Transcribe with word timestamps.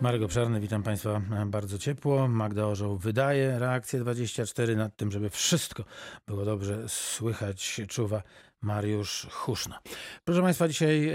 Marek 0.00 0.22
Obszarny, 0.22 0.60
witam 0.60 0.82
Państwa 0.82 1.22
bardzo 1.46 1.78
ciepło. 1.78 2.28
Magda 2.28 2.66
Orzeł 2.66 2.96
wydaje 2.96 3.58
reakcję 3.58 4.00
24 4.00 4.76
nad 4.76 4.96
tym, 4.96 5.12
żeby 5.12 5.30
wszystko 5.30 5.84
było 6.26 6.44
dobrze 6.44 6.88
słychać, 6.88 7.80
czuwa 7.88 8.22
Mariusz 8.62 9.26
Huszna. 9.30 9.78
Proszę 10.24 10.42
Państwa, 10.42 10.68
dzisiaj 10.68 11.12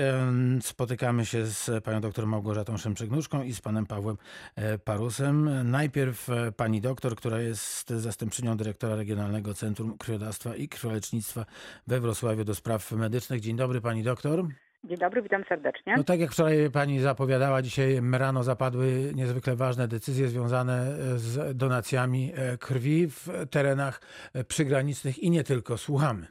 spotykamy 0.62 1.26
się 1.26 1.46
z 1.46 1.84
panią 1.84 2.02
doktor 2.02 2.28
Małgorzatą 2.28 2.76
Szymczyk-Nóżką 2.78 3.46
i 3.46 3.54
z 3.54 3.62
panem 3.62 3.86
Pawłem 3.86 4.18
e, 4.56 4.78
Parusem. 4.78 5.70
Najpierw 5.72 6.30
e, 6.30 6.52
pani 6.52 6.82
doktor, 6.82 7.16
która 7.16 7.40
jest 7.40 7.90
zastępczynią 7.90 8.58
dyrektora 8.58 8.96
Regionalnego 8.96 9.54
Centrum 9.54 9.98
Krwiodawstwa 9.98 10.56
i 10.56 10.68
Krwiolecznictwa 10.68 11.46
we 11.88 12.00
Wrocławiu 12.00 12.44
do 12.44 12.56
spraw 12.56 12.92
medycznych. 12.92 13.42
Dzień 13.42 13.56
dobry 13.56 13.82
pani 13.82 14.04
doktor. 14.04 14.48
Dzień 14.86 14.98
dobry, 14.98 15.22
witam 15.22 15.44
serdecznie. 15.50 15.94
No 15.98 16.04
tak 16.04 16.20
jak 16.20 16.32
wczoraj 16.32 16.72
pani 16.74 17.00
zapowiadała, 17.00 17.62
dzisiaj 17.62 18.02
rano 18.14 18.44
zapadły 18.44 18.86
niezwykle 19.16 19.56
ważne 19.56 19.88
decyzje 19.88 20.28
związane 20.28 20.86
z 21.16 21.58
donacjami 21.58 22.32
e, 22.36 22.58
krwi 22.58 23.08
w 23.08 23.28
terenach 23.52 24.02
e, 24.34 24.44
przygranicznych 24.44 25.20
i 25.20 25.30
nie 25.30 25.44
tylko. 25.44 25.78
Słuchamy. 25.78 26.28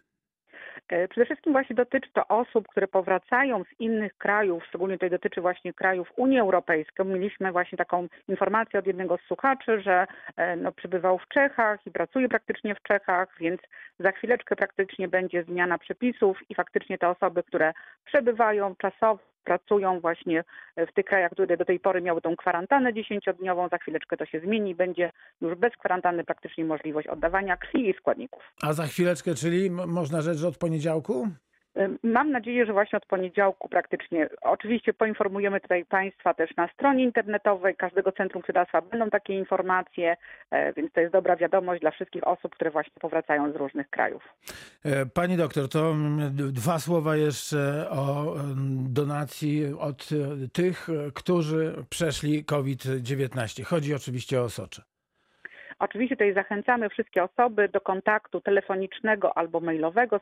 E, 0.88 1.08
Przede 1.08 1.24
wszystkim 1.24 1.52
właśnie 1.52 1.76
dotyczy 1.76 2.10
to 2.12 2.28
osób, 2.28 2.68
które 2.68 2.88
powracają 2.88 3.64
z 3.64 3.80
innych 3.80 4.18
krajów, 4.18 4.64
szczególnie 4.68 4.94
tutaj 4.94 5.10
dotyczy 5.10 5.40
właśnie 5.40 5.72
krajów 5.72 6.12
Unii 6.16 6.38
Europejskiej. 6.38 7.06
Mieliśmy 7.06 7.52
właśnie 7.52 7.78
taką 7.78 8.08
informację 8.28 8.78
od 8.78 8.86
jednego 8.86 9.16
z 9.16 9.26
słuchaczy, 9.26 9.80
że 9.80 10.06
e, 10.36 10.56
no, 10.56 10.72
przybywał 10.72 11.18
w 11.18 11.28
Czechach 11.28 11.86
i 11.86 11.90
pracuje 11.90 12.28
praktycznie 12.28 12.74
w 12.74 12.82
Czechach, 12.82 13.28
więc 13.40 13.60
za 13.98 14.12
chwileczkę 14.12 14.56
praktycznie 14.56 15.08
będzie 15.08 15.44
zmiana 15.44 15.78
przepisów 15.78 16.38
i 16.48 16.54
faktycznie 16.54 16.98
te 16.98 17.08
osoby, 17.08 17.42
które 17.42 17.72
przebywają 18.04 18.76
czasowo, 18.76 19.18
pracują 19.44 20.00
właśnie 20.00 20.44
w 20.76 20.92
tych 20.92 21.04
krajach, 21.04 21.32
które 21.32 21.56
do 21.56 21.64
tej 21.64 21.80
pory 21.80 22.00
miały 22.02 22.20
tą 22.20 22.36
kwarantannę 22.36 22.94
dziesięciodniową, 22.94 23.68
za 23.68 23.78
chwileczkę 23.78 24.16
to 24.16 24.26
się 24.26 24.40
zmieni, 24.40 24.74
będzie 24.74 25.10
już 25.40 25.54
bez 25.54 25.72
kwarantanny 25.72 26.24
praktycznie 26.24 26.64
możliwość 26.64 27.08
oddawania 27.08 27.56
krwi 27.56 27.90
i 27.90 27.94
składników. 27.94 28.42
A 28.62 28.72
za 28.72 28.86
chwileczkę, 28.86 29.34
czyli 29.34 29.70
można 29.70 30.22
rzec, 30.22 30.38
że 30.38 30.48
od 30.48 30.58
poniedziałku? 30.58 31.28
Mam 32.02 32.30
nadzieję, 32.30 32.66
że 32.66 32.72
właśnie 32.72 32.96
od 32.96 33.06
poniedziałku 33.06 33.68
praktycznie, 33.68 34.28
oczywiście 34.42 34.94
poinformujemy 34.94 35.60
tutaj 35.60 35.84
Państwa 35.84 36.34
też 36.34 36.56
na 36.56 36.68
stronie 36.68 37.04
internetowej 37.04 37.76
każdego 37.76 38.12
Centrum 38.12 38.42
Krwiodawstwa 38.42 38.80
będą 38.80 39.10
takie 39.10 39.34
informacje, 39.34 40.16
e, 40.50 40.72
więc 40.72 40.92
to 40.92 41.00
jest 41.00 41.12
dobra 41.12 41.36
wiadomość 41.36 41.80
dla 41.80 41.90
wszystkich 41.90 42.26
osób, 42.26 42.54
które 42.54 42.70
właśnie 42.70 42.92
powracają 43.00 43.52
z 43.52 43.56
różnych 43.56 43.90
krajów. 43.90 44.22
E, 44.84 45.06
Pani 45.06 45.36
doktor, 45.36 45.68
to 45.68 45.90
mm, 45.90 46.36
dwa 46.52 46.78
słowa 46.78 47.16
jeszcze 47.16 47.90
o 47.90 48.34
donacji 48.88 49.64
od 49.78 50.08
e, 50.12 50.48
tych, 50.48 50.88
którzy 51.14 51.74
przeszli 51.90 52.44
COVID-19. 52.44 53.62
Chodzi 53.62 53.94
oczywiście 53.94 54.40
o 54.40 54.44
osocze. 54.44 54.82
Oczywiście 55.78 56.16
tutaj 56.16 56.34
zachęcamy 56.34 56.88
wszystkie 56.88 57.24
osoby 57.24 57.68
do 57.68 57.80
kontaktu 57.80 58.40
telefonicznego 58.40 59.38
albo 59.38 59.60
mailowego 59.60 60.20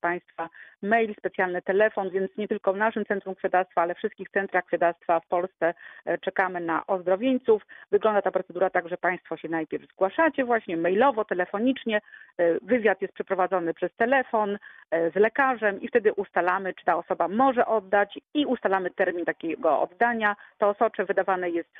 Państwa 0.00 0.48
mail, 0.88 1.14
specjalny 1.18 1.62
telefon, 1.62 2.10
więc 2.10 2.36
nie 2.36 2.48
tylko 2.48 2.72
w 2.72 2.76
naszym 2.76 3.04
Centrum 3.04 3.34
Krwiodawstwa, 3.34 3.82
ale 3.82 3.94
wszystkich 3.94 4.30
centrach 4.30 4.64
krwiodawstwa 4.64 5.20
w 5.20 5.26
Polsce 5.26 5.74
e, 6.04 6.18
czekamy 6.18 6.60
na 6.60 6.86
ozdrowieńców. 6.86 7.62
Wygląda 7.90 8.22
ta 8.22 8.30
procedura 8.30 8.70
tak, 8.70 8.88
że 8.88 8.96
Państwo 8.96 9.36
się 9.36 9.48
najpierw 9.48 9.90
zgłaszacie 9.92 10.44
właśnie 10.44 10.76
mailowo, 10.76 11.24
telefonicznie. 11.24 12.00
E, 12.38 12.60
Wywiad 12.62 13.02
jest 13.02 13.14
przeprowadzony 13.14 13.74
przez 13.74 13.94
telefon 13.96 14.58
e, 14.90 15.10
z 15.10 15.14
lekarzem 15.14 15.80
i 15.80 15.88
wtedy 15.88 16.12
ustalamy, 16.12 16.74
czy 16.74 16.84
ta 16.84 16.96
osoba 16.96 17.28
może 17.28 17.66
oddać 17.66 18.18
i 18.34 18.46
ustalamy 18.46 18.90
termin 18.90 19.24
takiego 19.24 19.80
oddania. 19.80 20.36
To 20.58 20.68
osocze 20.68 21.04
wydawane 21.04 21.50
jest 21.50 21.70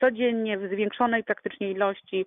codziennie 0.00 0.58
w 0.58 0.68
zwiększonej 0.68 1.24
praktycznie 1.24 1.70
ilości, 1.70 2.26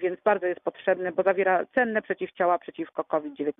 więc 0.00 0.20
bardzo 0.24 0.46
jest 0.46 0.60
potrzebne, 0.60 1.12
bo 1.12 1.22
zawiera 1.22 1.66
cenne 1.74 2.02
przeciwciała 2.02 2.58
przeciwko 2.58 3.04
COVID-19. 3.04 3.52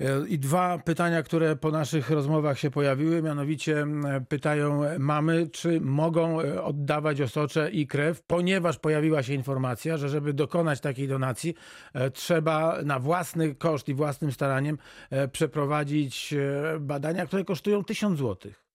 E, 0.00 0.04
I 0.28 0.38
dwa 0.38 0.78
pytania, 0.84 1.22
które 1.22 1.37
po 1.60 1.70
naszych 1.70 2.10
rozmowach 2.10 2.58
się 2.58 2.70
pojawiły, 2.70 3.22
mianowicie 3.22 3.86
pytają 4.28 4.82
mamy, 4.98 5.48
czy 5.48 5.80
mogą 5.80 6.40
e, 6.40 6.62
oddawać 6.62 7.20
osocze 7.20 7.70
i 7.70 7.86
krew, 7.86 8.22
ponieważ 8.22 8.78
pojawiła 8.78 9.22
się 9.22 9.34
informacja, 9.34 9.96
że 9.96 10.08
żeby 10.08 10.32
dokonać 10.32 10.80
takiej 10.80 11.08
donacji, 11.08 11.54
e, 11.94 12.10
trzeba 12.10 12.82
na 12.84 12.98
własny 12.98 13.54
koszt 13.54 13.88
i 13.88 13.94
własnym 13.94 14.32
staraniem 14.32 14.78
e, 15.10 15.28
przeprowadzić 15.28 16.34
badania, 16.80 17.26
które 17.26 17.44
kosztują 17.44 17.84
1000 17.84 18.18
złotych. 18.18 18.67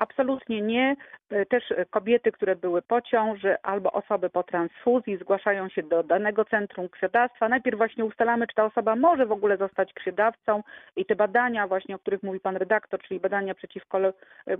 Absolutnie 0.00 0.60
nie. 0.60 0.96
E, 1.30 1.46
Też 1.46 1.72
e, 1.72 1.84
kobiety, 1.86 2.32
które 2.32 2.56
były 2.56 2.82
po 2.82 3.00
ciąży 3.00 3.56
albo 3.62 3.92
osoby 3.92 4.30
po 4.30 4.42
transfuzji 4.42 5.16
zgłaszają 5.16 5.68
się 5.68 5.82
do 5.82 6.02
danego 6.02 6.44
centrum 6.44 6.88
krwiodawstwa. 6.88 7.48
Najpierw 7.48 7.78
właśnie 7.78 8.04
ustalamy, 8.04 8.46
czy 8.46 8.54
ta 8.54 8.64
osoba 8.64 8.96
może 8.96 9.26
w 9.26 9.32
ogóle 9.32 9.56
zostać 9.56 9.92
krwiodawcą 9.92 10.62
i 10.96 11.06
te 11.06 11.16
badania 11.16 11.66
właśnie, 11.66 11.94
o 11.94 11.98
których 11.98 12.22
mówi 12.22 12.40
pan 12.40 12.56
redaktor, 12.56 13.00
czyli 13.00 13.20
badania 13.20 13.54
przeciwko, 13.54 13.98
e, 14.00 14.12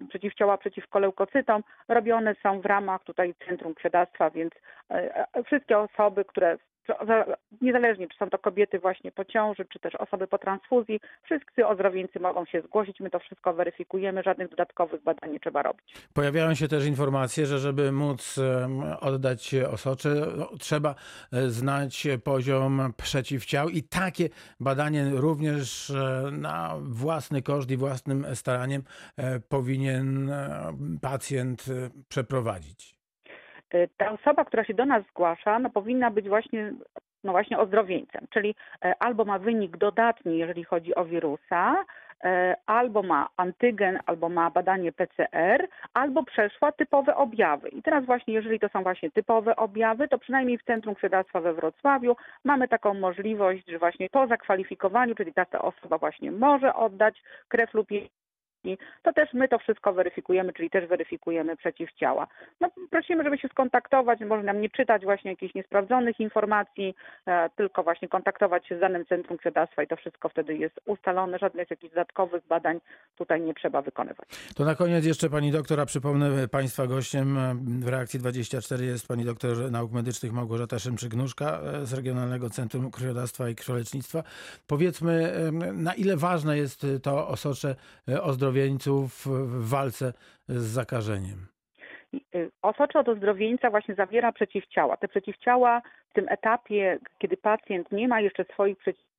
przeciwciała 0.09 0.59
przeciwko 0.59 0.99
leukocytom, 0.99 1.63
robione 1.89 2.35
są 2.43 2.61
w 2.61 2.67
ramach 2.67 3.05
tutaj 3.05 3.35
centrum 3.49 3.75
krwiodawstwa, 3.75 4.31
więc 4.31 4.53
wszystkie 5.47 5.79
osoby, 5.79 6.25
które 6.25 6.59
niezależnie 7.61 8.09
czy 8.09 8.17
są 8.19 8.31
to 8.31 8.39
kobiety 8.39 8.79
właśnie 8.79 9.13
po 9.13 9.25
ciąży, 9.25 9.65
czy 9.65 9.79
też 9.79 9.95
osoby 9.95 10.27
po 10.27 10.39
transfuzji, 10.39 11.01
wszyscy 11.23 11.67
ozdrowieńcy 11.67 12.21
mogą 12.21 12.45
się 12.45 12.61
zgłosić, 12.61 13.01
my 13.01 13.11
to 13.11 13.19
wszystko 13.19 13.55
weryfikujemy, 13.55 14.23
żadnych 14.23 14.49
dodatkowych 14.49 15.03
badań 15.03 15.33
nie 15.33 15.41
trzeba 15.41 15.63
robić. 15.63 15.95
Pojawiają 16.15 16.55
się 16.55 16.69
też 16.69 16.87
informacje, 16.87 17.47
że 17.47 17.59
żeby 17.59 17.93
móc 17.93 18.41
oddać 19.01 19.55
osocze, 19.55 20.09
no, 20.37 20.51
trzeba 20.59 20.95
e, 21.33 21.51
znać 21.51 22.09
poziom 22.25 22.93
przeciwciał 22.97 23.69
i 23.69 23.83
takie 23.83 24.29
badanie 24.61 25.11
również 25.11 25.91
e, 25.91 26.31
na 26.33 26.77
własny 26.81 27.43
koszt 27.43 27.71
i 27.71 27.77
własnym 27.77 28.27
staraniem 28.35 28.83
e, 29.17 29.41
powinien 29.41 30.31
pacjent 31.01 31.65
przeprowadzić. 32.09 33.00
Y, 33.75 33.89
ta 33.97 34.11
osoba, 34.13 34.45
która 34.45 34.65
się 34.65 34.75
do 34.75 34.87
nas 34.87 35.05
zgłasza, 35.07 35.59
no 35.59 35.71
powinna 35.71 36.11
być 36.11 36.29
właśnie, 36.29 36.73
no 37.25 37.33
właśnie 37.33 37.59
ozdrowieńcem, 37.59 38.27
czyli 38.31 38.55
e, 38.85 38.95
albo 39.03 39.25
ma 39.25 39.39
wynik 39.39 39.77
dodatni, 39.77 40.39
jeżeli 40.39 40.65
chodzi 40.65 40.95
o 40.95 41.05
wirusa, 41.05 41.85
e, 42.25 42.57
albo 42.67 43.03
ma 43.03 43.29
antygen, 43.37 43.99
albo 44.07 44.29
ma 44.29 44.51
badanie 44.51 44.93
PCR, 44.93 45.69
albo 45.95 46.25
przeszła 46.25 46.73
typowe 46.73 47.17
objawy. 47.17 47.69
I 47.69 47.83
teraz 47.83 48.05
właśnie, 48.05 48.35
jeżeli 48.35 48.61
to 48.61 48.69
są 48.69 48.83
właśnie 48.83 49.11
typowe 49.11 49.57
objawy, 49.57 50.09
to 50.09 50.19
przynajmniej 50.19 50.59
w 50.59 50.65
Centrum 50.65 50.95
Krwiodawstwa 50.95 51.41
we 51.41 51.55
Wrocławiu 51.55 52.17
mamy 52.45 52.69
taką 52.69 52.95
możliwość, 52.95 53.63
że 53.69 53.79
właśnie 53.79 54.09
po 54.11 54.27
zakwalifikowaniu, 54.27 55.15
czyli 55.15 55.35
ta, 55.35 55.45
ta 55.45 55.63
osoba 55.63 55.99
właśnie 55.99 56.31
może 56.31 56.75
oddać 56.75 57.23
krew 57.49 57.75
lub 57.75 57.91
jej 57.91 58.11
to 59.03 59.13
też 59.13 59.33
my 59.33 59.49
to 59.49 59.59
wszystko 59.59 59.93
weryfikujemy, 59.93 60.53
czyli 60.53 60.71
też 60.71 60.87
weryfikujemy 60.87 61.57
przeciwciała. 61.57 62.27
No, 62.61 62.69
prosimy, 62.91 63.25
żeby 63.25 63.39
się 63.39 63.49
skontaktować, 63.49 64.21
może 64.21 64.43
nam 64.43 64.61
nie 64.61 64.71
czytać 64.71 65.05
właśnie 65.05 65.31
jakichś 65.31 65.55
niesprawdzonych 65.55 66.21
informacji, 66.21 66.95
e, 67.27 67.51
tylko 67.57 67.83
właśnie 67.83 68.09
kontaktować 68.09 68.67
się 68.67 68.77
z 68.77 68.81
danym 68.81 69.07
Centrum 69.07 69.39
Krwiodawstwa 69.39 69.83
i 69.83 69.87
to 69.87 69.97
wszystko 69.97 70.29
wtedy 70.29 70.57
jest 70.57 70.81
ustalone, 70.87 71.39
żadnych 71.39 71.71
jakichś 71.71 71.95
dodatkowych 71.95 72.47
badań 72.49 72.81
tutaj 73.17 73.41
nie 73.41 73.55
trzeba 73.55 73.83
wykonywać. 73.83 74.29
To 74.57 74.65
na 74.65 74.75
koniec 74.75 75.07
jeszcze 75.07 75.31
pani 75.31 75.53
doktora, 75.53 75.87
przypomnę 75.87 76.49
Państwa 76.49 76.87
gościem 76.87 77.39
e, 77.39 77.55
w 77.81 77.89
reakcji 77.89 78.19
24 78.21 78.85
jest 78.85 79.09
pani 79.09 79.25
doktor 79.25 79.71
nauk 79.71 79.93
medycznych 79.93 80.33
Małgorzata 80.33 80.77
Szymczyk-Nóżka 80.77 81.61
e, 81.63 81.87
z 81.87 81.93
Regionalnego 81.93 82.51
Centrum 82.51 82.91
Krwiodawstwa 82.91 83.49
i 83.49 83.55
Krwiolecznictwa. 83.55 84.23
Powiedzmy, 84.67 85.33
na 85.73 85.95
ile 85.95 86.17
ważne 86.17 86.59
jest 86.59 86.87
to 87.03 87.29
osocze 87.29 87.77
e, 88.09 88.23
ozdrowieńców 88.51 89.27
w 89.27 89.71
walce 89.71 90.13
z 90.49 90.63
zakażeniem? 90.63 91.47
Osocze 92.63 92.99
od 92.99 93.09
ozdrowieńca 93.09 93.71
właśnie 93.71 93.95
zawiera 93.95 94.33
przeciwciała. 94.33 94.97
Te 94.97 95.09
przeciwciała 95.09 95.83
w 96.11 96.13
tym 96.13 96.29
etapie, 96.29 96.99
kiedy 97.19 97.37
pacjent 97.37 97.93
nie 97.93 98.09
ma 98.09 98.21
jeszcze 98.21 98.45
swoich 98.45 98.79
przeciwciał, 98.79 99.10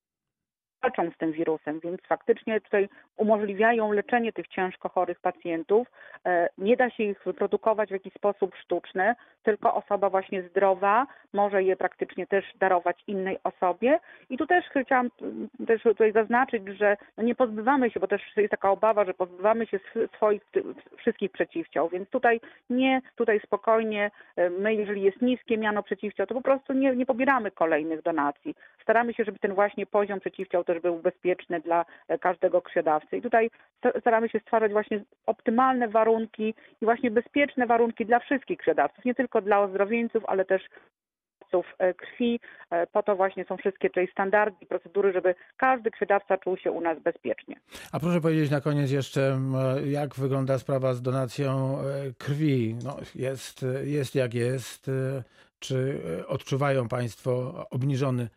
walczą 0.84 1.12
z 1.12 1.18
tym 1.18 1.32
wirusem, 1.32 1.80
więc 1.80 2.02
faktycznie 2.02 2.62
tutaj 2.62 2.90
umożliwiają 3.18 3.92
leczenie 3.92 4.34
tych 4.34 4.48
ciężko 4.48 4.90
chorych 4.90 5.20
pacjentów. 5.20 5.88
E, 6.26 6.50
Nie 6.58 6.78
da 6.78 6.90
się 6.90 7.04
ich 7.04 7.24
wyprodukować 7.26 7.90
w 7.90 7.94
jakiś 7.94 8.14
sposób 8.14 8.56
sztuczny, 8.56 9.16
tylko 9.44 9.74
osoba 9.74 10.10
właśnie 10.10 10.44
zdrowa 10.44 11.08
może 11.34 11.64
je 11.64 11.76
praktycznie 11.76 12.28
też 12.28 12.46
darować 12.60 13.04
innej 13.08 13.38
osobie. 13.44 14.00
I 14.30 14.38
tu 14.38 14.48
też 14.48 14.66
chciałam 14.82 15.10
mm, 15.22 15.50
też 15.68 15.82
tutaj 15.84 16.12
zaznaczyć, 16.12 16.64
że 16.68 16.98
no 17.18 17.24
nie 17.24 17.36
pozbywamy 17.36 17.92
się, 17.92 18.00
bo 18.00 18.08
też 18.08 18.22
jest 18.38 18.52
taka 18.52 18.72
obawa, 18.72 19.06
że 19.06 19.14
pozbywamy 19.14 19.68
się 19.68 19.78
sw- 19.78 20.08
swoich 20.16 20.42
wszystkich 20.98 21.32
przeciwciał, 21.32 21.90
więc 21.90 22.10
tutaj 22.10 22.40
nie, 22.70 23.02
tutaj 23.16 23.40
spokojnie, 23.40 24.12
e, 24.36 24.50
my 24.50 24.76
jeżeli 24.76 25.02
jest 25.02 25.22
niskie 25.22 25.58
miano 25.58 25.84
przeciwciał, 25.84 26.28
to 26.28 26.34
po 26.36 26.42
prostu 26.42 26.74
nie, 26.74 26.96
nie 26.96 27.06
pobieramy 27.06 27.52
kolejnych 27.52 28.02
donacji. 28.02 28.56
Staramy 28.82 29.14
się, 29.14 29.24
żeby 29.24 29.40
ten 29.40 29.54
właśnie 29.54 29.86
poziom 29.86 30.20
przeciwciał 30.20 30.64
też 30.64 30.80
był 30.82 31.00
bezpieczny 31.00 31.60
dla 31.60 31.86
e, 32.08 32.20
każdego 32.20 32.62
krwiodawcy. 32.62 33.18
I 33.18 33.22
tutaj 33.22 33.50
sta- 33.78 34.00
staramy 34.00 34.30
się 34.30 34.40
stwarzać 34.40 34.72
właśnie 34.72 35.04
optymalne 35.26 35.88
warunki 35.88 36.54
i 36.82 36.86
właśnie 36.86 37.12
bezpieczne 37.12 37.68
warunki 37.68 38.06
dla 38.06 38.20
wszystkich 38.20 38.58
krwiodawców, 38.58 39.06
nie 39.06 39.16
tylko 39.16 39.42
dla 39.42 39.60
ozdrowieńców, 39.62 40.24
ale 40.28 40.46
też 40.46 40.62
e, 41.80 41.94
krwi. 41.94 42.40
E, 42.72 42.88
Po 42.88 43.04
to 43.04 43.16
właśnie 43.16 43.46
są 43.46 43.58
wszystkie 43.58 43.90
tutaj 43.90 44.08
standardy 44.12 44.58
i 44.62 44.66
procedury, 44.66 45.14
żeby 45.14 45.36
każdy 45.58 45.92
krwiodawca 45.92 46.38
czuł 46.38 46.58
się 46.58 46.72
u 46.72 46.82
nas 46.82 47.00
bezpiecznie. 47.00 47.56
A 47.92 48.00
proszę 48.00 48.22
powiedzieć 48.22 48.52
na 48.52 48.62
koniec 48.62 48.92
jeszcze, 48.92 49.40
jak 49.86 50.16
wygląda 50.16 50.60
sprawa 50.60 50.94
z 50.94 51.02
donacją 51.02 51.78
krwi? 52.18 52.76
No, 52.84 52.98
jest, 53.16 53.66
jest 53.84 54.16
jak 54.16 54.34
jest. 54.34 54.92
Czy 55.60 56.02
odczuwają 56.28 56.88
Państwo 56.88 57.54
obniżony 57.72 58.28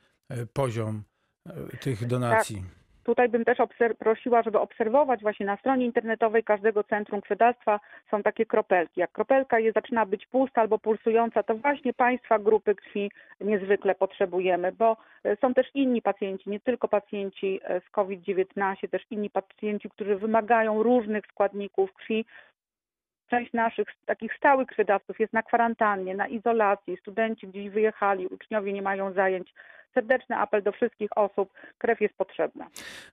poziom 0.52 1.02
e, 1.46 1.76
tych 1.76 2.06
donacji? 2.06 2.62
Tutaj 3.04 3.28
bym 3.28 3.44
też 3.44 3.58
prosiła, 3.98 4.42
żeby 4.42 4.58
obserwować 4.58 5.22
właśnie 5.22 5.46
na 5.46 5.56
stronie 5.56 5.86
internetowej 5.86 6.44
każdego 6.44 6.84
centrum 6.84 7.20
krwiodawstwa 7.20 7.80
są 8.10 8.22
takie 8.22 8.46
kropelki. 8.46 9.00
Jak 9.00 9.12
kropelka 9.12 9.58
jest, 9.58 9.74
zaczyna 9.74 10.06
być 10.06 10.26
pusta 10.26 10.60
albo 10.60 10.78
pulsująca, 10.78 11.42
to 11.42 11.54
właśnie 11.54 11.92
Państwa 11.92 12.38
grupy 12.38 12.74
krwi 12.74 13.10
niezwykle 13.40 13.94
potrzebujemy, 13.94 14.72
bo 14.72 14.96
e, 15.24 15.36
są 15.36 15.54
też 15.54 15.66
inni 15.74 16.02
pacjenci, 16.02 16.50
nie 16.50 16.60
tylko 16.60 16.88
pacjenci 16.88 17.60
e, 17.64 17.80
z 17.80 17.90
COVID-19, 17.90 18.88
też 18.90 19.02
inni 19.10 19.30
pacjenci, 19.30 19.90
którzy 19.90 20.16
wymagają 20.16 20.82
różnych 20.82 21.26
składników 21.26 21.92
krwi. 21.92 22.24
Część 23.30 23.52
naszych 23.52 23.88
takich 24.06 24.34
stałych 24.36 24.68
krwiodawców 24.68 25.20
jest 25.20 25.32
na 25.32 25.42
kwarantannie, 25.42 26.14
na 26.14 26.28
izolacji, 26.28 26.96
studenci 26.96 27.48
gdzieś 27.48 27.70
wyjechali, 27.70 28.26
uczniowie 28.26 28.72
nie 28.72 28.82
mają 28.82 29.12
zajęć. 29.12 29.54
Serdeczny 29.94 30.36
apel 30.36 30.62
do 30.62 30.72
wszystkich 30.72 31.10
osób, 31.16 31.52
krew 31.78 32.00
jest 32.00 32.14
potrzebna. 32.14 32.68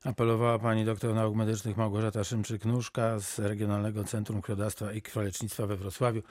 Apelowała 0.05 0.59
pani 0.59 0.85
doktor 0.85 1.15
nauk 1.15 1.35
medycznych 1.35 1.77
Małgorzata 1.77 2.19
Szymczyk-Nóżka 2.19 3.19
z 3.19 3.39
Regionalnego 3.39 4.03
Centrum 4.03 4.41
Krwiodawstwa 4.41 4.93
i 4.93 5.01
Krwiolecznictwa 5.01 5.67
we 5.67 5.75
Wrocławiu. 5.75 6.21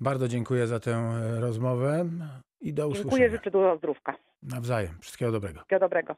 Bardzo 0.00 0.28
dziękuję 0.28 0.66
za 0.66 0.80
tę 0.80 0.90
e, 0.90 1.40
rozmowę 1.40 2.04
i 2.60 2.74
do 2.74 2.82
Dziękuję, 2.82 3.04
usłyszenia. 3.04 3.30
życzę 3.30 3.50
dużo 3.50 3.76
zdrówka. 3.76 4.14
Nawzajem. 4.42 4.98
Wszystkiego 5.00 5.32
dobrego. 5.32 5.54
Wszystkiego 5.54 5.80
dobrego. 5.80 6.16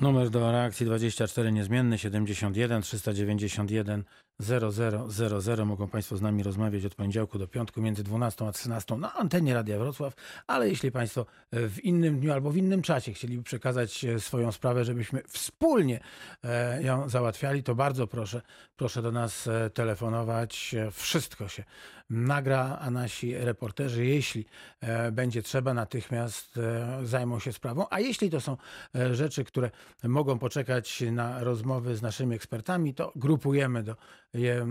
Numer 0.00 0.30
do 0.30 0.52
reakcji 0.52 0.86
24 0.86 1.52
niezmienny 1.52 1.98
71 1.98 2.82
391 2.82 4.04
0000. 4.40 5.64
Mogą 5.64 5.88
Państwo 5.88 6.16
z 6.16 6.22
nami 6.22 6.42
rozmawiać 6.42 6.84
od 6.84 6.94
poniedziałku 6.94 7.38
do 7.38 7.48
piątku 7.48 7.82
między 7.82 8.02
12 8.02 8.46
a 8.48 8.52
13 8.52 8.96
na 8.96 9.14
antenie 9.14 9.54
Radia 9.54 9.78
Wrocław, 9.78 10.14
ale 10.46 10.68
jeśli 10.68 10.92
Państwo 10.92 11.26
w 11.52 11.78
innym 11.84 12.20
dniu 12.20 12.32
albo 12.32 12.50
w 12.50 12.56
innym 12.56 12.82
czasie 12.82 13.12
chcieliby 13.12 13.42
przekazać 13.42 14.04
e, 14.04 14.20
swoją 14.20 14.52
sprawę, 14.52 14.84
żebyśmy 14.84 15.22
wspólnie 15.28 16.00
e, 16.44 16.82
ją 16.82 17.08
załatwiali, 17.08 17.62
to 17.62 17.74
bardzo 17.74 18.06
proszę, 18.06 18.42
proszę 18.76 19.02
do 19.02 19.12
nas 19.12 19.46
e, 19.46 19.70
telefonować. 19.70 20.74
E, 20.74 20.90
Wszystko 20.90 21.48
się 21.48 21.64
nagra, 22.10 22.78
a 22.80 22.90
nasi 22.90 23.34
reporterzy, 23.34 24.06
jeśli 24.06 24.46
e, 24.80 25.12
będzie 25.12 25.42
trzeba, 25.42 25.74
natychmiast 25.74 26.58
e, 26.58 27.06
zajmą 27.06 27.38
się 27.38 27.52
sprawą. 27.52 27.86
A 27.90 28.00
jeśli 28.00 28.30
to 28.30 28.40
są 28.40 28.56
e, 28.94 29.14
rzeczy, 29.14 29.44
które 29.44 29.70
mogą 30.02 30.38
poczekać 30.38 31.04
na 31.12 31.44
rozmowy 31.44 31.96
z 31.96 32.02
naszymi 32.02 32.36
ekspertami, 32.36 32.94
to 32.94 33.12
grupujemy 33.16 33.82
do, 33.82 33.96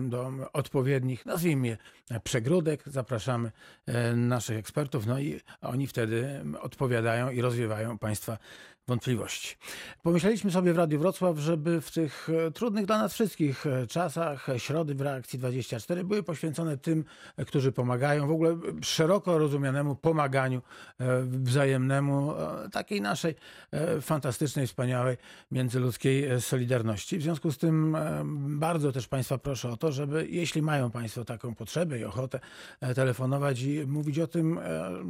do 0.09 0.31
odpowiednich, 0.53 1.25
nazwijmy 1.25 1.67
je 1.67 1.77
przegródek, 2.23 2.83
zapraszamy 2.85 3.51
e, 3.85 4.15
naszych 4.15 4.57
ekspertów, 4.57 5.05
no 5.05 5.19
i 5.19 5.39
oni 5.61 5.87
wtedy 5.87 6.43
odpowiadają 6.61 7.29
i 7.29 7.41
rozwiewają 7.41 7.97
Państwa 7.97 8.37
wątpliwości. 8.87 9.55
Pomyśleliśmy 10.01 10.51
sobie 10.51 10.73
w 10.73 10.77
Radiu 10.77 10.99
Wrocław, 10.99 11.37
żeby 11.37 11.81
w 11.81 11.91
tych 11.91 12.29
e, 12.47 12.51
trudnych 12.51 12.85
dla 12.85 12.97
nas 12.97 13.13
wszystkich 13.13 13.67
e, 13.67 13.87
czasach 13.87 14.49
e, 14.49 14.59
środy 14.59 14.95
w 14.95 15.01
reakcji 15.01 15.39
24 15.39 16.03
były 16.03 16.23
poświęcone 16.23 16.77
tym, 16.77 17.05
którzy 17.47 17.71
pomagają, 17.71 18.27
w 18.27 18.31
ogóle 18.31 18.57
szeroko 18.81 19.37
rozumianemu 19.37 19.95
pomaganiu 19.95 20.61
wzajemnemu, 21.23 22.33
takiej 22.71 23.01
naszej 23.01 23.35
fantastycznej, 24.01 24.67
wspaniałej 24.67 25.17
międzyludzkiej 25.51 26.41
solidarności. 26.41 27.17
W 27.17 27.21
związku 27.21 27.51
z 27.51 27.57
tym 27.57 27.97
bardzo 28.35 28.91
też 28.91 29.07
Państwa 29.07 29.37
proszę 29.37 29.69
o 29.69 29.77
to, 29.77 29.91
żeby 29.91 30.27
jeśli 30.29 30.61
mają 30.61 30.91
Państwo 30.91 31.25
taką 31.25 31.55
potrzebę 31.55 31.99
i 31.99 32.05
ochotę 32.05 32.39
telefonować 32.95 33.61
i 33.61 33.87
mówić 33.87 34.19
o 34.19 34.27
tym, 34.27 34.59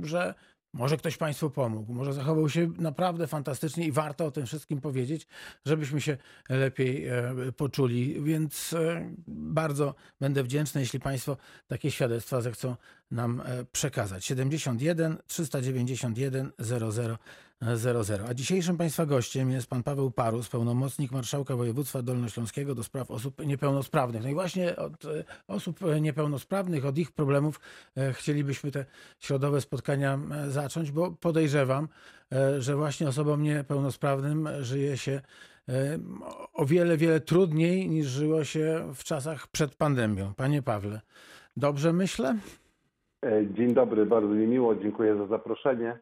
że 0.03 0.33
może 0.73 0.97
ktoś 0.97 1.17
Państwu 1.17 1.49
pomógł, 1.49 1.93
może 1.93 2.13
zachował 2.13 2.49
się 2.49 2.71
naprawdę 2.77 3.27
fantastycznie 3.27 3.87
i 3.87 3.91
warto 3.91 4.25
o 4.25 4.31
tym 4.31 4.45
wszystkim 4.45 4.81
powiedzieć, 4.81 5.27
żebyśmy 5.65 6.01
się 6.01 6.17
lepiej 6.49 7.07
e, 7.07 7.33
poczuli. 7.57 8.21
Więc 8.21 8.73
e, 8.73 9.09
bardzo 9.27 9.95
będę 10.19 10.43
wdzięczny, 10.43 10.81
jeśli 10.81 10.99
Państwo 10.99 11.37
takie 11.67 11.91
świadectwa 11.91 12.41
zechcą 12.41 12.75
nam 13.11 13.41
e, 13.45 13.65
przekazać. 13.65 14.25
71 14.25 15.17
391 15.27 16.51
00 16.59 17.17
00. 17.75 18.25
A 18.29 18.33
dzisiejszym 18.33 18.77
Państwa 18.77 19.05
gościem 19.05 19.51
jest 19.51 19.69
Pan 19.69 19.83
Paweł 19.83 20.11
Parus, 20.11 20.49
pełnomocnik 20.49 21.11
Marszałka 21.11 21.55
Województwa 21.55 22.01
Dolnośląskiego 22.01 22.75
do 22.75 22.83
spraw 22.83 23.11
osób 23.11 23.45
niepełnosprawnych. 23.45 24.23
No 24.23 24.29
i 24.29 24.33
właśnie 24.33 24.75
od 24.75 25.05
e, 25.05 25.23
osób 25.47 25.79
niepełnosprawnych, 26.01 26.85
od 26.85 26.97
ich 26.97 27.11
problemów 27.11 27.59
e, 27.97 28.13
chcielibyśmy 28.13 28.71
te 28.71 28.85
środowe 29.19 29.61
spotkania 29.61 30.19
zacząć, 30.47 30.91
bo 30.91 31.11
podejrzewam, 31.11 31.87
e, 32.31 32.61
że 32.61 32.75
właśnie 32.75 33.07
osobom 33.07 33.43
niepełnosprawnym 33.43 34.49
żyje 34.61 34.97
się 34.97 35.21
o 36.53 36.65
wiele, 36.65 36.97
wiele 36.97 37.19
trudniej 37.19 37.89
niż 37.89 38.07
żyło 38.07 38.43
się 38.43 38.91
w 38.95 39.03
czasach 39.03 39.47
przed 39.47 39.75
pandemią. 39.75 40.33
Panie 40.37 40.61
Pawle, 40.61 41.01
dobrze 41.57 41.93
myślę? 41.93 42.35
Dzień 43.51 43.73
dobry, 43.73 44.05
bardzo 44.05 44.27
mi 44.27 44.47
miło, 44.47 44.75
dziękuję 44.75 45.17
za 45.17 45.27
zaproszenie. 45.27 45.99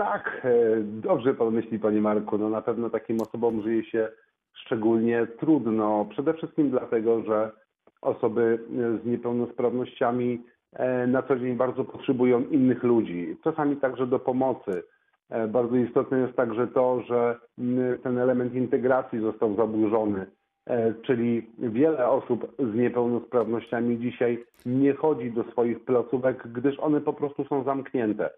Tak, 0.00 0.40
e, 0.44 0.50
dobrze 0.82 1.34
pan 1.34 1.54
myśli, 1.54 1.78
panie 1.78 2.00
Marku. 2.00 2.38
No 2.38 2.48
na 2.48 2.62
pewno 2.62 2.90
takim 2.90 3.20
osobom 3.20 3.62
żyje 3.62 3.84
się 3.84 4.08
szczególnie 4.54 5.26
trudno. 5.40 6.06
Przede 6.10 6.34
wszystkim 6.34 6.70
dlatego, 6.70 7.22
że 7.22 7.50
osoby 8.02 8.58
e, 8.70 8.98
z 9.02 9.06
niepełnosprawnościami 9.06 10.42
e, 10.72 11.06
na 11.06 11.22
co 11.22 11.36
dzień 11.36 11.56
bardzo 11.56 11.84
potrzebują 11.84 12.40
innych 12.40 12.82
ludzi, 12.82 13.36
czasami 13.44 13.76
także 13.76 14.06
do 14.06 14.18
pomocy. 14.18 14.82
Bardzo 15.48 15.76
istotne 15.76 16.18
jest 16.18 16.36
także 16.36 16.66
to, 16.66 17.02
że 17.02 17.36
ten 18.02 18.18
element 18.18 18.54
integracji 18.54 19.20
został 19.20 19.56
zaburzony. 19.56 20.26
Czyli 21.02 21.50
wiele 21.58 22.08
osób 22.08 22.54
z 22.58 22.74
niepełnosprawnościami 22.74 23.98
dzisiaj 23.98 24.44
nie 24.66 24.92
chodzi 24.92 25.32
do 25.32 25.44
swoich 25.44 25.84
placówek, 25.84 26.48
gdyż 26.48 26.80
one 26.80 27.00
po 27.00 27.12
prostu 27.12 27.44
są 27.44 27.64
zamknięte. 27.64 28.30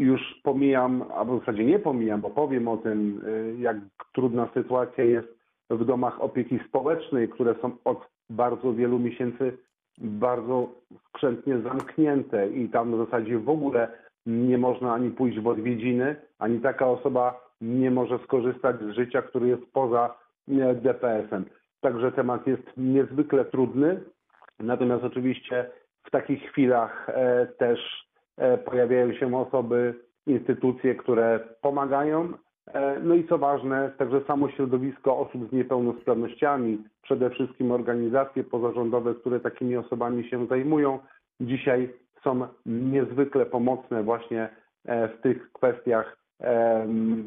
Już 0.00 0.40
pomijam, 0.42 1.04
albo 1.14 1.36
w 1.36 1.40
zasadzie 1.40 1.64
nie 1.64 1.78
pomijam, 1.78 2.20
bo 2.20 2.30
powiem 2.30 2.68
o 2.68 2.76
tym, 2.76 3.20
y, 3.26 3.56
jak 3.58 3.76
trudna 4.12 4.48
sytuacja 4.54 5.04
jest 5.04 5.28
w 5.70 5.84
domach 5.84 6.20
opieki 6.20 6.58
społecznej, 6.68 7.28
które 7.28 7.54
są 7.62 7.70
od 7.84 8.08
bardzo 8.30 8.72
wielu 8.72 8.98
miesięcy 8.98 9.58
bardzo 9.98 10.68
skrzętnie 11.08 11.58
zamknięte 11.58 12.48
i 12.48 12.68
tam 12.68 12.94
w 12.94 13.06
zasadzie 13.06 13.38
w 13.38 13.48
ogóle 13.48 13.88
nie 14.26 14.58
można 14.58 14.94
ani 14.94 15.10
pójść 15.10 15.40
w 15.40 15.46
odwiedziny, 15.46 16.16
ani 16.38 16.60
taka 16.60 16.86
osoba 16.86 17.40
nie 17.60 17.90
może 17.90 18.18
skorzystać 18.18 18.76
z 18.80 18.94
życia, 18.94 19.22
które 19.22 19.48
jest 19.48 19.72
poza 19.72 20.14
e, 20.48 20.74
DPS-em. 20.74 21.44
Także 21.80 22.12
temat 22.12 22.46
jest 22.46 22.62
niezwykle 22.76 23.44
trudny, 23.44 24.00
natomiast 24.58 25.04
oczywiście 25.04 25.70
w 26.04 26.10
takich 26.10 26.42
chwilach 26.42 27.08
e, 27.08 27.46
też 27.46 28.09
pojawiają 28.64 29.12
się 29.12 29.36
osoby, 29.36 29.94
instytucje, 30.26 30.94
które 30.94 31.40
pomagają. 31.60 32.32
E, 32.66 33.00
No 33.00 33.14
i 33.14 33.24
co 33.24 33.38
ważne, 33.38 33.90
także 33.98 34.20
samo 34.26 34.50
środowisko 34.50 35.18
osób 35.18 35.48
z 35.48 35.52
niepełnosprawnościami, 35.52 36.78
przede 37.02 37.30
wszystkim 37.30 37.72
organizacje 37.72 38.44
pozarządowe, 38.44 39.14
które 39.14 39.40
takimi 39.40 39.76
osobami 39.76 40.28
się 40.28 40.46
zajmują, 40.46 40.98
dzisiaj 41.40 41.88
są 42.24 42.46
niezwykle 42.66 43.46
pomocne 43.46 44.02
właśnie 44.02 44.48
e, 44.84 45.08
w 45.08 45.20
tych 45.20 45.52
kwestiach, 45.52 46.20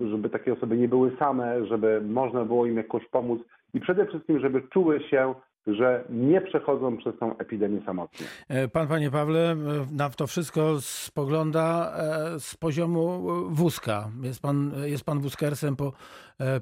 żeby 0.09 0.29
takie 0.29 0.53
osoby 0.53 0.77
nie 0.77 0.87
były 0.87 1.11
same, 1.19 1.65
żeby 1.65 2.01
można 2.01 2.45
było 2.45 2.65
im 2.65 2.77
jakoś 2.77 3.05
pomóc 3.05 3.39
i 3.73 3.79
przede 3.79 4.05
wszystkim, 4.05 4.39
żeby 4.39 4.61
czuły 4.61 4.99
się 4.99 5.33
że 5.67 6.03
nie 6.09 6.41
przechodzą 6.41 6.97
przez 6.97 7.17
tą 7.19 7.37
epidemię 7.37 7.81
samotnie. 7.85 8.27
E, 8.47 8.67
Pan, 8.67 8.87
panie 8.87 9.11
Pawle, 9.11 9.51
e, 9.51 9.55
na 9.91 10.09
to 10.09 10.27
wszystko 10.27 10.81
spogląda 10.81 11.93
e, 11.95 12.39
z 12.39 12.55
poziomu 12.55 13.21
wózka. 13.49 14.09
Jest 14.21 14.41
pan, 14.41 14.71
jest 14.83 15.03
pan 15.03 15.19
wózkersem 15.19 15.75
po, 15.75 15.93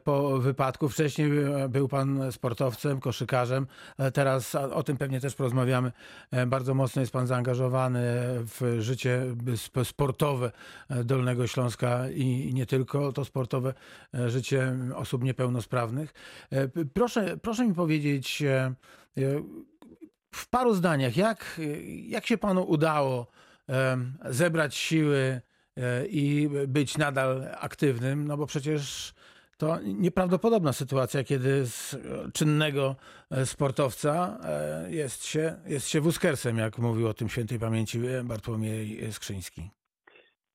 po 0.04 0.40
wypadku. 0.40 0.90
Wcześniej 0.90 1.38
e, 1.44 1.70
był 1.70 1.88
pan 1.88 2.32
sportowcem, 2.32 3.00
koszykarzem. 3.00 3.68
E, 3.98 4.12
Teraz 4.12 4.56
o 4.56 4.84
tym 4.84 4.98
pewnie 4.98 5.20
też 5.22 5.36
porozmawiamy. 5.36 5.92
E, 6.32 6.46
Bardzo 6.46 6.74
mocno 6.74 7.00
jest 7.00 7.12
pan 7.14 7.28
zaangażowany 7.28 8.02
w 8.44 8.76
życie 8.80 9.24
sp- 9.66 9.86
sportowe 9.86 10.52
e, 10.90 11.04
Dolnego 11.04 11.48
Śląska 11.48 12.10
i 12.10 12.52
nie 12.54 12.66
tylko 12.66 13.12
to 13.14 13.26
sportowe 13.26 13.74
e, 14.14 14.30
życie 14.30 14.76
osób 14.96 15.24
niepełnosprawnych. 15.24 16.14
E, 16.52 16.68
Proszę, 16.94 17.38
proszę 17.38 17.68
mi 17.68 17.74
powiedzieć, 17.74 18.42
e, 18.42 18.74
e, 19.18 19.22
w 20.36 20.50
paru 20.50 20.74
zdaniach, 20.74 21.18
jak, 21.18 21.62
jak 22.08 22.28
się 22.28 22.38
panu 22.38 22.64
udało 22.64 23.28
zebrać 24.30 24.76
siły 24.76 25.42
e, 25.78 26.06
i 26.08 26.50
być 26.68 26.98
nadal 26.98 27.48
aktywnym? 27.60 28.28
No 28.28 28.38
bo 28.38 28.46
przecież 28.48 29.14
to 29.62 29.78
nieprawdopodobna 30.00 30.74
sytuacja, 30.74 31.24
kiedy 31.24 31.66
z 31.66 31.98
czynnego 32.34 32.96
e, 33.32 33.46
sportowca 33.46 34.38
e, 34.44 34.92
jest 34.92 35.26
się, 35.26 35.54
jest 35.68 35.88
się 35.88 36.02
wózkersem, 36.02 36.58
jak 36.58 36.78
mówił 36.78 37.08
o 37.08 37.14
tym 37.14 37.30
świętej 37.30 37.60
pamięci 37.60 38.00
Bartłomiej 38.24 39.12
Skrzyński. 39.12 39.62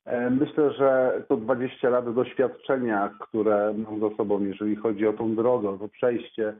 E, 0.04 0.30
Myślę, 0.30 0.72
że 0.72 1.22
to 1.28 1.36
20 1.36 1.88
lat 1.88 2.14
doświadczenia, 2.14 3.14
które 3.20 3.74
mam 3.78 4.00
za 4.00 4.16
sobą, 4.16 4.44
jeżeli 4.44 4.76
chodzi 4.76 5.06
o 5.06 5.12
tą 5.12 5.36
drogę, 5.36 5.70
o 5.70 5.78
to 5.78 5.88
przejście 5.88 6.54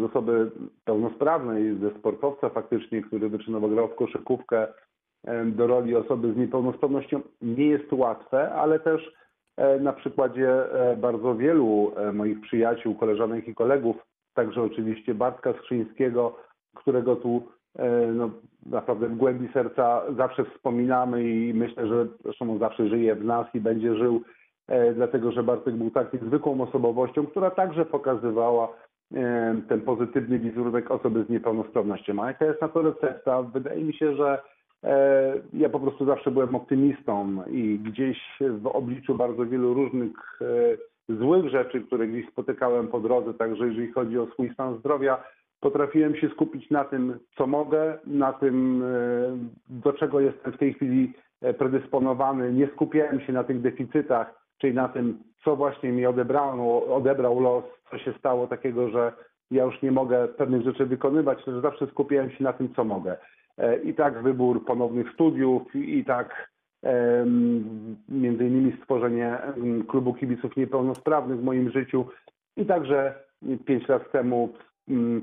z 0.00 0.02
osoby 0.10 0.50
pełnosprawnej, 0.84 1.78
ze 1.78 1.98
sportowca 1.98 2.48
faktycznie, 2.48 3.02
który 3.02 3.28
wyczynowo 3.28 3.68
grał 3.68 3.88
w 3.88 3.94
koszykówkę, 3.94 4.66
do 5.44 5.66
roli 5.66 5.96
osoby 5.96 6.32
z 6.32 6.36
niepełnosprawnością, 6.36 7.20
nie 7.42 7.66
jest 7.66 7.92
łatwe, 7.92 8.52
ale 8.52 8.80
też 8.80 9.02
e, 9.06 9.19
na 9.80 9.92
przykładzie 9.92 10.50
e, 10.72 10.96
bardzo 10.96 11.34
wielu 11.34 11.92
e, 11.96 12.12
moich 12.12 12.40
przyjaciół, 12.40 12.94
koleżanek 12.94 13.48
i 13.48 13.54
kolegów, 13.54 13.96
także 14.34 14.62
oczywiście 14.62 15.14
Bartka 15.14 15.52
Skrzyńskiego, 15.52 16.36
którego 16.74 17.16
tu 17.16 17.42
e, 17.78 18.06
no, 18.06 18.30
naprawdę 18.66 19.08
w 19.08 19.16
głębi 19.16 19.52
serca 19.52 20.02
zawsze 20.16 20.44
wspominamy 20.44 21.24
i 21.24 21.54
myślę, 21.54 21.86
że 21.86 22.06
zresztą 22.24 22.52
on 22.52 22.58
zawsze 22.58 22.88
żyje 22.88 23.14
w 23.14 23.24
nas 23.24 23.46
i 23.54 23.60
będzie 23.60 23.96
żył, 23.96 24.22
e, 24.68 24.94
dlatego 24.94 25.32
że 25.32 25.42
Bartek 25.42 25.74
był 25.74 25.90
tak 25.90 26.12
niezwykłą 26.12 26.60
osobowością, 26.60 27.26
która 27.26 27.50
także 27.50 27.84
pokazywała 27.84 28.68
e, 29.14 29.56
ten 29.68 29.80
pozytywny 29.80 30.38
wizerunek 30.38 30.90
osoby 30.90 31.24
z 31.24 31.28
niepełnosprawnością. 31.28 32.22
A 32.22 32.26
jaka 32.26 32.44
jest 32.44 32.62
na 32.62 32.68
to 32.68 32.82
recepta? 32.82 33.42
Wydaje 33.42 33.84
mi 33.84 33.94
się, 33.94 34.16
że 34.16 34.32
e, 34.32 34.40
ja 35.52 35.68
po 35.68 35.80
prostu 35.80 36.04
zawsze 36.04 36.30
byłem 36.30 36.54
optymistą 36.54 37.42
i 37.50 37.78
gdzieś 37.78 38.18
w 38.40 38.66
obliczu 38.66 39.14
bardzo 39.14 39.46
wielu 39.46 39.74
różnych 39.74 40.40
e, 40.42 41.14
złych 41.16 41.48
rzeczy, 41.48 41.80
które 41.80 42.08
gdzieś 42.08 42.28
spotykałem 42.28 42.88
po 42.88 43.00
drodze, 43.00 43.34
także 43.34 43.66
jeżeli 43.66 43.92
chodzi 43.92 44.18
o 44.18 44.26
swój 44.26 44.52
stan 44.52 44.78
zdrowia, 44.78 45.24
potrafiłem 45.60 46.16
się 46.16 46.28
skupić 46.28 46.70
na 46.70 46.84
tym, 46.84 47.18
co 47.36 47.46
mogę, 47.46 47.98
na 48.06 48.32
tym, 48.32 48.82
e, 48.82 49.38
do 49.68 49.92
czego 49.92 50.20
jestem 50.20 50.52
w 50.52 50.58
tej 50.58 50.74
chwili 50.74 51.12
e, 51.42 51.54
predysponowany. 51.54 52.52
Nie 52.52 52.66
skupiałem 52.66 53.20
się 53.20 53.32
na 53.32 53.44
tych 53.44 53.60
deficytach, 53.60 54.34
czyli 54.58 54.74
na 54.74 54.88
tym, 54.88 55.18
co 55.44 55.56
właśnie 55.56 55.92
mi 55.92 56.06
odebrano, 56.06 56.84
odebrał 56.84 57.40
los, 57.40 57.64
co 57.90 57.98
się 57.98 58.12
stało 58.18 58.46
takiego, 58.46 58.88
że 58.88 59.12
ja 59.50 59.64
już 59.64 59.82
nie 59.82 59.92
mogę 59.92 60.28
pewnych 60.28 60.62
rzeczy 60.62 60.86
wykonywać, 60.86 61.46
lecz 61.46 61.62
zawsze 61.62 61.86
skupiałem 61.86 62.30
się 62.30 62.44
na 62.44 62.52
tym, 62.52 62.74
co 62.74 62.84
mogę. 62.84 63.16
E, 63.60 63.76
I 63.76 63.94
tak 63.94 64.22
wybór 64.22 64.64
ponownych 64.64 65.12
studiów, 65.12 65.74
i 65.74 66.04
tak 66.04 66.50
między 68.08 68.46
innymi 68.46 68.76
stworzenie 68.82 69.38
klubu 69.88 70.14
kibiców 70.14 70.56
niepełnosprawnych 70.56 71.38
w 71.38 71.42
moim 71.42 71.70
życiu 71.70 72.04
i 72.56 72.66
także 72.66 73.14
pięć 73.64 73.88
lat 73.88 74.12
temu 74.12 74.48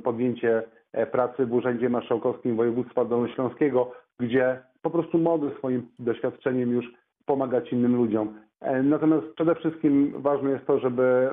podjęcie 0.04 0.64
e, 0.94 1.06
pracy 1.06 1.46
w 1.46 1.54
Urzędzie 1.54 1.90
Marszałkowskim 1.90 2.56
Województwa 2.56 3.06
Dolnośląskiego, 3.06 3.92
gdzie 4.20 4.60
po 4.82 4.90
prostu 4.90 5.18
mogę 5.18 5.52
swoim 5.58 5.88
doświadczeniem 6.00 6.72
już 6.72 6.86
pomagać 7.26 7.72
innym 7.72 7.96
ludziom. 7.96 8.34
E, 8.62 8.84
Natomiast 8.84 9.28
przede 9.36 9.56
wszystkim 9.56 10.14
ważne 10.18 10.52
jest 10.52 10.66
to, 10.66 10.80
żeby 10.80 11.30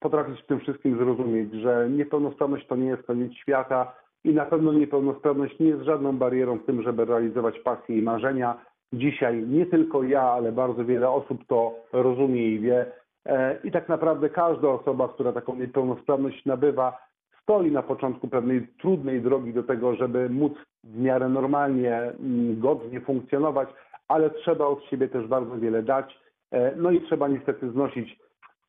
potrafić 0.00 0.40
w 0.40 0.46
tym 0.46 0.60
wszystkim 0.60 0.98
zrozumieć, 0.98 1.52
że 1.52 1.88
niepełnosprawność 1.90 2.66
to 2.66 2.76
nie 2.76 2.86
jest 2.86 3.02
koniec 3.02 3.32
świata 3.32 3.94
i 4.24 4.34
na 4.34 4.44
pewno 4.44 4.72
niepełnosprawność 4.72 5.58
nie 5.58 5.66
jest 5.66 5.82
żadną 5.82 6.16
barierą 6.16 6.58
w 6.58 6.64
tym, 6.64 6.82
żeby 6.82 7.04
realizować 7.04 7.58
pasje 7.58 7.98
i 7.98 8.02
marzenia. 8.02 8.64
Dzisiaj 8.92 9.46
nie 9.46 9.66
tylko 9.66 10.02
ja, 10.02 10.22
ale 10.22 10.52
bardzo 10.52 10.84
wiele 10.84 11.10
osób 11.10 11.46
to 11.46 11.74
rozumie 11.92 12.46
i 12.48 12.60
wie. 12.60 12.86
E, 13.26 13.58
I 13.64 13.70
tak 13.70 13.88
naprawdę 13.88 14.30
każda 14.30 14.68
osoba, 14.68 15.08
która 15.08 15.32
taką 15.32 15.54
niepełnosprawność 15.54 16.44
nabywa, 16.44 16.98
stoi 17.42 17.70
na 17.70 17.82
początku 17.82 18.28
pewnej 18.28 18.68
trudnej 18.68 19.20
drogi 19.20 19.52
do 19.52 19.62
tego, 19.62 19.94
żeby 19.94 20.28
móc 20.28 20.52
w 20.84 21.00
miarę 21.00 21.28
normalnie, 21.28 21.96
mm, 21.96 22.60
godnie 22.60 23.00
funkcjonować, 23.00 23.68
ale 24.08 24.30
trzeba 24.30 24.66
od 24.66 24.84
siebie 24.84 25.08
też 25.08 25.26
bardzo 25.26 25.56
wiele 25.56 25.82
dać. 25.82 26.18
E, 26.50 26.76
No 26.76 26.90
i 26.90 27.00
trzeba 27.00 27.28
niestety 27.28 27.70
znosić 27.70 28.18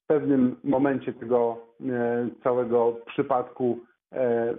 w 0.03 0.07
pewnym 0.07 0.55
momencie 0.63 1.13
tego 1.13 1.57
e, 1.89 2.27
całego 2.43 2.95
przypadku 3.05 3.79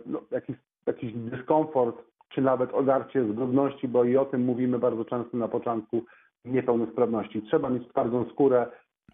no, 0.07 0.21
jakiś, 0.31 0.57
jakiś 0.87 1.13
dyskomfort, 1.13 1.97
czy 2.29 2.41
nawet 2.41 2.75
odarcie 2.75 3.25
z 3.25 3.33
godności, 3.33 3.89
bo 3.89 4.05
i 4.05 4.17
o 4.17 4.25
tym 4.25 4.45
mówimy 4.45 4.79
bardzo 4.79 5.05
często 5.05 5.37
na 5.37 5.49
początku 5.49 6.03
niepełnosprawności. 6.45 7.43
Trzeba 7.43 7.71
mieć 7.71 7.89
twardą 7.89 8.25
skórę, 8.33 8.67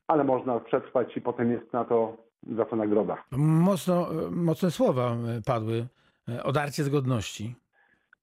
ale 0.08 0.24
można 0.24 0.60
przetrwać 0.60 1.16
i 1.16 1.20
potem 1.20 1.50
jest 1.50 1.72
na 1.72 1.84
to 1.84 2.16
za 2.56 2.64
to 2.64 2.76
nagroda. 2.76 3.16
Mocno, 3.38 4.06
mocne 4.30 4.70
słowa 4.70 5.10
e, 5.12 5.42
padły. 5.46 5.86
E, 6.28 6.42
Odarcie 6.42 6.82
z 6.84 6.88
godności. 6.88 7.54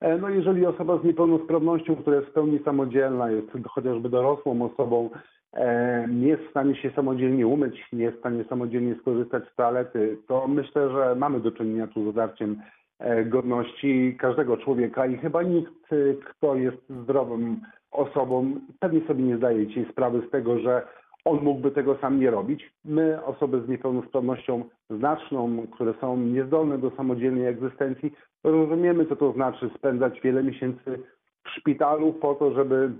E, 0.00 0.18
No 0.18 0.28
jeżeli 0.28 0.66
osoba 0.66 0.98
z 0.98 1.04
niepełnosprawnością, 1.04 1.96
która 1.96 2.16
jest 2.16 2.28
w 2.28 2.32
pełni 2.32 2.58
samodzielna, 2.64 3.30
jest 3.30 3.48
chociażby 3.68 4.08
dorosłą 4.08 4.62
osobą, 4.72 5.10
e, 5.52 6.06
nie 6.08 6.28
jest 6.28 6.42
w 6.42 6.50
stanie 6.50 6.76
się 6.76 6.90
samodzielnie 6.96 7.46
umyć, 7.46 7.86
nie 7.92 8.04
jest 8.04 8.16
w 8.16 8.20
stanie 8.20 8.44
samodzielnie 8.48 8.94
skorzystać 9.00 9.44
z 9.52 9.56
toalety, 9.56 10.18
to 10.28 10.48
myślę, 10.48 10.90
że 10.90 11.14
mamy 11.14 11.40
do 11.40 11.52
czynienia 11.52 11.86
tu 11.86 12.04
z 12.04 12.08
odarciem 12.08 12.50
e, 12.50 12.77
godności 13.26 14.16
każdego 14.18 14.56
człowieka 14.56 15.06
i 15.06 15.16
chyba 15.16 15.42
nikt, 15.42 15.92
e, 15.92 15.96
kto 16.14 16.54
jest 16.54 16.88
zdrową 16.88 17.56
osobą, 17.90 18.60
pewnie 18.80 19.06
sobie 19.06 19.24
nie 19.24 19.36
zdaje 19.36 19.66
dzisiaj 19.66 19.86
sprawy 19.92 20.22
z 20.28 20.30
tego, 20.30 20.58
że 20.58 20.86
on 21.24 21.42
mógłby 21.42 21.70
tego 21.70 21.96
sam 22.00 22.20
nie 22.20 22.30
robić. 22.30 22.72
My, 22.84 23.24
osoby 23.24 23.62
z 23.62 23.68
niepełnosprawnością 23.68 24.64
znaczną, 24.90 25.66
które 25.66 25.94
są 26.00 26.16
niezdolne 26.16 26.78
do 26.78 26.90
samodzielnej 26.90 27.46
egzystencji, 27.46 28.12
rozumiemy, 28.44 29.06
co 29.06 29.16
to 29.16 29.32
znaczy 29.32 29.70
spędzać 29.76 30.20
wiele 30.20 30.42
miesięcy 30.42 31.02
w 31.44 31.50
szpitalu 31.50 32.12
po 32.12 32.34
to, 32.34 32.52
żeby 32.52 32.92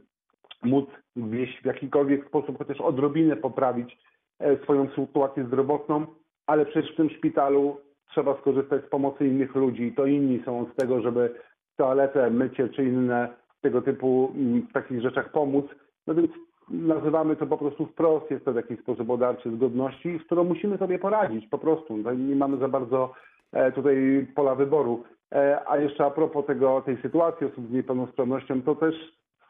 móc 0.62 0.86
w 1.16 1.64
jakikolwiek 1.64 2.26
sposób 2.26 2.58
chociaż 2.58 2.80
odrobinę 2.80 3.36
poprawić 3.36 3.98
e, 4.38 4.56
swoją 4.56 4.88
sytuację 4.88 5.44
zdrowotną, 5.44 6.06
ale 6.46 6.66
przecież 6.66 6.92
w 6.92 6.96
tym 6.96 7.10
szpitalu 7.10 7.76
trzeba 8.08 8.36
skorzystać 8.36 8.84
z 8.84 8.88
pomocy 8.88 9.26
innych 9.26 9.54
ludzi 9.54 9.92
to 9.96 10.06
inni 10.06 10.42
są 10.44 10.60
od 10.60 10.76
tego, 10.76 11.00
żeby 11.00 11.34
toaletę, 11.76 12.30
mycie 12.30 12.68
czy 12.68 12.84
inne 12.84 13.28
tego 13.60 13.82
typu 13.82 14.32
mm, 14.34 14.62
w 14.62 14.72
takich 14.72 15.02
rzeczach 15.02 15.32
pomóc. 15.32 15.66
No 16.06 16.14
więc 16.14 16.30
nazywamy 16.70 17.36
to 17.36 17.46
po 17.46 17.58
prostu 17.58 17.86
wprost, 17.86 18.30
jest 18.30 18.44
to 18.44 18.52
w 18.52 18.56
jakiś 18.56 18.80
sposób 18.80 19.10
odarcie 19.10 19.50
z 19.50 19.56
godności, 19.56 20.18
z 20.18 20.26
którą 20.26 20.44
musimy 20.44 20.78
sobie 20.78 20.98
poradzić 20.98 21.48
po 21.48 21.58
prostu. 21.58 21.96
No, 21.96 22.14
Nie 22.14 22.36
mamy 22.36 22.56
za 22.56 22.68
bardzo 22.68 23.12
e, 23.52 23.72
tutaj 23.72 24.26
pola 24.34 24.54
wyboru. 24.54 25.04
E, 25.32 25.60
A 25.68 25.78
jeszcze 25.78 26.04
a 26.04 26.10
propos 26.10 26.46
tego, 26.46 26.80
tej 26.80 27.02
sytuacji 27.02 27.46
osób 27.46 27.68
z 27.68 27.72
niepełnosprawnością, 27.72 28.62
to 28.62 28.74
też 28.74 28.94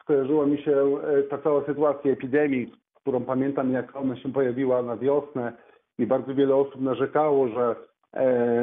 skojarzyła 0.01 0.45
mi 0.45 0.57
się 0.57 0.71
e, 0.71 1.23
ta 1.23 1.37
cała 1.37 1.65
sytuacja 1.65 2.11
epidemii, 2.11 2.73
którą 2.95 3.21
pamiętam, 3.21 3.71
jak 3.71 3.95
ona 3.95 4.15
się 4.15 4.33
pojawiła 4.33 4.81
na 4.81 4.97
wiosnę 4.97 5.53
i 5.99 6.05
bardzo 6.05 6.35
wiele 6.35 6.55
osób 6.55 6.81
narzekało, 6.81 7.47
że 7.47 7.75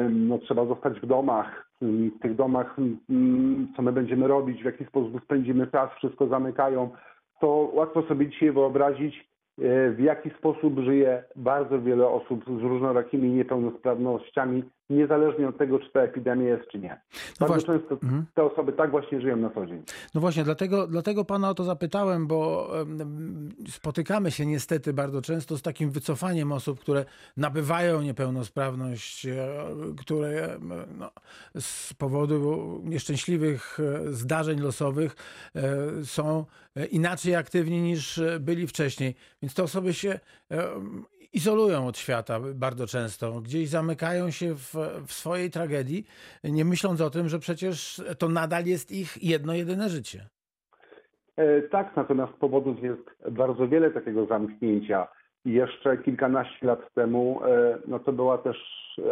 no, 0.09 0.37
trzeba 0.37 0.65
zostać 0.65 0.99
w 0.99 1.05
domach. 1.05 1.67
W 1.81 2.19
tych 2.21 2.35
domach, 2.35 2.79
mm, 3.09 3.67
co 3.75 3.81
my 3.81 3.91
będziemy 3.91 4.27
robić, 4.27 4.61
w 4.61 4.65
jaki 4.65 4.85
sposób 4.85 5.23
spędzimy 5.23 5.67
czas, 5.67 5.91
wszystko 5.97 6.27
zamykają. 6.27 6.89
To 7.39 7.69
łatwo 7.73 8.01
sobie 8.01 8.27
dzisiaj 8.27 8.51
wyobrazić, 8.51 9.29
e, 9.59 9.91
w 9.91 9.99
jaki 9.99 10.29
sposób 10.29 10.79
żyje 10.79 11.23
bardzo 11.35 11.81
wiele 11.81 12.07
osób 12.07 12.45
z 12.45 12.61
różnorakimi 12.61 13.29
niepełnosprawnościami 13.29 14.63
niezależnie 14.89 15.47
od 15.47 15.57
tego, 15.57 15.79
czy 15.79 15.89
ta 15.91 16.01
epidemia 16.01 16.47
jest, 16.47 16.67
czy 16.71 16.79
nie. 16.79 17.01
No 17.39 17.47
Bardzo 17.47 17.65
często 17.65 17.97
Mhm. 18.03 18.25
te 18.33 18.43
osoby 18.43 18.73
tak 18.73 18.91
właśnie 18.91 19.21
żyją 19.21 19.37
na 19.37 19.49
co 19.49 19.65
dzień. 19.65 19.83
No 20.15 20.21
właśnie, 20.21 20.43
dlatego, 20.43 20.87
dlatego 20.87 21.25
pana 21.25 21.49
o 21.49 21.53
to 21.53 21.63
zapytałem, 21.63 22.27
bo 22.27 22.69
spotykamy 23.69 24.31
się 24.31 24.45
niestety 24.45 24.93
bardzo 24.93 25.21
często 25.21 25.57
z 25.57 25.61
takim 25.61 25.91
wycofaniem 25.91 26.51
osób, 26.51 26.79
które 26.79 27.05
nabywają 27.37 28.01
niepełnosprawność, 28.01 29.25
e, 29.25 29.37
które 29.97 30.57
no, 30.97 31.11
z 31.59 31.93
powodu 31.93 32.81
nieszczęśliwych 32.85 33.77
e, 33.79 34.13
zdarzeń 34.13 34.59
losowych 34.59 35.15
e, 35.55 35.61
są 36.05 36.45
inaczej 36.91 37.35
aktywni 37.35 37.81
niż 37.81 38.21
byli 38.39 38.67
wcześniej. 38.67 39.15
Więc 39.41 39.53
te 39.53 39.63
osoby 39.63 39.93
się 39.93 40.19
izolują 41.33 41.87
od 41.87 41.97
świata 41.97 42.39
bardzo 42.55 42.87
często, 42.87 43.41
gdzieś 43.41 43.69
zamykają 43.69 44.31
się 44.31 44.55
w, 44.55 44.73
w 45.07 45.11
swojej 45.11 45.49
tragedii, 45.51 46.05
nie 46.43 46.65
myśląc 46.65 47.01
o 47.01 47.09
tym, 47.09 47.29
że 47.29 47.39
przecież 47.39 48.01
to 48.17 48.29
nadal 48.29 48.65
jest 48.65 48.91
ich 48.91 49.23
jedno, 49.23 49.53
jedyne 49.53 49.89
życie. 49.89 50.27
E, 51.37 51.61
Tak, 51.61 51.95
natomiast 51.95 52.33
powodów 52.33 52.83
jest 52.83 53.31
bardzo 53.31 53.67
wiele 53.67 53.91
takiego 53.91 54.25
zamknięcia. 54.25 55.07
Jeszcze 55.45 55.97
kilkanaście 55.97 56.67
lat 56.67 56.93
temu 56.93 57.39
e, 57.45 57.77
no 57.87 57.99
to 57.99 58.13
była 58.13 58.37
też, 58.37 58.57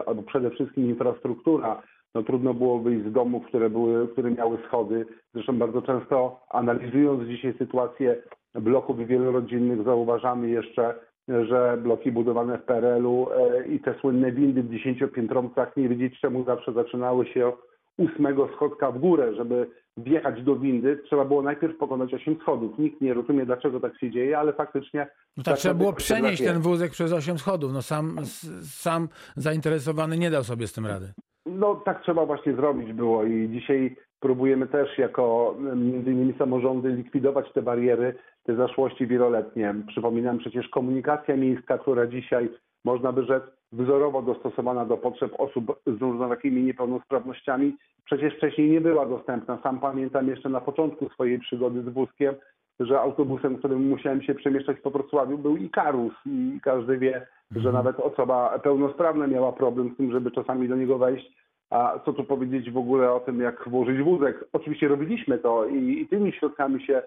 albo 0.06 0.24
przede 0.24 0.52
wszystkim 0.52 0.90
infrastruktura. 0.90 1.82
No 2.16 2.24
trudno 2.24 2.54
było 2.54 2.80
wyjść 2.80 3.06
z 3.06 3.12
domów, 3.12 3.46
które, 3.48 3.70
były, 3.70 4.08
które 4.08 4.32
miały 4.32 4.58
schody. 4.68 5.06
Zresztą 5.34 5.58
bardzo 5.60 5.82
często 5.82 6.42
analizując 6.50 7.28
dzisiaj 7.30 7.54
sytuację 7.58 8.22
bloków 8.54 9.08
wielorodzinnych 9.08 9.84
zauważamy 9.84 10.50
jeszcze, 10.50 10.96
że 11.28 11.78
bloki 11.78 12.12
budowane 12.12 12.58
w 12.58 12.64
PRL-u 12.64 13.28
e, 13.32 13.68
i 13.68 13.80
te 13.80 13.96
słynne 14.02 14.32
windy 14.32 14.64
w 14.64 14.72
dziesięciopiętrowcach 14.72 15.78
nie 15.78 15.90
wiedzieć 15.90 16.20
czemu 16.20 16.44
zawsze 16.44 16.74
zaczynały 16.74 17.26
się 17.26 17.48
od 17.48 17.56
ósmego 17.98 18.50
schodka 18.56 18.92
w 18.92 19.00
górę, 19.00 19.36
żeby 19.36 19.68
wjechać 19.98 20.44
do 20.44 20.56
windy, 20.56 20.98
trzeba 21.06 21.26
było 21.26 21.42
najpierw 21.42 21.78
pokonać 21.78 22.14
osiem 22.14 22.38
schodów. 22.42 22.80
Nikt 22.80 23.02
nie 23.02 23.14
rozumie, 23.14 23.46
dlaczego 23.46 23.80
tak 23.80 24.00
się 24.00 24.12
dzieje, 24.12 24.40
ale 24.40 24.54
faktycznie... 24.54 25.08
No 25.38 25.44
tak, 25.44 25.58
trzeba 25.58 25.74
było 25.74 25.94
przenieść 25.94 26.44
ten 26.44 26.60
wózek 26.60 26.92
przez 26.92 27.14
osiem 27.14 27.38
schodów. 27.38 27.74
No 27.74 27.82
sam, 27.82 28.16
sam 28.62 29.08
zainteresowany 29.36 30.18
nie 30.18 30.30
dał 30.30 30.44
sobie 30.44 30.68
z 30.68 30.74
tym 30.74 30.86
rady. 30.86 31.14
No 31.46 31.76
tak 31.76 32.04
trzeba 32.04 32.26
właśnie 32.26 32.56
zrobić 32.56 32.94
było 32.94 33.24
i 33.24 33.50
dzisiaj 33.50 33.96
próbujemy 34.20 34.68
też 34.68 34.98
jako 34.98 35.56
między 35.76 36.12
innymi 36.12 36.34
samorządy 36.38 36.90
likwidować 36.90 37.54
te 37.54 37.62
bariery, 37.62 38.16
te 38.46 38.56
zaszłości 38.56 39.08
wieloletnie. 39.08 39.76
Przypominam 39.88 40.38
przecież 40.38 40.70
komunikacja 40.70 41.38
miejska, 41.38 41.78
która 41.78 42.08
dzisiaj 42.08 42.50
można 42.86 43.12
by 43.12 43.26
rzec 43.26 43.44
wzorowo 43.72 44.22
dostosowana 44.22 44.86
do 44.86 44.98
potrzeb 44.98 45.32
osób 45.38 45.80
z 45.88 46.02
różnorakimi 46.02 46.64
niepełnosprawnościami, 46.64 47.76
przecież 48.06 48.34
wcześniej 48.34 48.70
nie 48.70 48.82
była 48.82 49.06
dostępna. 49.06 49.60
Sam 49.64 49.80
pamiętam 49.80 50.28
jeszcze 50.28 50.50
na 50.50 50.62
początku 50.62 51.10
swojej 51.10 51.40
przygody 51.40 51.82
z 51.82 51.90
wózkiem, 51.90 52.36
że 52.80 53.00
autobusem, 53.00 53.58
którym 53.58 53.88
musiałem 53.88 54.22
się 54.22 54.36
przemieszczać 54.36 54.80
po 54.80 54.92
Wrocławiu 54.92 55.38
był 55.38 55.58
Ikarus 55.58 56.14
i 56.26 56.60
każdy 56.64 56.98
wie, 56.98 57.28
że 57.56 57.72
nawet 57.72 58.00
osoba 58.00 58.60
pełnosprawna 58.60 59.28
miała 59.28 59.52
problem 59.52 59.94
z 59.94 59.98
tym, 59.98 60.12
żeby 60.12 60.32
czasami 60.32 60.68
do 60.68 60.76
niego 60.76 60.98
wejść. 60.98 61.32
A 61.70 62.00
co 62.06 62.14
tu 62.14 62.24
powiedzieć 62.24 62.72
w 62.72 62.78
ogóle 62.78 63.12
o 63.12 63.20
tym, 63.20 63.40
jak 63.40 63.70
włożyć 63.70 64.02
wózek? 64.02 64.46
Oczywiście 64.54 64.88
robiliśmy 64.88 65.38
to 65.38 65.66
i, 65.66 66.02
i 66.02 66.08
tymi 66.08 66.32
środkami 66.32 66.86
się 66.86 67.02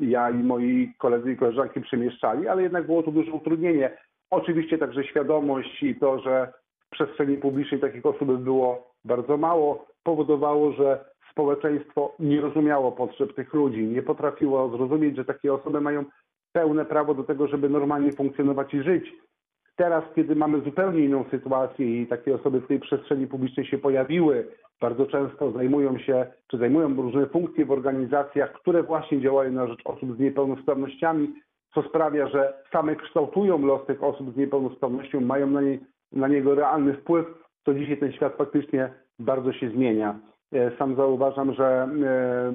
ja 0.00 0.30
i 0.30 0.34
moi 0.34 0.92
koledzy 0.98 1.32
i 1.32 1.36
koleżanki 1.36 1.80
przemieszczali, 1.80 2.48
ale 2.48 2.62
jednak 2.62 2.86
było 2.86 3.02
to 3.02 3.10
duże 3.10 3.32
utrudnienie. 3.32 3.90
Oczywiście 4.30 4.78
także 4.78 5.04
świadomość 5.04 5.82
i 5.82 5.94
to, 5.94 6.20
że 6.20 6.52
w 6.86 6.90
przestrzeni 6.90 7.36
publicznej 7.36 7.80
takich 7.80 8.06
osób 8.06 8.32
było 8.32 8.94
bardzo 9.04 9.36
mało, 9.36 9.86
powodowało, 10.02 10.72
że 10.72 11.04
społeczeństwo 11.30 12.14
nie 12.18 12.40
rozumiało 12.40 12.92
potrzeb 12.92 13.34
tych 13.34 13.54
ludzi, 13.54 13.86
nie 13.86 14.02
potrafiło 14.02 14.68
zrozumieć, 14.68 15.16
że 15.16 15.24
takie 15.24 15.54
osoby 15.54 15.80
mają 15.80 16.04
pełne 16.52 16.84
prawo 16.84 17.14
do 17.14 17.24
tego, 17.24 17.46
żeby 17.48 17.68
normalnie 17.68 18.12
funkcjonować 18.12 18.74
i 18.74 18.82
żyć. 18.82 19.12
Teraz, 19.76 20.04
kiedy 20.14 20.36
mamy 20.36 20.60
zupełnie 20.60 21.04
inną 21.04 21.24
sytuację 21.30 22.02
i 22.02 22.06
takie 22.06 22.34
osoby 22.34 22.60
w 22.60 22.66
tej 22.66 22.80
przestrzeni 22.80 23.26
publicznej 23.26 23.66
się 23.66 23.78
pojawiły, 23.78 24.46
bardzo 24.80 25.06
często 25.06 25.50
zajmują 25.50 25.98
się, 25.98 26.26
czy 26.50 26.58
zajmują 26.58 26.94
różne 26.94 27.26
funkcje 27.26 27.64
w 27.64 27.70
organizacjach, 27.70 28.52
które 28.52 28.82
właśnie 28.82 29.20
działają 29.20 29.52
na 29.52 29.66
rzecz 29.66 29.80
osób 29.84 30.16
z 30.16 30.18
niepełnosprawnościami, 30.18 31.34
co 31.74 31.82
sprawia, 31.82 32.28
że 32.28 32.54
same 32.72 32.96
kształtują 32.96 33.58
los 33.58 33.86
tych 33.86 34.02
osób 34.02 34.34
z 34.34 34.36
niepełnosprawnością, 34.36 35.20
mają 35.20 35.46
na, 35.46 35.60
nie, 35.60 35.78
na 36.12 36.28
niego 36.28 36.54
realny 36.54 36.94
wpływ, 36.94 37.26
to 37.64 37.74
dzisiaj 37.74 37.98
ten 37.98 38.12
świat 38.12 38.36
faktycznie 38.36 38.90
bardzo 39.18 39.52
się 39.52 39.70
zmienia. 39.70 40.18
E, 40.52 40.76
Sam 40.78 40.96
zauważam, 40.96 41.54
że 41.54 41.88
e, 42.04 42.54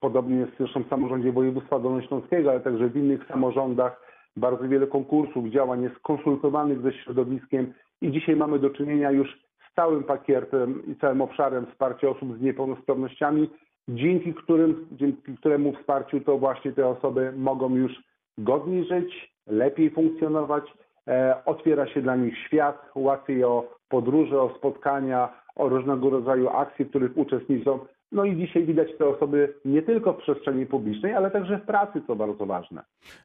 podobnie 0.00 0.36
jest 0.36 0.52
zresztą 0.58 0.82
w 0.82 0.88
samorządzie 0.88 1.32
województwa 1.32 1.78
dolnośląskiego, 1.78 2.50
ale 2.50 2.60
także 2.60 2.88
w 2.88 2.96
innych 2.96 3.26
samorządach 3.26 4.10
bardzo 4.36 4.68
wiele 4.68 4.86
konkursów, 4.86 5.50
działań 5.50 5.82
jest 5.82 5.98
konsultowanych 5.98 6.80
ze 6.80 6.92
środowiskiem 6.92 7.72
i 8.00 8.12
dzisiaj 8.12 8.36
mamy 8.36 8.58
do 8.58 8.70
czynienia 8.70 9.10
już 9.10 9.49
całym 9.76 10.04
pakietem 10.04 10.82
i 10.86 10.96
całym 10.96 11.20
obszarem 11.20 11.66
wsparcia 11.66 12.08
osób 12.08 12.38
z 12.38 12.40
niepełnosprawnościami, 12.40 13.50
dzięki, 13.88 14.34
którym, 14.34 14.86
dzięki 14.92 15.36
któremu 15.36 15.72
wsparciu 15.72 16.20
to 16.20 16.38
właśnie 16.38 16.72
te 16.72 16.86
osoby 16.86 17.32
mogą 17.36 17.74
już 17.74 17.92
godniej 18.38 18.84
żyć, 18.84 19.34
lepiej 19.46 19.90
funkcjonować, 19.90 20.64
e, 21.08 21.44
otwiera 21.44 21.86
się 21.86 22.02
dla 22.02 22.16
nich 22.16 22.38
świat, 22.38 22.90
łatwiej 22.94 23.44
o 23.44 23.74
podróże, 23.88 24.42
o 24.42 24.54
spotkania, 24.56 25.28
o 25.56 25.68
różnego 25.68 26.10
rodzaju 26.10 26.48
akcje, 26.48 26.84
w 26.84 26.88
których 26.88 27.16
uczestniczą. 27.16 27.78
No 28.12 28.24
i 28.24 28.36
dzisiaj 28.36 28.64
widać 28.66 28.88
te 28.98 29.06
osoby 29.06 29.54
nie 29.64 29.82
tylko 29.82 30.12
w 30.12 30.16
przestrzeni 30.16 30.66
publicznej, 30.66 31.14
ale 31.14 31.30
także 31.30 31.58
w 31.58 31.66
pracy, 31.66 32.02
co 32.06 32.16
bardzo 32.16 32.46
ważne. 32.46 32.82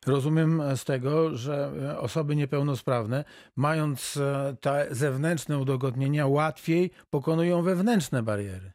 Rozumiem 0.08 0.62
z 0.76 0.86
tego, 0.86 1.30
że 1.30 1.70
e, 1.94 2.00
osoby 2.00 2.36
niepełnosprawne, 2.36 3.24
mając 3.58 4.18
e, 4.18 4.56
te 4.62 4.88
zewnętrzne 4.90 5.58
udogodnienia, 5.60 6.28
łatwiej 6.28 6.90
pokonują 7.10 7.62
wewnętrzne 7.62 8.24
bariery. 8.24 8.72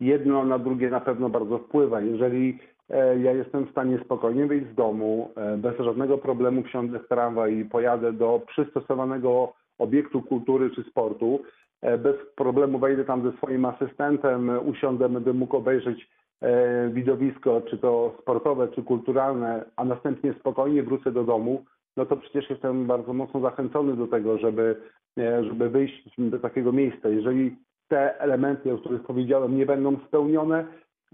jedno 0.00 0.44
na 0.44 0.58
drugie 0.58 0.90
na 0.90 1.00
pewno 1.00 1.28
bardzo 1.28 1.58
wpływa. 1.58 2.00
Jeżeli 2.00 2.58
e, 2.90 3.18
ja 3.18 3.32
jestem 3.32 3.66
w 3.66 3.70
stanie 3.70 3.98
spokojnie 4.04 4.46
wyjść 4.46 4.66
z 4.72 4.74
domu, 4.74 5.30
bez 5.58 5.78
żadnego 5.78 6.18
problemu 6.18 6.62
wsiądę 6.62 6.98
w 6.98 7.08
tramwaj 7.08 7.56
i 7.58 7.64
pojadę 7.64 8.12
do 8.12 8.42
przystosowanego 8.46 9.52
obiektu 9.78 10.22
kultury 10.22 10.70
czy 10.70 10.82
sportu, 10.82 11.40
bez 11.82 12.16
problemu 12.36 12.78
wejdę 12.78 13.04
tam 13.04 13.22
ze 13.22 13.36
swoim 13.36 13.64
asystentem, 13.64 14.50
e, 14.50 14.60
usiądę, 14.60 15.08
będę 15.08 15.32
mógł 15.32 15.56
obejrzeć 15.56 16.08
e, 16.40 16.88
widowisko, 16.88 17.62
czy 17.70 17.78
to 17.78 18.16
sportowe, 18.20 18.68
czy 18.68 18.82
kulturalne, 18.82 19.64
a 19.76 19.84
następnie 19.84 20.34
spokojnie 20.40 20.82
wrócę 20.82 21.12
do 21.12 21.24
domu, 21.24 21.64
no 21.96 22.06
to 22.06 22.16
przecież 22.16 22.50
jestem 22.50 22.86
bardzo 22.86 23.12
mocno 23.12 23.40
zachęcony 23.40 23.96
do 23.96 24.06
tego, 24.06 24.38
żeby, 24.38 24.76
e, 25.18 25.44
żeby 25.44 25.70
wyjść 25.70 26.10
do 26.18 26.38
takiego 26.38 26.72
miejsca. 26.72 27.08
Jeżeli 27.08 27.56
te 27.88 28.20
elementy, 28.20 28.72
o 28.72 28.78
których 28.78 29.02
powiedziałem, 29.02 29.56
nie 29.56 29.66
będą 29.66 29.96
spełnione, 30.06 30.64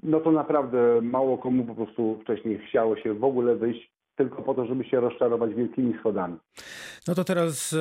no 0.02 0.20
to 0.20 0.32
naprawdę 0.32 1.00
mało 1.02 1.38
komu 1.38 1.64
po 1.64 1.74
prostu 1.74 2.18
wcześniej 2.22 2.58
chciało 2.58 2.96
się 2.96 3.14
w 3.14 3.24
ogóle 3.24 3.56
wyjść 3.56 3.92
tylko 4.16 4.42
po 4.42 4.54
to, 4.54 4.66
żeby 4.66 4.84
się 4.84 5.00
rozczarować 5.00 5.54
wielkimi 5.54 5.98
schodami. 6.00 6.36
No 7.08 7.14
to 7.14 7.24
teraz 7.24 7.76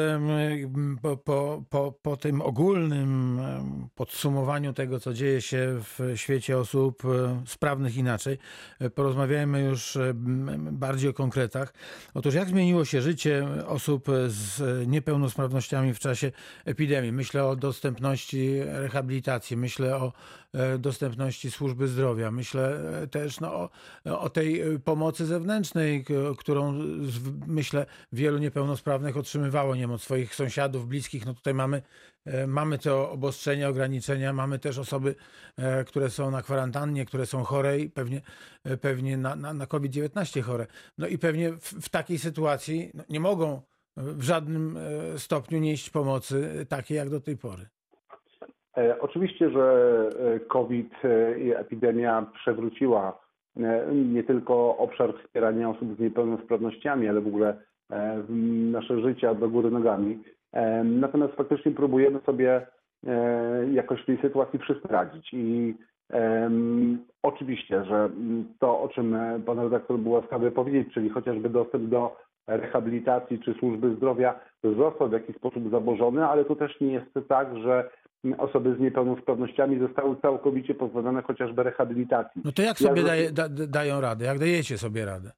po, 1.01 1.17
po, 1.17 1.63
po, 1.69 1.93
po 2.01 2.17
tym 2.17 2.41
ogólnym 2.41 3.39
podsumowaniu 3.95 4.73
tego, 4.73 4.99
co 4.99 5.13
dzieje 5.13 5.41
się 5.41 5.79
w 5.79 6.13
świecie 6.15 6.57
osób 6.57 7.03
e, 7.05 7.41
sprawnych 7.45 7.97
inaczej, 7.97 8.37
e, 8.79 8.89
porozmawiajmy 8.89 9.61
już 9.61 9.95
em, 9.95 10.69
bardziej 10.71 11.09
o 11.09 11.13
konkretach. 11.13 11.73
Otóż 12.13 12.33
jak 12.33 12.47
zmieniło 12.47 12.85
się 12.85 13.01
życie 13.01 13.47
osób 13.67 14.07
z 14.27 14.87
niepełnosprawnościami 14.87 15.93
w 15.93 15.99
czasie 15.99 16.31
epidemii? 16.65 17.11
Myślę 17.11 17.45
o 17.45 17.55
dostępności 17.55 18.59
rehabilitacji, 18.63 19.57
myślę 19.57 19.95
o 19.95 20.13
e, 20.50 20.50
dostępności 20.79 21.51
służby 21.51 21.87
zdrowia, 21.87 22.31
myślę 22.31 22.79
e, 23.01 23.07
też 23.07 23.39
no, 23.39 23.53
o, 23.53 23.69
o 24.19 24.29
tej 24.29 24.61
e, 24.61 24.79
pomocy 24.79 25.25
zewnętrznej, 25.25 26.05
którą 26.37 26.73
myślę 27.47 27.85
wielu 28.11 28.37
niepełnosprawnych 28.37 29.17
otrzymywało, 29.17 29.75
nie 29.75 29.81
wiem, 29.81 29.91
od 29.91 30.01
swoich 30.01 30.35
sąsiadów, 30.35 30.87
bliskich. 30.87 31.25
No 31.25 31.33
tutaj 31.33 31.53
mamy, 31.53 31.81
e, 32.25 32.47
mamy 32.47 32.79
te 32.79 32.95
obostrzenia, 32.95 33.69
ograniczenia, 33.69 34.33
mamy 34.33 34.59
też 34.59 34.77
osoby, 34.77 35.15
e, 35.57 35.83
które 35.83 36.09
są 36.09 36.31
na 36.31 36.41
kwarantannie, 36.41 37.05
które 37.05 37.25
są 37.25 37.43
chore 37.43 37.79
i 37.79 37.89
pewnie, 37.89 38.21
e, 38.63 38.77
pewnie 38.77 39.17
na, 39.17 39.35
na, 39.35 39.53
na 39.53 39.67
COVID-19 39.67 40.41
chore. 40.41 40.67
No 40.97 41.07
i 41.07 41.17
pewnie 41.17 41.51
w, 41.51 41.73
w 41.81 41.89
takiej 41.89 42.19
sytuacji 42.19 42.91
no, 42.93 43.03
nie 43.09 43.19
mogą 43.19 43.61
w 43.97 44.23
żadnym 44.23 44.77
e, 44.77 45.19
stopniu 45.19 45.59
nieść 45.59 45.89
pomocy 45.89 46.65
takiej 46.69 46.97
jak 46.97 47.09
do 47.09 47.21
tej 47.21 47.37
pory. 47.37 47.69
E, 48.77 48.99
Oczywiście, 48.99 49.49
że 49.49 50.09
e, 50.35 50.39
COVID 50.39 50.93
e, 51.03 51.39
i 51.39 51.53
epidemia 51.55 52.25
przewróciła 52.33 53.21
nie 53.93 54.23
tylko 54.23 54.77
obszar 54.77 55.13
wspierania 55.13 55.69
osób 55.69 55.95
z 55.95 55.99
niepełnosprawnościami, 55.99 57.07
ale 57.07 57.21
w 57.21 57.27
ogóle 57.27 57.57
nasze 58.71 59.01
życia 59.01 59.35
do 59.35 59.49
góry 59.49 59.71
nogami. 59.71 60.19
Natomiast 60.83 61.33
faktycznie 61.33 61.71
próbujemy 61.71 62.19
sobie 62.19 62.67
jakoś 63.71 64.01
w 64.01 64.05
tej 64.05 64.21
sytuacji 64.21 64.59
wszyscy. 64.59 64.87
I 65.33 65.75
oczywiście, 67.23 67.85
że 67.85 68.09
to, 68.59 68.81
o 68.81 68.87
czym 68.87 69.17
pan 69.45 69.59
redaktor 69.59 69.99
był 69.99 70.11
łaskawy 70.11 70.51
powiedzieć, 70.51 70.93
czyli 70.93 71.09
chociażby 71.09 71.49
dostęp 71.49 71.89
do 71.89 72.15
rehabilitacji 72.47 73.39
czy 73.39 73.53
służby 73.53 73.95
zdrowia 73.95 74.39
został 74.63 75.09
w 75.09 75.13
jakiś 75.13 75.35
sposób 75.35 75.71
zaburzony, 75.71 76.25
ale 76.25 76.45
to 76.45 76.55
też 76.55 76.79
nie 76.79 76.93
jest 76.93 77.27
tak, 77.27 77.57
że 77.57 77.89
osoby 78.37 78.75
z 78.75 78.79
niepełnosprawnościami 78.79 79.79
zostały 79.79 80.15
całkowicie 80.21 80.73
pozbawione 80.75 81.21
chociażby 81.21 81.63
rehabilitacji. 81.63 82.41
No 82.45 82.51
to 82.51 82.61
jak 82.61 82.81
Ja 82.81 82.87
sobie 82.87 83.01
zwróci- 83.01 83.07
daje, 83.07 83.31
da, 83.31 83.49
dają 83.67 84.01
radę? 84.01 84.25
Jak 84.25 84.39
dajecie 84.39 84.77
sobie 84.77 85.05
radę? 85.05 85.31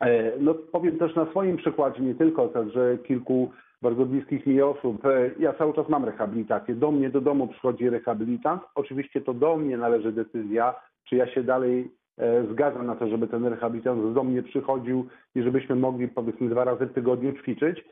E, 0.00 0.32
No 0.40 0.54
powiem 0.54 0.98
też 0.98 1.14
na 1.16 1.26
swoim 1.30 1.56
przykładzie, 1.56 2.02
nie 2.02 2.14
tylko, 2.14 2.48
także 2.48 2.98
kilku 3.06 3.50
bardzo 3.82 4.06
bliskich 4.06 4.46
mi 4.46 4.62
osób. 4.62 5.04
E, 5.06 5.30
Ja 5.38 5.52
cały 5.52 5.74
czas 5.74 5.88
mam 5.88 6.04
rehabilitację. 6.04 6.74
Do 6.74 6.90
mnie 6.90 7.10
do 7.10 7.20
domu 7.20 7.48
przychodzi 7.48 7.90
rehabilitant. 7.90 8.62
Oczywiście 8.74 9.20
to 9.20 9.34
do 9.34 9.56
mnie 9.56 9.76
należy 9.76 10.12
decyzja, 10.12 10.74
czy 11.08 11.16
ja 11.16 11.26
się 11.26 11.42
dalej 11.42 11.90
e, 12.18 12.44
zgadzam 12.52 12.86
na 12.86 12.96
to, 12.96 13.08
żeby 13.08 13.28
ten 13.28 13.46
rehabilitant 13.46 14.14
do 14.14 14.24
mnie 14.24 14.42
przychodził 14.42 15.06
i 15.34 15.42
żebyśmy 15.42 15.76
mogli 15.76 16.08
powiedzmy 16.08 16.48
dwa 16.48 16.64
razy 16.64 16.86
w 16.86 16.92
tygodniu 16.92 17.32
ćwiczyć. 17.32 17.84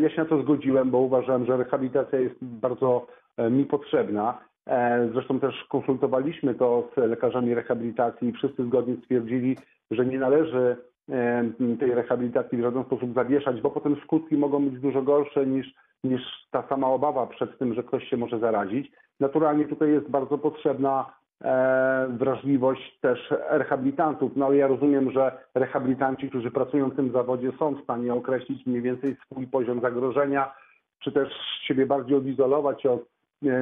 Ja 0.00 0.10
się 0.10 0.22
na 0.22 0.28
to 0.28 0.42
zgodziłem, 0.42 0.90
bo 0.90 0.98
uważam, 0.98 1.46
że 1.46 1.56
rehabilitacja 1.56 2.18
jest 2.20 2.34
bardzo 2.40 3.06
mi 3.50 3.64
potrzebna. 3.64 4.38
E, 4.66 5.08
Zresztą 5.12 5.40
też 5.40 5.64
konsultowaliśmy 5.68 6.54
to 6.54 6.88
z 6.96 6.96
lekarzami 6.96 7.54
rehabilitacji 7.54 8.28
i 8.28 8.32
wszyscy 8.32 8.64
zgodnie 8.64 8.96
stwierdzili, 8.96 9.56
że 9.90 10.06
nie 10.06 10.18
należy 10.18 10.76
e, 11.10 11.44
tej 11.80 11.94
rehabilitacji 11.94 12.58
w 12.58 12.62
żaden 12.62 12.84
sposób 12.84 13.14
zawieszać, 13.14 13.60
bo 13.60 13.70
potem 13.70 13.96
skutki 14.04 14.36
mogą 14.36 14.68
być 14.68 14.80
dużo 14.80 15.02
gorsze 15.02 15.46
niż, 15.46 15.74
niż 16.04 16.22
ta 16.50 16.68
sama 16.68 16.86
obawa 16.88 17.26
przed 17.26 17.58
tym, 17.58 17.74
że 17.74 17.82
ktoś 17.82 18.08
się 18.08 18.16
może 18.16 18.38
zarazić. 18.38 18.92
Naturalnie 19.20 19.64
tutaj 19.64 19.90
jest 19.90 20.10
bardzo 20.10 20.38
potrzebna 20.38 21.14
e, 21.44 22.06
wrażliwość 22.10 22.98
też 23.00 23.34
rehabilitantów. 23.50 24.32
No 24.36 24.46
ale 24.46 24.56
ja 24.56 24.66
rozumiem, 24.66 25.10
że 25.10 25.32
rehabilitanci, 25.54 26.28
którzy 26.28 26.50
pracują 26.50 26.90
w 26.90 26.96
tym 26.96 27.12
zawodzie 27.12 27.52
są 27.58 27.74
w 27.74 27.82
stanie 27.82 28.14
określić 28.14 28.66
mniej 28.66 28.82
więcej 28.82 29.16
swój 29.16 29.46
poziom 29.46 29.80
zagrożenia, 29.80 30.54
czy 30.98 31.12
też 31.12 31.28
siebie 31.62 31.86
bardziej 31.86 32.16
odizolować 32.16 32.86
od, 32.86 33.00
e, 33.00 33.13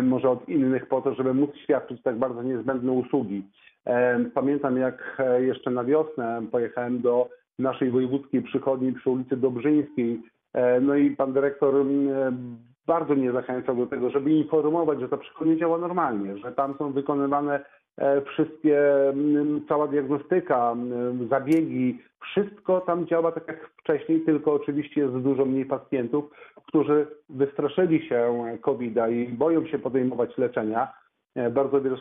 może 0.02 0.30
od 0.30 0.48
innych 0.48 0.88
po 0.88 1.02
to, 1.02 1.14
żeby 1.14 1.34
móc 1.34 1.50
świadczyć 1.56 2.02
tak 2.02 2.18
bardzo 2.18 2.42
niezbędne 2.42 2.92
usługi. 2.92 3.42
E, 3.86 4.20
Pamiętam, 4.34 4.76
jak 4.76 5.16
e, 5.18 5.42
jeszcze 5.42 5.70
na 5.70 5.84
wiosnę 5.84 6.42
pojechałem 6.52 7.00
do 7.00 7.28
naszej 7.58 7.90
wojewódzkiej 7.90 8.42
przychodni 8.42 8.92
przy 8.92 9.10
ulicy 9.10 9.36
Dobrzyńskiej. 9.36 10.22
E, 10.54 10.80
No 10.80 10.94
i 10.94 11.10
pan 11.10 11.32
dyrektor 11.32 11.74
e, 11.76 11.82
bardzo 12.86 13.14
mnie 13.14 13.32
zachęcał 13.32 13.76
do 13.76 13.86
tego, 13.86 14.10
żeby 14.10 14.30
informować, 14.30 15.00
że 15.00 15.08
ta 15.08 15.16
przychodnia 15.16 15.56
działa 15.56 15.78
normalnie, 15.78 16.38
że 16.38 16.52
tam 16.52 16.74
są 16.78 16.92
wykonywane 16.92 17.54
e, 17.54 17.64
wszystkie, 18.26 19.08
m, 19.08 19.60
cała 19.68 19.86
diagnostyka, 19.88 20.72
m, 20.72 21.28
zabiegi, 21.30 21.98
wszystko 22.22 22.80
tam 22.80 23.06
działa 23.06 23.32
tak 23.32 23.48
jak 23.48 23.70
wcześniej, 23.76 24.20
tylko 24.20 24.52
oczywiście 24.52 25.00
jest 25.00 25.14
dużo 25.14 25.44
mniej 25.44 25.64
pacjentów, 25.66 26.24
którzy 26.66 27.06
wystraszyli 27.28 28.08
się 28.08 28.34
COVID-a 28.60 29.08
i 29.08 29.28
boją 29.28 29.66
się 29.66 29.78
podejmować 29.78 30.38
leczenia. 30.38 30.88
E, 31.36 31.50
Bardzo 31.50 31.80
wiele, 31.80 31.96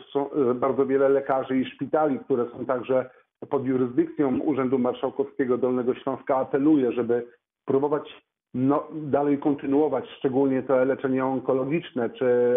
e, 0.50 0.54
bardzo 0.54 0.86
wiele 0.86 1.08
lekarzy 1.08 1.56
i 1.56 1.64
szpitali, 1.64 2.18
które 2.18 2.46
są 2.50 2.66
także 2.66 3.10
pod 3.50 3.66
jurysdykcją 3.66 4.38
Urzędu 4.40 4.78
Marszałkowskiego 4.78 5.58
Dolnego 5.58 5.94
Śląska 5.94 6.36
apeluje, 6.36 6.92
żeby 6.92 7.26
próbować 7.64 8.22
no, 8.54 8.88
dalej 8.92 9.38
kontynuować 9.38 10.04
szczególnie 10.18 10.62
to 10.62 10.84
leczenie 10.84 11.24
onkologiczne 11.24 12.10
czy, 12.10 12.56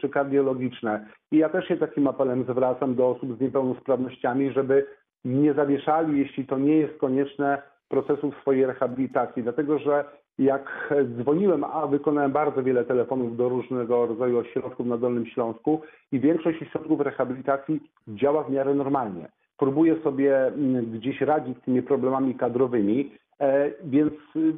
czy 0.00 0.08
kardiologiczne. 0.08 1.06
I 1.32 1.36
ja 1.36 1.48
też 1.48 1.68
się 1.68 1.76
takim 1.76 2.08
apelem 2.08 2.44
zwracam 2.44 2.94
do 2.94 3.08
osób 3.08 3.36
z 3.36 3.40
niepełnosprawnościami, 3.40 4.52
żeby 4.52 4.86
nie 5.24 5.54
zawieszali, 5.54 6.18
jeśli 6.18 6.46
to 6.46 6.58
nie 6.58 6.76
jest 6.76 6.98
konieczne, 6.98 7.62
procesów 7.88 8.34
swojej 8.40 8.66
rehabilitacji. 8.66 9.42
Dlatego, 9.42 9.78
że 9.78 10.04
jak 10.38 10.94
dzwoniłem, 11.18 11.64
a 11.64 11.86
wykonałem 11.86 12.32
bardzo 12.32 12.62
wiele 12.62 12.84
telefonów 12.84 13.36
do 13.36 13.48
różnego 13.48 14.06
rodzaju 14.06 14.38
ośrodków 14.38 14.86
na 14.86 14.98
Dolnym 14.98 15.26
Śląsku 15.26 15.80
i 16.12 16.20
większość 16.20 16.62
ośrodków 16.62 17.00
rehabilitacji 17.00 17.80
działa 18.08 18.42
w 18.42 18.50
miarę 18.50 18.74
normalnie. 18.74 19.28
Próbuje 19.58 20.02
sobie 20.02 20.46
mm, 20.46 20.90
gdzieś 20.90 21.20
radzić 21.20 21.58
z 21.58 21.60
tymi 21.60 21.82
problemami 21.82 22.34
kadrowymi, 22.34 23.12
e, 23.40 23.70
więc 23.84 24.12
y, 24.36 24.52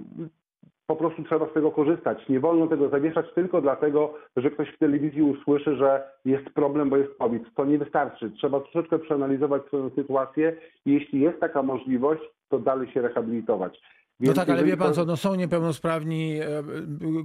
po 0.87 0.96
prostu 0.96 1.25
trzeba 1.25 1.51
z 1.51 1.53
tego 1.55 1.70
korzystać. 1.70 2.29
Nie 2.29 2.40
wolno 2.40 2.66
tego 2.66 2.88
zawieszać 2.88 3.27
tylko 3.35 3.61
dlatego, 3.61 4.14
że 4.37 4.51
ktoś 4.51 4.68
w 4.68 4.79
telewizji 4.79 5.22
usłyszy, 5.22 5.77
że 5.77 6.03
jest 6.25 6.44
problem, 6.55 6.90
bo 6.90 6.96
jest 6.96 7.14
COVID. 7.18 7.42
To 7.57 7.64
nie 7.64 7.79
wystarczy. 7.79 8.31
Trzeba 8.31 8.61
troszeczkę 8.61 8.99
przeanalizować 8.99 9.62
swoją 9.66 9.90
sytuację 9.90 10.57
i 10.87 10.92
jeśli 10.92 11.20
jest 11.20 11.40
taka 11.40 11.62
możliwość, 11.62 12.22
to 12.49 12.59
dalej 12.59 12.92
się 12.92 13.03
rehabilitować. 13.03 13.81
No 14.20 14.25
Więc 14.27 14.37
tak, 14.37 14.51
ale 14.51 14.64
wie 14.64 14.77
pan 14.77 14.94
co, 14.94 15.05
no 15.05 15.16
są 15.16 15.35
niepełnosprawni, 15.35 16.40
e, 16.40 16.46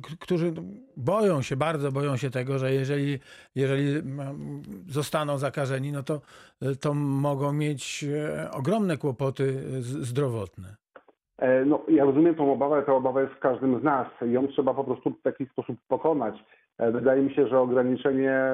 k- 0.04 0.16
którzy 0.20 0.54
boją 0.98 1.42
się, 1.42 1.56
bardzo 1.58 1.92
boją 1.92 2.18
się 2.18 2.30
tego, 2.30 2.60
że 2.60 2.74
jeżeli, 2.74 3.20
jeżeli 3.56 3.86
zostaną 4.88 5.38
zakażeni, 5.38 5.92
no 5.92 6.04
to, 6.04 6.22
to 6.82 6.94
mogą 6.94 7.54
mieć 7.54 8.04
e, 8.04 8.52
ogromne 8.52 8.98
kłopoty 8.98 9.54
zdrowotne. 9.82 10.76
E, 11.42 11.66
No, 11.66 11.82
ja 11.88 12.06
rozumiem 12.06 12.36
tą 12.36 12.54
obawę, 12.54 12.84
ta 12.86 12.94
obawa 12.94 13.22
jest 13.22 13.34
w 13.34 13.40
każdym 13.40 13.80
z 13.80 13.84
nas. 13.84 14.08
Ją 14.22 14.48
trzeba 14.48 14.74
po 14.74 14.84
prostu 14.84 15.10
w 15.10 15.22
taki 15.22 15.46
sposób 15.46 15.76
pokonać. 15.88 16.44
E, 16.78 16.92
Wydaje 16.92 17.22
mi 17.22 17.34
się, 17.34 17.48
że 17.48 17.60
ograniczenie 17.60 18.54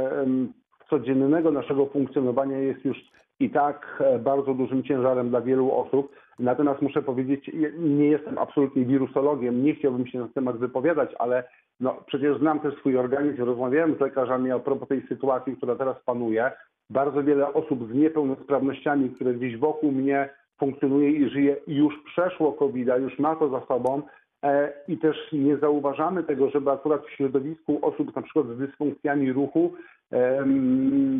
codziennego 0.90 1.52
naszego 1.52 1.86
funkcjonowania 1.86 2.58
jest 2.58 2.86
już 2.86 2.98
i 3.40 3.50
tak 3.50 4.04
e, 4.06 4.20
bardzo 4.20 4.54
dużym 4.54 4.84
ciężarem 4.84 5.30
dla 5.30 5.42
wielu 5.42 5.72
osób. 5.72 6.16
Natomiast 6.40 6.82
muszę 6.82 7.02
powiedzieć, 7.02 7.52
nie 7.80 8.08
jestem 8.08 8.38
absolutnie 8.38 8.86
wirusologiem, 8.86 9.64
nie 9.64 9.76
chciałbym 9.76 10.08
się 10.08 10.20
na 10.20 10.28
temat 10.28 10.58
wypowiadać, 10.58 11.10
ale 11.20 11.44
no, 11.80 11.98
przecież 12.06 12.38
znam 12.38 12.60
też 12.60 12.76
swój 12.76 12.98
organizm, 12.98 13.44
rozmawiałem 13.44 13.96
z 13.96 14.00
lekarzami 14.00 14.52
a 14.52 14.60
propos 14.60 14.88
tej 14.88 15.08
sytuacji, 15.08 15.58
która 15.58 15.76
teraz 15.76 16.04
panuje. 16.06 16.52
Bardzo 16.90 17.24
wiele 17.24 17.54
osób 17.54 17.92
z 17.92 17.96
niepełnosprawnościami, 17.96 19.10
które 19.10 19.34
gdzieś 19.34 19.58
wokół 19.58 19.92
mnie 19.92 20.30
funkcjonuje 20.60 21.12
i 21.12 21.30
żyje, 21.30 21.56
już 21.68 22.04
przeszło 22.06 22.54
covid 22.54 22.88
już 23.00 23.20
ma 23.20 23.36
to 23.36 23.50
za 23.50 23.66
sobą 23.66 24.02
e, 24.44 24.74
i 24.88 24.98
też 24.98 25.18
nie 25.34 25.58
zauważamy 25.58 26.24
tego, 26.24 26.50
żeby 26.50 26.72
akurat 26.72 27.06
w 27.06 27.12
środowisku 27.12 27.80
osób 27.82 28.16
na 28.16 28.22
przykład 28.22 28.48
z 28.48 28.58
dysfunkcjami 28.58 29.34
ruchu 29.34 29.74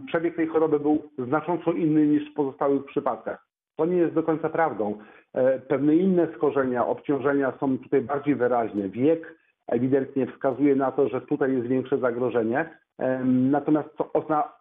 przebieg 0.08 0.36
tej 0.36 0.48
choroby 0.48 0.80
był 0.80 1.04
znacząco 1.18 1.72
inny 1.72 2.08
niż 2.08 2.32
w 2.32 2.34
pozostałych 2.34 2.86
przypadkach. 2.86 3.48
To 3.76 3.86
nie 3.86 3.98
jest 3.98 4.14
do 4.14 4.24
końca 4.24 4.50
prawdą. 4.50 4.98
E, 5.34 5.60
Pewne 5.60 5.96
inne 5.96 6.28
schorzenia, 6.36 6.88
obciążenia 6.88 7.54
są 7.60 7.78
tutaj 7.78 8.02
bardziej 8.02 8.36
wyraźne. 8.36 8.90
Wiek 8.90 9.36
ewidentnie 9.68 10.28
wskazuje 10.28 10.76
na 10.76 10.92
to, 10.92 11.10
że 11.10 11.22
tutaj 11.22 11.54
jest 11.54 11.68
większe 11.68 11.98
zagrożenie. 11.98 12.70
Natomiast 13.26 13.90
to 13.98 14.12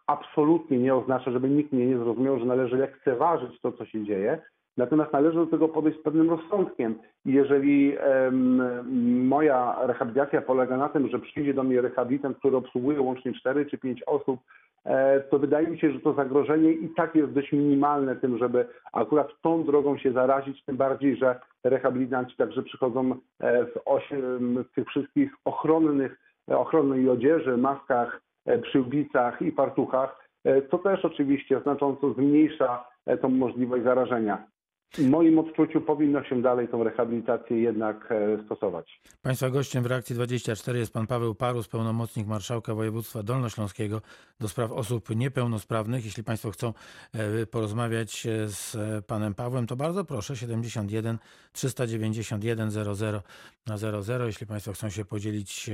absolutnie 0.06 0.78
nie 0.78 0.94
oznacza, 0.94 1.30
żeby 1.30 1.48
nikt 1.48 1.72
mnie 1.72 1.86
nie 1.86 1.98
zrozumiał, 1.98 2.38
że 2.38 2.44
należy 2.44 2.76
lekceważyć 2.76 3.60
to, 3.60 3.72
co 3.72 3.84
się 3.84 4.04
dzieje. 4.04 4.38
Natomiast 4.76 5.12
należy 5.12 5.36
do 5.36 5.46
tego 5.46 5.68
podejść 5.68 5.98
z 5.98 6.02
pewnym 6.02 6.30
rozsądkiem. 6.30 6.94
Jeżeli 7.24 7.96
em, 7.98 9.26
moja 9.28 9.76
rehabilitacja 9.86 10.42
polega 10.42 10.76
na 10.76 10.88
tym, 10.88 11.08
że 11.08 11.18
przyjdzie 11.18 11.54
do 11.54 11.62
mnie 11.62 11.80
rehabilitant, 11.80 12.38
który 12.38 12.56
obsługuje 12.56 13.00
łącznie 13.00 13.32
4 13.32 13.66
czy 13.66 13.78
5 13.78 14.02
osób, 14.06 14.40
e, 14.84 15.20
to 15.20 15.38
wydaje 15.38 15.66
mi 15.66 15.78
się, 15.78 15.92
że 15.92 16.00
to 16.00 16.12
zagrożenie 16.12 16.72
i 16.72 16.88
tak 16.88 17.14
jest 17.14 17.32
dość 17.32 17.52
minimalne 17.52 18.16
tym, 18.16 18.38
żeby 18.38 18.66
akurat 18.92 19.28
tą 19.42 19.64
drogą 19.64 19.98
się 19.98 20.12
zarazić, 20.12 20.64
tym 20.64 20.76
bardziej, 20.76 21.16
że 21.16 21.40
rehabilitanci 21.64 22.36
także 22.36 22.62
przychodzą 22.62 23.14
e, 23.40 23.64
w, 23.64 23.80
osiem, 23.84 24.64
w 24.64 24.74
tych 24.74 24.88
wszystkich 24.88 25.32
ochronnych, 25.44 26.20
ochronnej 26.48 27.08
odzieży, 27.08 27.56
maskach, 27.56 28.20
e, 28.46 28.58
przyłbicach 28.58 29.42
i 29.42 29.52
fartuchach, 29.52 30.28
e, 30.44 30.62
co 30.62 30.78
też 30.78 31.04
oczywiście 31.04 31.60
znacząco 31.60 32.12
zmniejsza 32.12 32.84
tą 33.20 33.28
możliwość 33.28 33.84
zarażenia. 33.84 34.46
W 34.92 35.08
moim 35.08 35.38
odczuciu 35.38 35.80
powinno 35.80 36.24
się 36.24 36.42
dalej 36.42 36.68
tą 36.68 36.84
rehabilitację 36.84 37.60
jednak 37.60 38.12
e, 38.12 38.44
stosować. 38.44 39.00
Państwa 39.22 39.50
gościem 39.50 39.82
w 39.82 39.86
Reakcji 39.86 40.14
24 40.14 40.78
jest 40.78 40.92
pan 40.92 41.06
Paweł 41.06 41.34
Parus, 41.34 41.68
pełnomocnik 41.68 42.26
marszałka 42.26 42.74
województwa 42.74 43.22
dolnośląskiego 43.22 44.00
do 44.40 44.48
spraw 44.48 44.72
osób 44.72 45.16
niepełnosprawnych. 45.16 46.04
Jeśli 46.04 46.24
państwo 46.24 46.50
chcą 46.50 46.72
e, 47.12 47.46
porozmawiać 47.46 48.26
e, 48.26 48.48
z 48.48 48.76
panem 49.06 49.34
Pawłem, 49.34 49.66
to 49.66 49.76
bardzo 49.76 50.04
proszę 50.04 50.36
71 50.36 51.18
391 51.52 52.70
00 52.70 53.22
na 53.66 53.78
00. 53.78 54.26
Jeśli 54.26 54.46
państwo 54.46 54.72
chcą 54.72 54.90
się 54.90 55.04
podzielić 55.04 55.70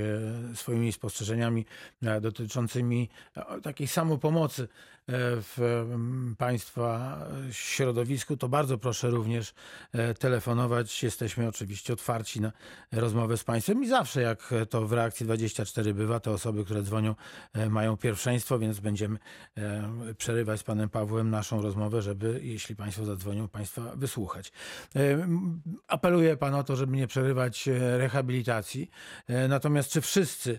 swoimi 0.55 0.92
spostrzeżeniami 0.92 1.64
dotyczącymi 2.20 3.09
takiej 3.62 3.87
samopomocy 3.87 4.68
w 5.09 5.87
państwa 6.38 7.18
środowisku, 7.51 8.37
to 8.37 8.48
bardzo 8.48 8.79
proszę 8.79 9.02
proszę 9.03 9.17
również 9.17 9.55
e, 9.93 10.15
telefonować. 10.15 11.03
Jesteśmy 11.03 11.49
oczywiście 11.49 11.93
otwarci 11.93 12.41
na 12.41 12.53
rozmowę 12.93 13.37
z 13.37 13.45
Państwem 13.45 13.83
i 13.83 13.87
zawsze 13.87 14.23
jak 14.23 14.55
to 14.71 14.87
w 14.87 14.93
reakcji 14.93 15.27
24 15.27 15.95
bywa, 15.95 16.21
to 16.21 16.33
osoby, 16.33 16.65
które 16.65 16.83
dzwonią 16.83 17.15
e, 17.55 17.69
mają 17.69 17.97
pierwszeństwo, 17.97 18.59
więc 18.59 18.81
będziemy 18.81 19.19
e, 19.57 20.15
przerywać 20.19 20.61
z 20.61 20.62
Panem 20.62 20.88
Pawłem 20.88 21.31
naszą 21.31 21.62
rozmowę, 21.62 22.03
żeby 22.03 22.41
jeśli 22.43 22.77
Państwo 22.77 23.05
zadzwonią, 23.05 23.49
Państwa 23.49 23.83
wysłuchać. 23.97 24.53
Apeluje 25.88 26.37
Pan 26.37 26.55
o 26.55 26.65
to, 26.65 26.77
żeby 26.77 26.97
nie 26.97 27.07
przerywać 27.07 27.69
rehabilitacji. 27.97 28.91
Natomiast 29.49 29.91
czy 29.91 30.01
wszyscy 30.01 30.59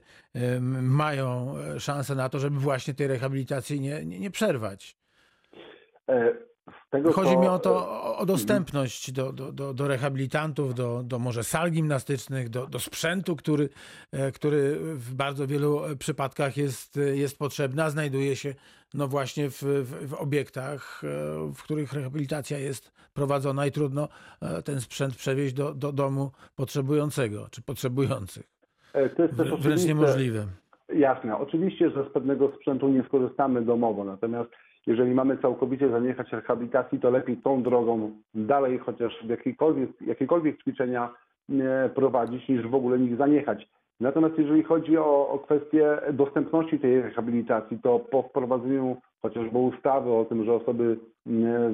mają 0.81 1.55
szansę 1.79 2.15
na 2.15 2.29
to, 2.29 2.39
żeby 2.39 2.59
właśnie 2.59 2.93
tej 2.93 3.07
rehabilitacji 3.07 3.81
nie, 3.81 4.05
nie, 4.05 4.19
nie 4.19 4.31
przerwać? 4.31 4.97
E, 6.67 6.71
tego, 6.91 7.11
Chodzi 7.13 7.33
co- 7.33 7.39
mi 7.41 7.47
o 7.47 7.59
to, 7.59 7.75
o- 7.75 8.17
o 8.17 8.25
dostępność 8.25 9.11
do, 9.11 9.33
do, 9.33 9.51
do, 9.51 9.73
do 9.73 9.87
rehabilitantów, 9.87 10.75
do, 10.75 11.03
do 11.03 11.19
może 11.19 11.43
sal 11.43 11.71
gimnastycznych, 11.71 12.49
do, 12.49 12.67
do 12.67 12.79
sprzętu, 12.79 13.35
który, 13.35 13.69
e, 14.11 14.31
który 14.31 14.75
w 14.79 15.13
bardzo 15.13 15.47
wielu 15.47 15.81
przypadkach 15.99 16.57
jest, 16.57 16.99
jest 17.13 17.39
potrzebny, 17.39 17.83
a 17.83 17.89
znajduje 17.89 18.35
się 18.35 18.53
no 18.93 19.07
właśnie 19.07 19.49
w, 19.49 19.63
w, 19.63 20.07
w 20.09 20.13
obiektach, 20.13 21.01
e, 21.03 21.07
w 21.53 21.63
których 21.63 21.93
rehabilitacja 21.93 22.59
jest 22.59 22.91
prowadzona 23.13 23.65
i 23.65 23.71
trudno 23.71 24.07
e, 24.41 24.61
ten 24.61 24.81
sprzęt 24.81 25.15
przewieźć 25.15 25.53
do, 25.53 25.73
do 25.73 25.91
domu 25.91 26.31
potrzebującego 26.55 27.47
czy 27.51 27.61
potrzebujących. 27.61 28.43
e, 28.93 29.09
To 29.09 29.23
jest 29.23 29.37
też 29.37 29.49
Wręcz 29.59 29.85
niemożliwe. 29.85 30.47
Jasne. 30.95 31.37
Oczywiście, 31.37 31.89
że 31.91 32.09
z 32.09 32.13
pewnego 32.13 32.51
sprzętu 32.55 32.87
nie 32.89 33.03
skorzystamy 33.03 33.61
domowo, 33.65 34.03
natomiast 34.03 34.49
jeżeli 34.87 35.13
mamy 35.13 35.37
całkowicie 35.37 35.89
zaniechać 35.89 36.31
rehabilitacji, 36.31 36.99
to 36.99 37.09
lepiej 37.09 37.37
tą 37.37 37.63
drogą 37.63 38.11
dalej 38.35 38.77
chociaż 38.77 39.13
w 39.23 39.29
jakiekolwiek, 39.29 39.89
jakiekolwiek 40.01 40.61
ćwiczenia 40.61 41.09
e, 41.49 41.89
prowadzić, 41.89 42.49
niż 42.49 42.67
w 42.67 42.75
ogóle 42.75 42.99
nich 42.99 43.17
zaniechać. 43.17 43.67
Natomiast 43.99 44.37
jeżeli 44.37 44.63
chodzi 44.63 44.97
o, 44.97 45.29
o 45.29 45.39
kwestię 45.39 45.97
dostępności 46.13 46.79
tej 46.79 47.01
rehabilitacji, 47.01 47.79
to 47.83 47.99
po 47.99 48.23
wprowadzeniu 48.23 48.97
chociażby 49.21 49.57
ustawy 49.57 50.11
o 50.11 50.25
tym, 50.25 50.45
że 50.45 50.53
osoby 50.53 50.97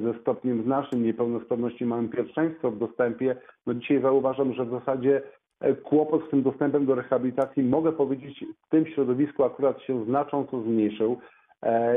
ze 0.02 0.20
stopniem 0.20 0.62
znacznym 0.62 1.02
niepełnosprawności 1.02 1.86
mają 1.86 2.08
pierwszeństwo 2.08 2.70
w 2.70 2.78
dostępie, 2.78 3.36
no 3.66 3.74
dzisiaj 3.74 4.02
zauważam, 4.02 4.52
że 4.54 4.64
w 4.64 4.70
zasadzie 4.70 5.22
e, 5.60 5.74
kłopot 5.74 6.26
z 6.26 6.30
tym 6.30 6.42
dostępem 6.42 6.86
do 6.86 6.94
rehabilitacji, 6.94 7.62
mogę 7.62 7.92
powiedzieć, 7.92 8.44
w 8.66 8.68
tym 8.68 8.86
środowisku 8.86 9.44
akurat 9.44 9.82
się 9.82 10.04
znacząco 10.04 10.62
zmniejszył 10.62 11.18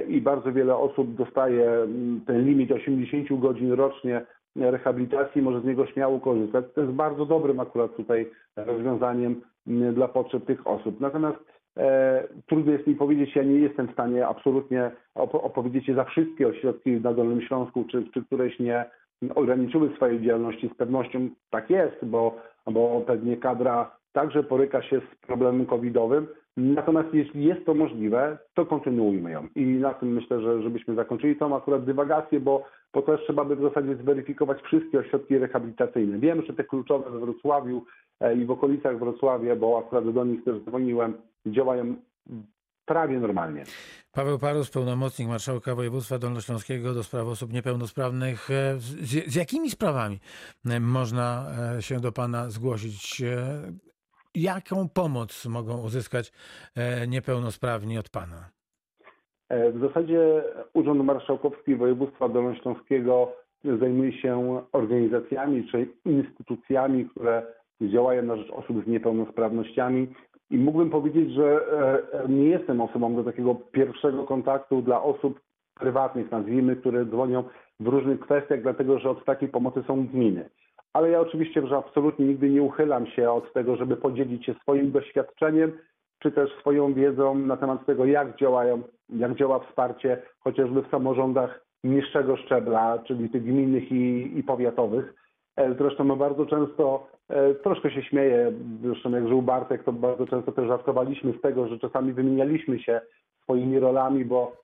i 0.07 0.21
bardzo 0.21 0.51
wiele 0.51 0.75
osób 0.75 1.15
dostaje 1.15 1.69
mm, 1.69 2.21
ten 2.27 2.45
limit 2.45 2.71
80 2.71 3.39
godzin 3.39 3.71
rocznie 3.71 4.21
rehabilitacji 4.55 5.41
może 5.41 5.61
z 5.61 5.65
niego 5.65 5.85
śmiało 5.85 6.19
korzystać. 6.19 6.65
To 6.75 6.81
jest 6.81 6.93
bardzo 6.93 7.25
dobrym 7.25 7.59
akurat 7.59 7.95
tutaj 7.95 8.29
rozwiązaniem 8.55 9.41
mm, 9.67 9.93
dla 9.93 10.07
potrzeb 10.07 10.45
tych 10.45 10.67
osób. 10.67 10.99
Natomiast 10.99 11.37
e, 11.77 12.23
trudno 12.47 12.71
jest 12.71 12.87
mi 12.87 12.95
powiedzieć, 12.95 13.35
ja 13.35 13.43
nie 13.43 13.59
jestem 13.59 13.87
w 13.87 13.93
stanie 13.93 14.27
absolutnie 14.27 14.91
op- 15.15 15.43
opowiedzieć 15.43 15.85
się 15.85 15.95
za 15.95 16.03
wszystkie 16.03 16.47
ośrodki 16.47 16.91
na 16.91 17.13
Dolnym 17.13 17.41
Śląsku, 17.41 17.85
czy, 17.91 18.03
czy 18.13 18.25
któreś 18.25 18.59
nie 18.59 18.85
ograniczyły 19.35 19.95
swojej 19.95 20.21
działalności. 20.21 20.69
Z 20.69 20.77
pewnością 20.77 21.29
tak 21.49 21.69
jest, 21.69 22.05
bo, 22.05 22.35
bo 22.65 23.03
pewnie 23.07 23.37
kadra 23.37 23.91
także 24.13 24.43
boryka 24.43 24.81
się 24.81 24.99
z 24.99 25.25
problemem 25.25 25.65
covidowym. 25.65 26.27
Natomiast 26.57 27.13
jeśli 27.13 27.43
jest 27.43 27.65
to 27.65 27.73
możliwe, 27.73 28.37
to 28.53 28.65
kontynuujmy 28.65 29.31
ją. 29.31 29.47
I 29.55 29.65
na 29.65 29.93
tym 29.93 30.13
myślę, 30.13 30.41
że 30.41 30.61
żebyśmy 30.61 30.95
zakończyli 30.95 31.35
tą 31.35 31.55
akurat 31.55 31.85
dywagację, 31.85 32.39
bo, 32.39 32.63
bo 32.93 33.01
też 33.01 33.21
trzeba 33.23 33.45
by 33.45 33.55
w 33.55 33.61
zasadzie 33.61 33.95
zweryfikować 33.95 34.61
wszystkie 34.61 34.99
ośrodki 34.99 35.37
rehabilitacyjne. 35.37 36.19
Wiem, 36.19 36.41
że 36.47 36.53
te 36.53 36.63
kluczowe 36.63 37.11
we 37.11 37.19
Wrocławiu 37.19 37.85
e, 38.19 38.35
i 38.35 38.45
w 38.45 38.51
okolicach 38.51 38.99
Wrocławia, 38.99 39.55
bo 39.55 39.79
akurat 39.79 40.13
do 40.13 40.25
nich 40.25 40.43
też 40.43 40.61
dzwoniłem, 40.61 41.13
działają 41.45 41.95
prawie 42.85 43.19
normalnie. 43.19 43.63
Paweł 44.11 44.39
Parus, 44.39 44.69
pełnomocnik 44.69 45.27
marszałka 45.27 45.75
województwa 45.75 46.19
dolnośląskiego 46.19 46.93
do 46.93 47.03
spraw 47.03 47.27
osób 47.27 47.53
niepełnosprawnych. 47.53 48.51
E, 48.51 48.75
Z, 48.79 49.31
z 49.31 49.35
jakimi 49.35 49.69
sprawami 49.69 50.19
e, 50.65 50.79
można 50.79 51.45
się 51.79 51.99
do 51.99 52.11
Pana 52.11 52.49
zgłosić? 52.49 53.23
Jaką 54.35 54.89
pomoc 54.89 55.45
mogą 55.45 55.81
uzyskać 55.81 56.31
e, 56.75 57.07
niepełnosprawni 57.07 57.97
od 57.97 58.09
Pana? 58.09 58.49
E, 59.49 59.71
W 59.71 59.79
zasadzie 59.79 60.43
Urząd 60.73 61.03
Marszałkowski 61.03 61.75
Województwa 61.75 62.29
Dolnośląskiego 62.29 63.31
zajmuje 63.79 64.21
się 64.21 64.61
organizacjami 64.71 65.67
czy 65.67 65.87
instytucjami, 66.05 67.09
które 67.09 67.43
działają 67.81 68.23
na 68.23 68.37
rzecz 68.37 68.51
osób 68.51 68.83
z 68.85 68.87
niepełnosprawnościami. 68.87 70.07
I 70.49 70.57
mógłbym 70.57 70.89
powiedzieć, 70.89 71.31
że 71.31 71.59
e, 72.13 72.29
nie 72.29 72.45
jestem 72.45 72.81
osobą 72.81 73.15
do 73.15 73.23
takiego 73.23 73.55
pierwszego 73.55 74.23
kontaktu 74.23 74.81
dla 74.81 75.03
osób 75.03 75.39
prywatnych, 75.79 76.31
nazwijmy, 76.31 76.75
które 76.75 77.05
dzwonią 77.05 77.43
w 77.79 77.87
różnych 77.87 78.19
kwestiach, 78.19 78.61
dlatego 78.61 78.99
że 78.99 79.09
od 79.09 79.25
takiej 79.25 79.49
pomocy 79.49 79.83
są 79.87 80.07
gminy. 80.07 80.49
Ale 80.93 81.09
ja 81.09 81.19
oczywiście, 81.19 81.67
że 81.67 81.77
absolutnie 81.77 82.25
nigdy 82.25 82.49
nie 82.49 82.61
uchylam 82.61 83.07
się 83.07 83.31
od 83.31 83.53
tego, 83.53 83.75
żeby 83.75 83.97
podzielić 83.97 84.45
się 84.45 84.53
swoim 84.53 84.91
doświadczeniem, 84.91 85.71
czy 86.19 86.31
też 86.31 86.51
swoją 86.59 86.93
wiedzą 86.93 87.35
na 87.35 87.57
temat 87.57 87.85
tego, 87.85 88.05
jak 88.05 88.37
działają, 88.37 88.81
jak 89.09 89.35
działa 89.35 89.59
wsparcie 89.59 90.21
chociażby 90.39 90.81
w 90.81 90.89
samorządach 90.89 91.65
niższego 91.83 92.37
szczebla, 92.37 92.99
czyli 93.07 93.29
tych 93.29 93.43
gminnych 93.43 93.91
i, 93.91 94.31
i 94.39 94.43
powiatowych. 94.43 95.13
E, 95.55 95.75
Zresztą 95.75 96.03
my 96.03 96.15
bardzo 96.15 96.45
często, 96.45 97.07
e, 97.29 97.53
troszkę 97.53 97.91
się 97.91 98.03
śmieję, 98.03 98.51
zresztą 98.81 99.11
jak 99.11 99.27
żył 99.27 99.41
Bartek, 99.41 99.83
to 99.83 99.91
bardzo 99.91 100.27
często 100.27 100.51
też 100.51 100.67
żartowaliśmy 100.67 101.33
z 101.33 101.41
tego, 101.41 101.67
że 101.67 101.79
czasami 101.79 102.13
wymienialiśmy 102.13 102.79
się 102.79 103.01
swoimi 103.43 103.79
rolami, 103.79 104.25
bo 104.25 104.62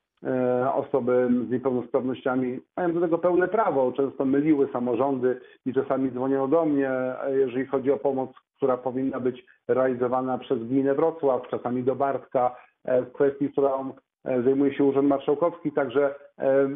osoby 0.73 1.29
z 1.47 1.51
niepełnosprawnościami 1.51 2.59
mają 2.77 2.93
do 2.93 3.01
tego 3.01 3.17
pełne 3.17 3.47
prawo. 3.47 3.91
Często 3.91 4.25
myliły 4.25 4.67
samorządy 4.73 5.39
i 5.65 5.73
czasami 5.73 6.11
dzwonią 6.11 6.49
do 6.49 6.65
mnie, 6.65 6.89
e, 6.89 7.37
jeżeli 7.37 7.65
chodzi 7.65 7.91
o 7.91 7.97
pomoc, 7.97 8.29
która 8.57 8.77
powinna 8.77 9.19
być 9.19 9.45
realizowana 9.67 10.37
przez 10.37 10.59
gminę 10.63 10.95
Wrocław, 10.95 11.47
czasami 11.47 11.83
do 11.83 11.95
Bartka, 11.95 12.55
e, 12.85 13.01
w 13.01 13.11
kwestii, 13.11 13.49
którą 13.49 13.93
e, 14.25 14.41
zajmuje 14.41 14.73
się 14.73 14.83
Urząd 14.83 15.07
Marszałkowski, 15.07 15.71
także 15.71 16.15
e, 16.39 16.69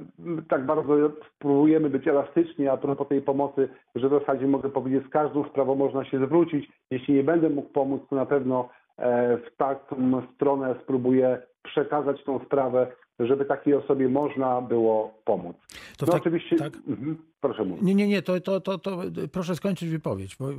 tak 0.49 0.65
bardzo 0.65 1.11
próbujemy 1.39 1.89
być 1.89 2.07
elastyczni, 2.07 2.67
a 2.67 2.77
propos 2.77 3.07
tej 3.07 3.21
pomocy, 3.21 3.69
że 3.95 4.09
w 4.09 4.19
zasadzie 4.19 4.47
mogę 4.47 4.69
powiedzieć, 4.69 5.07
z 5.07 5.09
każdą 5.09 5.43
sprawą 5.43 5.75
można 5.75 6.05
się 6.05 6.25
zwrócić. 6.25 6.69
Jeśli 6.91 7.13
nie 7.13 7.23
będę 7.23 7.49
mógł 7.49 7.69
pomóc, 7.69 8.01
to 8.09 8.15
na 8.15 8.25
pewno 8.25 8.69
e, 8.97 9.37
w 9.37 9.55
taką 9.57 10.21
stronę 10.35 10.75
spróbuję 10.83 11.41
przekazać 11.63 12.23
tą 12.23 12.39
sprawę, 12.39 12.87
żeby 13.19 13.45
takiej 13.45 13.73
osobie 13.73 14.09
można 14.09 14.61
było 14.61 15.13
pomóc. 15.25 15.55
To 15.97 16.05
no 16.05 16.11
tak- 16.11 16.21
oczywiście, 16.21 16.55
tak? 16.55 16.73
mhm, 16.87 17.17
proszę 17.41 17.63
mówić. 17.65 17.83
Nie, 17.83 17.95
nie, 17.95 18.07
nie, 18.07 18.21
to, 18.21 18.39
to, 18.39 18.61
to, 18.61 18.77
to 18.77 18.97
proszę 19.31 19.55
skończyć 19.55 19.89
wypowiedź, 19.89 20.35
bo 20.35 20.49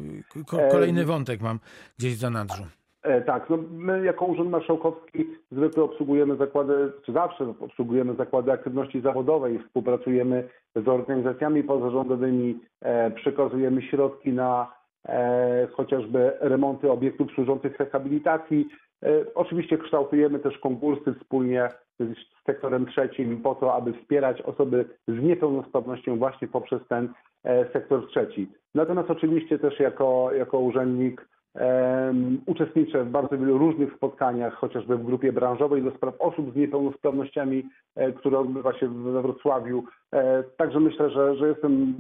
E, 0.59 0.69
kolejny 0.71 1.05
wątek 1.05 1.41
mam 1.41 1.59
gdzieś 1.99 2.15
w 2.15 2.19
zanadrzu. 2.19 2.63
E, 3.03 3.21
Tak, 3.23 3.51
no 3.51 3.59
my 3.71 4.05
jako 4.05 4.25
Urząd 4.25 4.51
Marszałkowski 4.51 5.27
zwykle 5.51 5.83
obsługujemy 5.83 6.37
zakłady, 6.37 6.93
czy 7.07 7.13
zawsze 7.13 7.55
obsługujemy 7.61 8.15
zakłady 8.15 8.53
aktywności 8.53 9.01
zawodowej, 9.01 9.59
współpracujemy 9.59 10.49
z 10.77 10.89
organizacjami 10.89 11.63
pozarządowymi, 11.63 12.61
e, 12.81 13.11
przekazujemy 13.11 13.83
środki 13.83 14.33
na 14.33 14.73
e, 15.09 15.69
chociażby 15.73 16.33
remonty 16.41 16.91
obiektów 16.91 17.33
służących 17.33 17.79
rehabilitacji. 17.79 18.69
E, 19.03 19.35
oczywiście 19.35 19.79
kształtujemy 19.79 20.39
też 20.39 20.59
konkursy 20.59 21.15
wspólnie 21.21 21.69
z 22.01 22.34
sektorem 22.47 22.87
trzecim 22.87 23.43
po 23.43 23.55
to, 23.55 23.75
aby 23.75 23.93
wspierać 23.93 24.43
osoby 24.43 24.85
z 25.09 25.23
niepełnosprawnością 25.23 26.17
właśnie 26.19 26.49
poprzez 26.49 26.81
ten 26.89 27.09
e, 27.45 27.73
sektor 27.73 28.09
trzeci. 28.09 28.49
Natomiast 28.75 29.11
oczywiście 29.11 29.59
też 29.59 29.81
jako, 29.81 30.31
jako 30.33 30.59
urzędnik 30.59 31.27
Em, 31.55 32.41
Uczestniczę 32.47 33.05
w 33.05 33.11
bardzo 33.11 33.39
wielu 33.39 33.59
różnych 33.59 33.95
spotkaniach, 33.95 34.55
chociażby 34.55 34.97
w 34.97 35.05
grupie 35.05 35.33
branżowej 35.33 35.83
do 35.83 35.91
spraw 35.91 36.21
osób 36.21 36.53
z 36.53 36.57
niepełnosprawnościami, 36.57 37.65
e, 37.97 38.13
która 38.13 38.39
odbywa 38.39 38.73
się 38.79 38.89
we 38.89 39.23
Wrocławiu. 39.23 39.85
E, 40.13 40.43
Także 40.43 40.81
myślę, 40.81 41.11
że, 41.11 41.37
że 41.37 41.49
jestem 41.49 41.95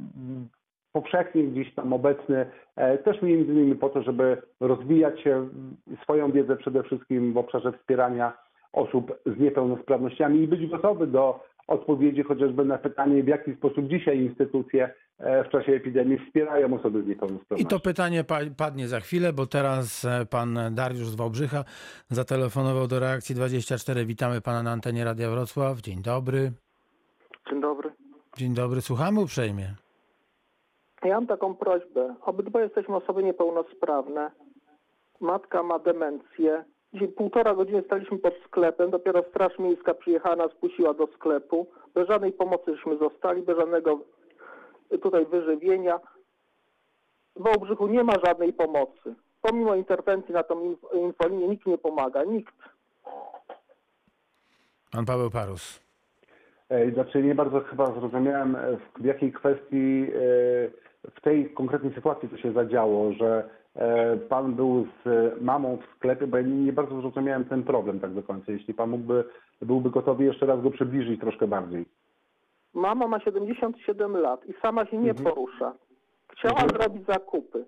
powszechnie 0.93 1.45
gdzieś 1.45 1.75
tam 1.75 1.93
obecny, 1.93 2.47
też 3.05 3.23
między 3.23 3.53
innymi 3.53 3.75
po 3.75 3.89
to, 3.89 4.03
żeby 4.03 4.43
rozwijać 4.61 5.21
się, 5.21 5.49
swoją 6.03 6.33
wiedzę 6.33 6.57
przede 6.57 6.83
wszystkim 6.83 7.33
w 7.33 7.37
obszarze 7.37 7.73
wspierania 7.73 8.33
osób 8.75 9.13
z 9.27 9.39
niepełnosprawnościami 9.41 10.41
i 10.43 10.49
być 10.49 10.67
gotowy 10.71 11.07
do 11.07 11.41
odpowiedzi 11.67 12.23
chociażby 12.23 12.65
na 12.65 12.79
pytanie, 12.79 13.23
w 13.23 13.29
jaki 13.29 13.55
sposób 13.55 13.87
dzisiaj 13.89 14.19
instytucje 14.21 14.95
e, 15.19 15.45
w 15.45 15.49
czasie 15.49 15.73
epidemii 15.73 16.19
wspierają 16.19 16.75
osoby 16.75 17.03
z 17.03 17.07
I 17.07 17.09
niepełnosprawnością. 17.09 17.69
to 17.77 17.81
pytanie 17.81 18.25
pa- 18.25 18.39
padnie 18.57 18.89
za 18.89 19.01
chwilę, 19.01 19.33
bo 19.33 19.47
teraz 19.47 20.05
e, 20.05 20.27
pan 20.31 20.59
Dariusz 20.75 21.09
z 21.09 21.15
Wałbrzycha 21.15 21.65
zatelefonował 22.09 22.87
do 22.87 23.01
reakcji 23.01 23.35
24. 23.35 24.07
Witamy 24.07 24.41
pana 24.41 24.63
na 24.63 24.71
antenie 24.71 25.05
Radia 25.05 25.31
Wrocław. 25.31 25.81
Dzień 25.81 26.03
dobry. 26.03 26.53
Dzień 27.51 27.61
dobry. 27.61 27.91
Dzień 28.37 28.55
dobry, 28.55 28.81
słuchamy 28.81 29.21
uprzejmie. 29.21 29.75
Ja 31.05 31.15
mam 31.15 31.27
taką 31.27 31.55
prośbę. 31.55 32.15
Obydwoje 32.23 32.65
jesteśmy 32.65 32.97
osoby 32.97 33.23
niepełnosprawne. 33.23 34.31
Matka 35.21 35.63
ma 35.63 35.79
demencję. 35.79 36.65
Dzisiaj 36.95 37.09
półtora 37.09 37.55
godziny 37.55 37.83
staliśmy 37.87 38.19
pod 38.19 38.35
sklepem. 38.47 38.91
Dopiero 38.91 39.23
Straż 39.23 39.59
Miejska 39.59 39.95
przyjechała, 39.95 40.37
nas 40.37 40.55
puściła 40.55 40.95
do 40.95 41.07
sklepu. 41.07 41.67
Bez 41.95 42.09
żadnej 42.09 42.33
pomocy 42.33 42.77
żeśmy 42.77 42.97
zostali, 42.99 43.43
bez 43.43 43.59
żadnego 43.59 43.99
tutaj 45.03 45.27
wyżywienia. 45.27 46.01
W 47.37 47.43
Wałbrzychu 47.43 47.87
nie 47.87 48.05
ma 48.05 48.13
żadnej 48.27 48.53
pomocy. 48.53 49.15
Pomimo 49.43 49.75
interwencji 49.75 50.35
na 50.35 50.43
tą 50.43 50.55
inf- 50.55 50.97
infolinię 50.99 51.49
nikt 51.49 51.67
nie 51.67 51.79
pomaga. 51.79 52.25
Nikt. 52.25 52.55
Pan 54.93 55.05
Paweł 55.05 55.31
Parus. 55.31 55.81
E, 56.69 56.91
Znaczy 56.91 57.23
nie 57.23 57.35
bardzo 57.35 57.61
chyba 57.61 57.87
zrozumiałem 57.87 58.57
e, 58.57 58.77
w- 59.01 59.05
jakiej 59.05 59.33
kwestii 59.33 60.07
e, 60.09 60.11
w 61.11 61.21
tej 61.23 61.51
konkretnej 61.55 61.95
sytuacji 61.95 62.29
to 62.29 62.37
się 62.37 62.53
zadziało, 62.53 63.13
że 63.13 63.49
pan 64.29 64.55
był 64.55 64.87
z 65.05 65.09
mamą 65.43 65.77
w 65.77 65.97
sklepie, 65.97 66.27
bo 66.27 66.37
ja 66.37 66.43
nie 66.43 66.55
nie 66.55 66.73
bardzo 66.73 67.01
zrozumiałem 67.01 67.45
ten 67.45 67.63
problem 67.63 68.01
tak 68.01 68.15
do 68.15 68.23
końca. 68.23 68.53
Jeśli 68.53 68.75
pan 68.75 68.91
mógłby, 68.91 69.25
byłby 69.63 69.91
gotowy 69.91 70.25
jeszcze 70.25 70.47
raz 70.47 70.63
go 70.63 70.71
przybliżyć 70.71 71.21
troszkę 71.21 71.47
bardziej. 71.47 71.85
Mama 72.75 73.09
ma 73.09 73.21
77 73.21 74.17
lat 74.17 74.47
i 74.47 74.53
sama 74.63 74.87
się 74.87 74.99
nie 74.99 75.15
porusza. 75.15 75.73
Chciała 76.33 76.61
zrobić 76.61 77.07
zakupy. 77.07 77.65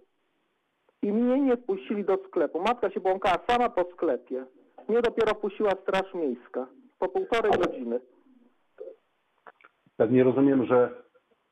I 1.02 1.12
mnie 1.12 1.40
nie 1.40 1.56
wpuścili 1.56 2.04
do 2.04 2.16
sklepu. 2.28 2.60
Matka 2.60 2.90
się 2.90 3.00
błąkała 3.00 3.38
sama 3.48 3.68
po 3.68 3.84
sklepie. 3.92 4.44
Mnie 4.88 5.02
dopiero 5.02 5.34
puściła 5.34 5.70
Straż 5.70 6.14
Miejska. 6.14 6.66
Po 6.98 7.08
półtorej 7.08 7.52
godziny. 7.52 8.00
Pewnie 9.96 10.24
rozumiem, 10.24 10.66
że 10.66 10.90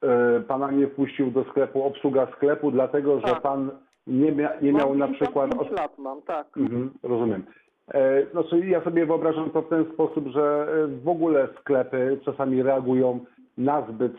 e, 0.03 0.41
pana 0.41 0.71
nie 0.71 0.87
wpuścił 0.87 1.31
do 1.31 1.45
sklepu 1.45 1.83
obsługa 1.85 2.27
sklepu, 2.37 2.71
dlatego 2.71 3.21
że 3.21 3.27
Tak. 3.27 3.43
pan 3.43 3.71
nie, 4.07 4.33
mia, 4.33 4.51
nie 4.63 4.73
miał 4.73 4.89
Mam 4.89 4.99
na 4.99 5.09
przykład... 5.09 5.51
55 5.51 5.81
lat 5.81 5.99
mam, 5.99 6.23
tak. 6.23 6.57
Mhm, 6.57 6.91
rozumiem. 7.03 7.45
E, 7.89 8.27
Znaczy 8.31 8.67
ja 8.67 8.85
sobie 8.85 9.07
wyobrażam 9.07 9.51
to 9.51 9.63
w 9.63 9.69
ten 9.69 9.85
sposób, 9.93 10.29
że 10.29 10.67
e, 10.85 10.87
w 10.87 11.09
ogóle 11.09 11.49
sklepy 11.61 12.19
czasami 12.25 12.63
reagują 12.63 13.21
nazbyt 13.59 14.13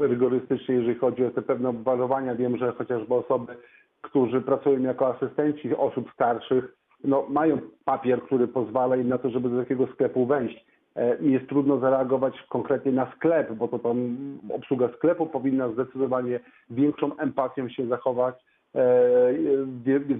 rygorystycznie, 0.00 0.74
jeżeli 0.74 0.98
chodzi 0.98 1.24
o 1.24 1.30
te 1.30 1.42
pewne 1.42 1.68
obwarowania. 1.68 2.34
Wiem, 2.34 2.56
że 2.56 2.72
chociażby 2.72 3.14
osoby, 3.14 3.56
którzy 4.02 4.40
pracują 4.40 4.80
jako 4.80 5.14
asystenci 5.14 5.76
osób 5.76 6.10
starszych, 6.12 6.76
no, 7.04 7.26
mają 7.28 7.58
papier, 7.84 8.22
który 8.22 8.48
pozwala 8.48 8.96
im 8.96 9.08
na 9.08 9.18
to, 9.18 9.30
żeby 9.30 9.48
do 9.48 9.60
takiego 9.60 9.86
sklepu 9.86 10.26
wejść. 10.26 10.66
E, 10.94 11.22
Mi 11.22 11.32
jest 11.32 11.48
trudno 11.48 11.78
zareagować 11.78 12.42
konkretnie 12.48 12.92
na 12.92 13.12
sklep, 13.16 13.52
bo 13.52 13.68
to 13.68 13.78
tam 13.78 14.16
obsługa 14.54 14.88
sklepu 14.96 15.26
powinna 15.26 15.68
zdecydowanie 15.68 16.40
większą 16.70 17.16
empatią 17.16 17.68
się 17.68 17.86
zachować 17.86 18.34
e, 18.34 18.46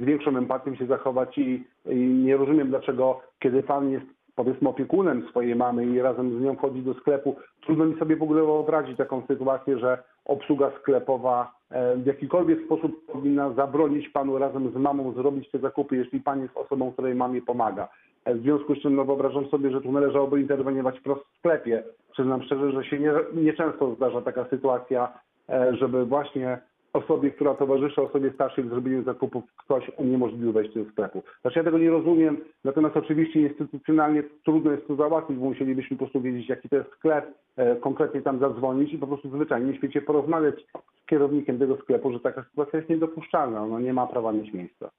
z 0.01 0.05
większą 0.05 0.37
empatią 0.37 0.75
się 0.75 0.87
zachować 0.87 1.39
i, 1.39 1.65
i 1.87 1.97
nie 1.97 2.37
rozumiem 2.37 2.69
dlaczego, 2.69 3.21
kiedy 3.39 3.63
pan 3.63 3.91
jest 3.91 4.07
powiedzmy 4.37 4.69
opiekunem 4.69 5.29
swojej 5.29 5.57
mamy 5.57 5.87
i 5.87 6.01
razem 6.01 6.39
z 6.39 6.43
nią 6.43 6.57
wchodzi 6.57 6.83
do 6.83 6.95
sklepu, 6.95 7.37
trudno 7.63 7.85
mi 7.85 7.99
sobie 7.99 8.17
w 8.17 8.23
ogóle 8.23 8.43
wyobrazić 8.43 8.97
taką 8.97 9.23
sytuację, 9.27 9.79
że 9.79 10.03
obsługa 10.25 10.71
sklepowa 10.81 11.53
e, 11.71 11.97
w 11.97 12.07
jakikolwiek 12.07 12.65
sposób 12.65 13.07
powinna 13.07 13.53
zabronić 13.53 14.09
panu 14.09 14.39
razem 14.39 14.73
z 14.73 14.77
mamą 14.77 15.13
zrobić 15.13 15.51
te 15.51 15.59
zakupy, 15.59 15.97
jeśli 15.97 16.21
pan 16.21 16.43
jest 16.43 16.57
osobą, 16.57 16.93
której 16.93 17.15
mamie 17.15 17.43
pomaga. 17.43 17.89
E, 18.25 18.35
W 18.35 18.43
związku 18.43 18.75
z 18.75 18.79
czym 18.79 18.97
no, 18.97 19.05
wyobrażam 19.05 19.47
sobie, 19.47 19.71
że 19.71 19.81
tu 19.81 19.93
należałoby 19.93 20.41
interweniować 20.41 20.99
wprost 20.99 21.25
w 21.25 21.39
sklepie. 21.39 21.83
Przyznam 22.13 22.43
szczerze, 22.43 22.73
że 22.73 22.85
się 22.85 22.99
nie, 22.99 23.13
nieczęsto 23.35 23.95
zdarza 23.95 24.23
taka 24.23 24.45
sytuacja, 24.45 25.13
e, 25.49 25.77
żeby 25.77 26.05
właśnie 26.05 26.59
osobie, 26.97 27.31
która 27.31 27.55
towarzyszy 27.55 28.03
osobie 28.03 28.31
starszej 28.35 28.65
w 28.65 28.69
zrobieniu 28.69 29.03
zakupów, 29.03 29.45
ktoś 29.57 29.91
uniemożliwił 29.97 30.53
wejście 30.53 30.85
do 30.85 30.91
sklepu. 30.91 31.23
Znaczy 31.41 31.59
ja 31.59 31.65
tego 31.65 31.79
nie 31.79 31.91
rozumiem, 31.91 32.37
natomiast 32.65 32.97
oczywiście 32.97 33.41
instytucjonalnie 33.41 34.23
trudno 34.45 34.71
jest 34.71 34.87
to 34.87 34.97
załatwić, 34.97 35.39
bo 35.39 35.45
musielibyśmy 35.45 35.97
po 35.97 36.05
prostu 36.05 36.21
wiedzieć, 36.21 36.49
jaki 36.49 36.69
to 36.69 36.77
jest 36.77 36.91
sklep, 36.91 37.35
e, 37.57 37.77
konkretnie 37.77 38.23
tam 38.23 38.39
zadzwonić 38.39 38.93
i 38.93 38.99
po 38.99 39.07
prostu 39.07 39.31
zwyczajnie 39.31 39.73
w 39.73 39.77
świecie 39.77 40.03
porozmawiać 40.03 40.55
z 41.03 41.07
kierownikiem 41.07 41.59
tego 41.59 41.77
sklepu, 41.77 42.13
że 42.13 42.21
taka 42.21 42.45
sytuacja 42.45 42.79
jest 42.79 42.91
niedopuszczalna, 42.91 43.63
ona 43.63 43.81
nie 43.81 43.93
ma 43.93 44.07
prawa 44.07 44.33
mieć 44.33 44.53
miejsca. 44.53 44.91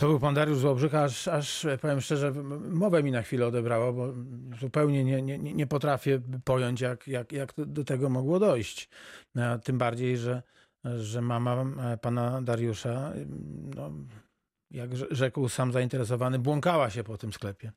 To 0.00 0.06
był 0.06 0.20
pan 0.20 0.34
Dariusz 0.34 0.58
z 0.58 0.64
Łobrzycha, 0.64 1.02
aż, 1.02 1.28
aż 1.28 1.66
powiem 1.80 2.00
szczerze, 2.00 2.32
mowę 2.70 3.02
mi 3.02 3.10
na 3.10 3.22
chwilę 3.22 3.46
odebrało, 3.46 3.92
bo 3.92 4.12
zupełnie 4.60 5.04
nie, 5.04 5.22
nie, 5.22 5.38
nie 5.38 5.66
potrafię 5.66 6.20
pojąć, 6.44 6.80
jak, 6.80 7.08
jak, 7.08 7.32
jak 7.32 7.52
do 7.56 7.84
tego 7.84 8.08
mogło 8.08 8.38
dojść. 8.38 8.88
A 9.36 9.58
Tym 9.58 9.78
bardziej, 9.78 10.16
że, 10.16 10.42
że 10.84 11.20
mama 11.22 11.64
e, 11.92 11.96
pana 11.96 12.42
Dariusza, 12.42 13.12
no, 13.76 13.90
jak 14.70 14.90
rze- 14.90 15.06
rzekł 15.10 15.48
sam 15.48 15.72
zainteresowany, 15.72 16.38
błąkała 16.38 16.90
się 16.90 17.04
po 17.04 17.18
tym 17.18 17.32
sklepie. 17.32 17.72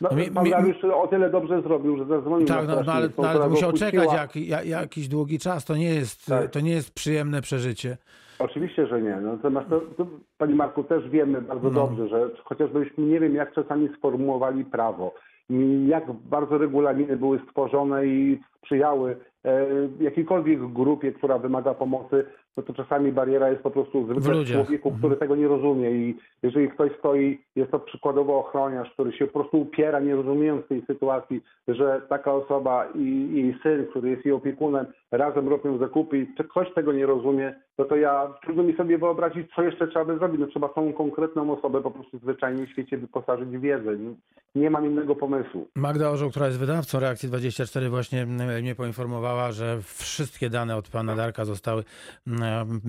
No, 0.00 0.08
Mi- 0.16 0.30
pan 0.30 0.44
mi- 0.44 0.50
Dariusz 0.50 0.84
o 0.84 1.06
tyle 1.08 1.30
dobrze 1.30 1.62
zrobił, 1.62 1.96
że 1.98 2.04
zadzwonił 2.04 2.46
Tak, 2.46 2.68
no, 2.68 2.82
no, 2.86 2.92
ale, 2.92 3.08
no, 3.18 3.28
ale 3.28 3.48
musiał 3.48 3.72
czekać 3.72 4.12
jak, 4.12 4.36
jak, 4.36 4.66
jakiś 4.66 5.08
długi 5.08 5.38
czas. 5.38 5.64
To 5.64 5.76
nie 5.76 5.94
jest, 5.94 6.26
Tak. 6.26 6.50
to 6.50 6.60
nie 6.60 6.70
jest 6.72 6.94
przyjemne 6.94 7.42
przeżycie. 7.42 7.96
Oczywiście, 8.38 8.86
że 8.86 9.02
nie. 9.02 9.16
No, 9.22 9.32
Natomiast 9.32 9.68
to, 9.68 9.80
to, 9.96 10.06
Panie 10.38 10.54
Marku, 10.54 10.84
też 10.84 11.08
wiemy 11.08 11.42
bardzo 11.42 11.70
No. 11.70 11.74
dobrze, 11.86 12.08
że 12.08 12.30
chociażbyśmy 12.44 13.04
nie 13.04 13.20
wiem, 13.20 13.34
jak 13.34 13.52
czasami 13.54 13.88
sformułowali 13.98 14.64
prawo, 14.64 15.14
i 15.50 15.86
jak 15.88 16.12
bardzo 16.12 16.58
regulaminy 16.58 17.16
były 17.16 17.40
stworzone 17.48 18.06
i 18.06 18.40
sprzyjały 18.58 19.16
e, 19.44 19.66
jakiejkolwiek 20.00 20.72
grupie, 20.72 21.12
która 21.12 21.38
wymaga 21.38 21.74
pomocy, 21.74 22.24
no 22.56 22.62
to 22.62 22.74
czasami 22.74 23.12
bariera 23.12 23.50
jest 23.50 23.62
po 23.62 23.70
prostu 23.70 24.04
zwykle 24.04 24.44
w 24.44 24.52
człowieku, 24.52 24.92
który 24.98 25.16
tego 25.16 25.36
nie 25.36 25.48
rozumie 25.48 25.90
i 25.90 26.16
jeżeli 26.42 26.68
ktoś 26.68 26.90
stoi, 26.98 27.38
jest 27.56 27.70
to 27.70 27.78
przykładowo 27.78 28.38
ochroniarz, 28.38 28.90
który 28.90 29.12
się 29.12 29.26
po 29.26 29.32
prostu 29.32 29.60
upiera, 29.60 30.00
nie 30.00 30.16
rozumiejąc 30.16 30.66
tej 30.66 30.82
sytuacji, 30.86 31.40
że 31.68 32.02
taka 32.08 32.32
osoba 32.32 32.86
i 32.94 33.30
jej 33.34 33.58
syn, 33.62 33.86
który 33.90 34.10
jest 34.10 34.24
jej 34.24 34.34
opiekunem, 34.34 34.86
razem 35.10 35.48
robią 35.48 35.78
zakupy 35.78 36.18
i 36.18 36.34
czy 36.36 36.44
ktoś 36.44 36.74
tego 36.74 36.92
nie 36.92 37.06
rozumie, 37.06 37.54
no 37.78 37.84
to 37.84 37.96
ja 37.96 38.34
trudno 38.44 38.62
mi 38.62 38.76
sobie 38.76 38.98
wyobrazić, 38.98 39.50
co 39.56 39.62
jeszcze 39.62 39.88
trzeba 39.88 40.04
by 40.04 40.18
zrobić. 40.18 40.40
No 40.40 40.46
trzeba 40.46 40.68
tą 40.68 40.92
konkretną 40.92 41.58
osobę 41.58 41.82
po 41.82 41.90
prostu 41.90 42.18
zwyczajnie 42.18 42.66
w 42.66 42.70
świecie 42.70 42.98
wyposażyć 42.98 43.48
w 43.48 43.60
wiedzę. 43.60 43.96
Nie, 43.96 44.14
nie 44.54 44.70
mam 44.70 44.86
innego 44.86 45.16
pomysłu. 45.16 45.68
Magda 45.74 46.10
Orzeł, 46.10 46.30
która 46.30 46.46
jest 46.46 46.58
wydawcą 46.58 47.00
Reakcji 47.00 47.28
24, 47.28 47.88
właśnie 47.88 48.26
mnie 48.26 48.74
poinformowała, 48.74 49.52
że 49.52 49.78
wszystkie 49.82 50.50
dane 50.50 50.76
od 50.76 50.88
pana 50.88 51.16
Darka 51.16 51.44
zostały 51.44 51.84
mm, 52.26 52.45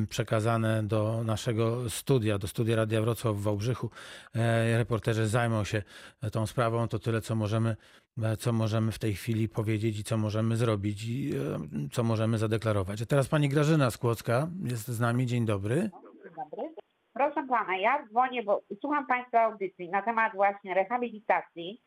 przekazane 0.10 0.84
do 0.84 1.24
naszego 1.24 1.90
studia, 1.90 2.38
do 2.38 2.48
studia 2.48 2.76
Radia 2.76 3.02
Wrocław 3.02 3.36
w 3.36 3.42
Wałbrzychu. 3.42 3.90
E, 4.36 4.78
Reporterzy 4.78 5.28
zajmą 5.28 5.64
się 5.64 5.84
tą 6.32 6.48
sprawą. 6.48 6.88
To 6.88 7.00
tyle, 7.00 7.22
co 7.22 7.36
możemy, 7.36 7.76
e, 8.24 8.38
co 8.38 8.54
możemy 8.54 8.92
w 8.92 9.00
tej 9.00 9.14
chwili 9.14 9.50
powiedzieć 9.50 10.00
i 10.00 10.04
co 10.04 10.18
możemy 10.18 10.56
zrobić 10.56 11.04
i 11.04 11.32
e, 11.36 11.90
co 11.92 12.04
możemy 12.04 12.38
zadeklarować. 12.38 13.02
A 13.02 13.06
teraz 13.06 13.28
pani 13.28 13.50
Grażyna 13.50 13.92
Skłocka 13.92 14.48
jest 14.64 14.88
z 14.88 15.00
nami. 15.00 15.26
Dzień 15.26 15.46
dobry. 15.46 15.76
Dzień 15.76 16.32
dobry. 16.36 16.76
Proszę 17.14 17.48
pana, 17.50 17.78
ja 17.78 18.06
dzwonię, 18.10 18.44
bo 18.44 18.62
słucham 18.82 19.08
państwa 19.08 19.42
audycji 19.42 19.90
na 19.90 20.02
temat 20.02 20.34
właśnie 20.34 20.74
rehabilitacji 20.74 21.82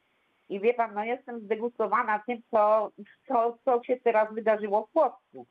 i 0.49 0.61
wie 0.61 0.75
pan, 0.75 0.95
no 0.95 1.05
jestem 1.05 1.41
zdegustowana 1.41 2.23
tym, 2.27 2.43
co, 2.51 2.91
co, 3.29 3.59
co 3.65 3.83
się 3.85 3.97
teraz 4.05 4.35
wydarzyło 4.35 4.87
w 4.87 4.93
Płocku. 4.93 5.47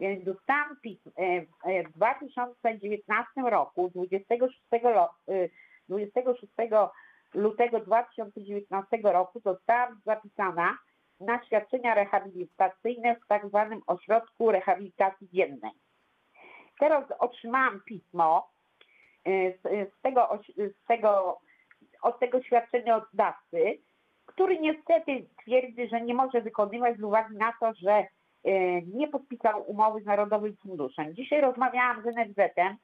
Więc 0.00 0.24
dostałam 0.24 0.76
pism, 0.82 1.10
e, 1.18 1.22
e, 1.64 1.82
w 1.84 1.92
2019 1.92 3.50
roku, 3.50 3.90
26, 3.94 4.60
lo, 4.82 5.10
e, 5.28 5.48
26 5.88 6.52
lutego 7.34 7.80
2019 7.80 9.12
roku 9.12 9.40
zostałam 9.40 10.00
zapisana 10.04 10.78
na 11.20 11.44
świadczenia 11.44 11.94
rehabilitacyjne 11.94 13.16
w 13.16 13.26
tak 13.26 13.48
zwanym 13.48 13.80
ośrodku 13.86 14.52
rehabilitacji 14.52 15.28
dziennej. 15.32 15.72
Teraz 16.78 17.04
otrzymałam 17.18 17.80
pismo 17.86 18.50
y, 19.28 19.58
z, 19.64 20.02
tego, 20.02 20.38
z 20.56 20.86
tego, 20.86 21.38
od 22.02 22.18
tego 22.20 22.42
świadczeniodawcy, 22.42 23.78
który 24.26 24.58
niestety 24.58 25.26
twierdzi, 25.42 25.88
że 25.88 26.00
nie 26.00 26.14
może 26.14 26.40
wykonywać 26.40 26.96
z 26.96 27.02
uwagi 27.02 27.36
na 27.36 27.52
to, 27.60 27.72
że 27.74 28.00
y, 28.00 28.06
nie 28.94 29.08
podpisał 29.08 29.70
umowy 29.70 30.00
z 30.02 30.04
Narodowym 30.06 30.56
Funduszem. 30.56 31.14
Dzisiaj 31.14 31.40
rozmawiałam 31.40 32.02
z 32.02 32.06
NFZ-em 32.06 32.76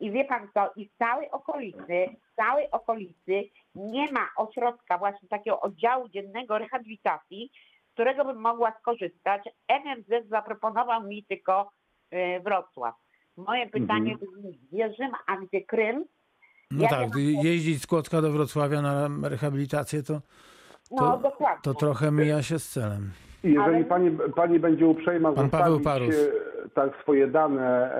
i 0.00 0.10
wie 0.10 0.24
pan 0.24 0.48
co, 0.54 0.70
i 0.76 0.88
w 0.88 0.96
całej 0.98 1.30
okolicy, 1.30 2.06
w 2.32 2.34
całej 2.36 2.70
okolicy 2.70 3.42
nie 3.74 4.12
ma 4.12 4.28
ośrodka 4.36 4.98
właśnie 4.98 5.28
takiego 5.28 5.60
oddziału 5.60 6.08
dziennego 6.08 6.58
rehabilitacji, 6.58 7.50
z 7.90 7.92
którego 7.94 8.24
bym 8.24 8.40
mogła 8.40 8.72
skorzystać. 8.80 9.42
NFZ 9.68 10.28
zaproponował 10.28 11.02
mi 11.02 11.24
tylko 11.24 11.70
y, 12.14 12.40
Wrocław. 12.44 12.94
Moje 13.36 13.66
pytanie 13.66 14.12
Mhm. 14.12 14.18
brzmi, 14.32 14.58
wierzymy, 14.72 15.14
a 15.26 15.36
gdzie 15.36 15.60
Krym? 15.64 16.04
No 16.70 16.82
Ja 16.82 16.88
tak, 16.88 17.00
nie 17.14 17.34
mam- 17.34 17.44
jeździć 17.46 17.82
z 17.82 17.86
Kłodzka 17.86 18.22
do 18.22 18.32
Wrocławia 18.32 18.82
na 18.82 19.08
rehabilitację 19.28 20.02
to, 20.02 20.20
No 20.90 20.98
To- 21.12 21.18
dokładnie. 21.18 21.62
to 21.62 21.74
trochę 21.74 22.10
mija 22.12 22.42
się 22.42 22.58
z 22.58 22.68
celem. 22.70 23.10
Jeżeli 23.44 23.76
Ale- 23.76 23.84
pani, 23.84 24.10
pani 24.36 24.58
będzie 24.58 24.86
uprzejma 24.86 25.32
Pan 25.32 25.50
Paweł 25.50 25.74
zostawić 25.74 25.84
Parus. 25.84 26.28
e, 26.64 26.68
tak 26.68 26.96
swoje 27.02 27.26
dane 27.26 27.90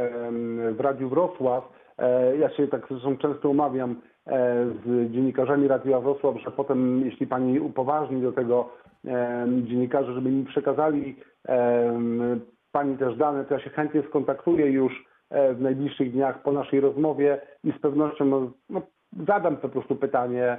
w 0.73 0.81
Radiu 0.81 1.09
Wrocław, 1.09 1.73
e, 1.99 2.37
ja 2.37 2.51
się 2.51 2.69
tak 2.69 2.87
zresztą 2.91 3.17
często 3.17 3.49
umawiam 3.49 3.97
e, 4.27 4.67
z 4.67 5.13
dziennikarzami 5.13 5.69
Radia 5.69 6.01
Wrocław, 6.01 6.35
że 6.45 6.51
potem 6.51 7.01
jeśli 7.05 7.27
pani 7.27 7.61
upoważni 7.61 8.23
do 8.23 8.33
tego 8.33 8.69
dziennikarzy, 9.63 10.13
żeby 10.13 10.31
mi 10.31 10.45
przekazali 10.45 11.17
pani 12.73 12.99
też 12.99 13.17
dane, 13.17 13.45
to 13.45 13.55
ja 13.55 13.61
się 13.61 13.71
chętnie 13.71 14.03
skontaktuję 14.09 14.67
już 14.67 15.05
w 15.31 15.61
najbliższych 15.61 16.13
dniach 16.13 16.43
po 16.43 16.53
naszej 16.53 16.81
rozmowie 16.81 17.41
i 17.65 17.73
z 17.73 17.81
pewnością 17.81 18.25
no, 18.25 18.51
no, 18.71 18.83
zadam 19.27 19.57
po 19.57 19.69
prostu 19.69 19.97
pytanie 19.97 20.59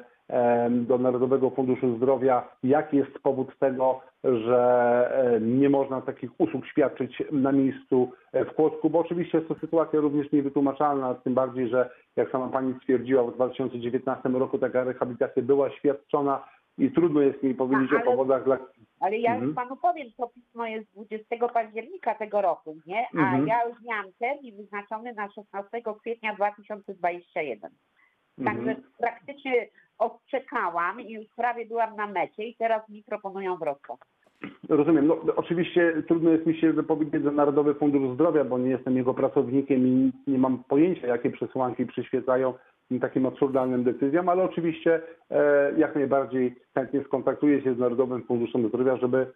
do 0.70 0.98
Narodowego 0.98 1.50
Funduszu 1.50 1.98
Zdrowia, 1.98 2.48
jaki 2.64 2.98
jest 2.98 3.20
powód 3.20 3.60
tego, 3.60 4.02
że 4.24 5.40
nie 5.42 5.70
można 5.70 6.02
takich 6.02 6.30
usług 6.40 6.66
świadczyć 6.68 7.24
na 7.32 7.52
miejscu 7.52 8.12
e, 8.34 8.46
w 8.46 8.54
Kłodzku, 8.54 8.90
bo 8.90 9.00
oczywiście 9.00 9.38
jest 9.38 9.48
to 9.50 9.56
sytuacja 9.56 10.00
również 10.00 10.32
niewytłumaczalna, 10.32 11.14
tym 11.16 11.34
bardziej, 11.34 11.70
że 11.70 11.90
jak 12.16 12.32
sama 12.32 12.48
Pani 12.48 12.74
stwierdziła, 12.80 13.24
w 13.24 13.36
2019 13.36 14.30
roku 14.30 14.58
taka 14.60 14.84
rehabilitacja 14.84 15.44
była 15.44 15.70
świadczona 15.72 16.44
i 16.78 16.92
trudno 16.92 17.22
jest 17.22 17.44
mi 17.44 17.56
powiedzieć 17.56 17.92
ale- 17.92 18.02
o 18.02 18.06
powodach 18.06 18.44
dla... 18.44 18.58
Ale 19.00 19.18
ja 19.18 19.32
Mhm. 19.32 19.48
już 19.48 19.56
panu 19.56 19.76
powiem, 19.76 20.08
to 20.18 20.28
pismo 20.28 20.66
jest 20.66 20.92
20 20.94 21.48
października 21.54 22.16
tego 22.16 22.42
roku, 22.42 22.76
nie? 22.86 23.06
A 23.18 23.20
Mhm. 23.20 23.48
ja 23.48 23.68
już 23.70 23.82
miałam 23.82 24.06
termin 24.20 24.56
wyznaczony 24.58 25.14
na 25.14 25.30
16 25.32 25.82
kwietnia 26.00 26.36
2021. 26.36 27.72
Także 28.46 28.60
Mhm. 28.62 28.84
praktycznie 28.98 29.68
odczekałam 29.98 31.02
i 31.02 31.14
już 31.14 31.26
prawie 31.36 31.66
byłam 31.66 31.96
na 31.96 32.08
mecie 32.08 32.44
i 32.44 32.56
teraz 32.56 32.90
mi 32.90 33.04
proponują 33.04 33.56
Wrocław. 33.56 34.00
Rozumiem. 34.70 35.08
No, 35.08 35.18
oczywiście 35.36 36.04
trudno 36.08 36.32
jest 36.32 36.46
mi 36.46 36.58
się 36.58 36.74
wypowiedzieć 36.74 37.24
za 37.24 37.32
Narodowy 37.32 37.74
Fundusz 37.74 38.14
Zdrowia, 38.14 38.44
bo 38.44 38.58
nie 38.58 38.70
jestem 38.70 38.98
jego 38.98 39.14
pracownikiem 39.14 39.88
i 39.88 40.12
nie 40.28 40.38
mam 40.38 40.64
pojęcia, 40.64 41.08
jakie 41.08 41.30
przesłanki 41.30 41.86
przyświecają 41.86 42.54
takim 43.02 43.26
absurdalnym 43.26 43.84
decyzjom, 43.84 44.30
ale 44.30 44.44
oczywiście 44.44 45.02
e, 45.32 45.72
jak 45.78 45.96
najbardziej 45.96 46.56
chętnie 46.76 47.04
skontaktuję 47.04 47.62
się 47.62 47.76
z 47.76 47.80
Narodowym 47.80 48.24
Funduszem 48.24 48.68
Zdrowia, 48.68 48.98
żeby 48.98 49.32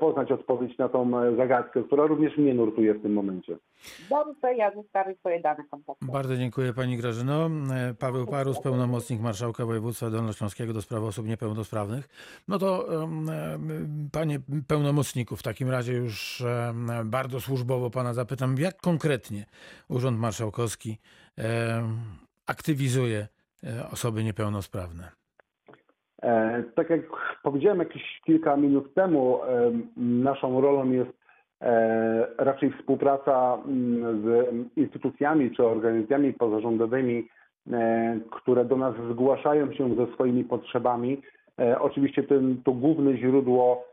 poznać 0.00 0.32
odpowiedź 0.32 0.78
na 0.78 0.88
tą 0.88 1.22
e, 1.22 1.36
zagadkę, 1.36 1.82
która 1.82 2.06
również 2.06 2.36
mnie 2.38 2.54
nurtuje 2.54 2.94
w 2.94 3.02
tym 3.02 3.12
momencie. 3.12 3.56
Dobrze, 4.10 4.54
ja 4.54 4.74
zostawię 4.74 5.14
swoje 5.14 5.40
dane 5.40 5.64
kontaktowe. 5.70 6.12
Bardzo 6.12 6.36
dziękuję 6.36 6.72
Pani 6.72 6.96
Grażyno. 6.96 7.46
E, 7.46 7.94
Paweł 7.94 8.26
Parus, 8.26 8.60
pełnomocnik 8.60 9.20
Marszałka 9.20 9.66
Województwa 9.66 10.10
Dolnośląskiego 10.10 10.72
do 10.72 10.82
spraw 10.82 11.02
osób 11.02 11.26
niepełnosprawnych. 11.26 12.08
No 12.48 12.58
to 12.58 12.88
Panie 14.12 14.38
pełnomocniku, 14.68 15.36
w 15.36 15.42
takim 15.42 15.70
razie 15.70 15.92
już 15.92 16.44
bardzo 17.04 17.40
służbowo 17.40 17.90
Pana 17.90 18.14
zapytam, 18.14 18.54
jak 18.58 18.76
konkretnie 18.80 19.44
Urząd 19.88 20.18
Marszałkowski 20.18 20.98
aktywizuje 22.50 23.28
e, 23.64 23.90
osoby 23.90 24.24
niepełnosprawne? 24.24 25.19
E, 26.22 26.62
Tak 26.74 26.90
jak 26.90 27.00
powiedziałem 27.42 27.78
jakieś 27.78 28.20
kilka 28.24 28.56
minut 28.56 28.94
temu, 28.94 29.40
naszą 29.96 30.60
rolą 30.60 30.90
jest 30.90 31.10
e, 31.62 32.26
raczej 32.38 32.72
współpraca 32.72 33.58
mm, 33.66 34.22
z 34.22 34.48
instytucjami 34.76 35.50
czy 35.50 35.64
organizacjami 35.64 36.32
pozarządowymi, 36.32 37.28
e, 37.72 38.20
które 38.30 38.64
do 38.64 38.76
nas 38.76 38.94
zgłaszają 39.10 39.72
się 39.72 39.94
ze 39.94 40.06
swoimi 40.06 40.44
potrzebami. 40.44 41.22
Oczywiście 41.80 42.22
ten, 42.22 42.62
to 42.64 42.72
główne 42.72 43.16
źródło 43.16 43.84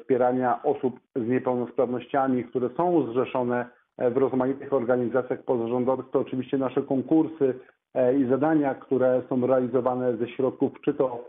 wspierania 0.00 0.62
osób 0.62 1.00
z 1.16 1.28
niepełnosprawnościami, 1.28 2.44
które 2.44 2.68
są 2.76 3.12
zrzeszone 3.12 3.66
w 3.98 4.16
rozmaitych 4.16 4.72
organizacjach 4.72 5.42
pozarządowych, 5.42 6.06
to 6.12 6.18
oczywiście 6.20 6.58
nasze 6.58 6.82
konkursy 6.82 7.54
i 8.18 8.24
zadania, 8.24 8.74
które 8.74 9.22
są 9.28 9.46
realizowane 9.46 10.16
ze 10.16 10.28
środków 10.28 10.72
czy 10.84 10.94
to 10.94 11.24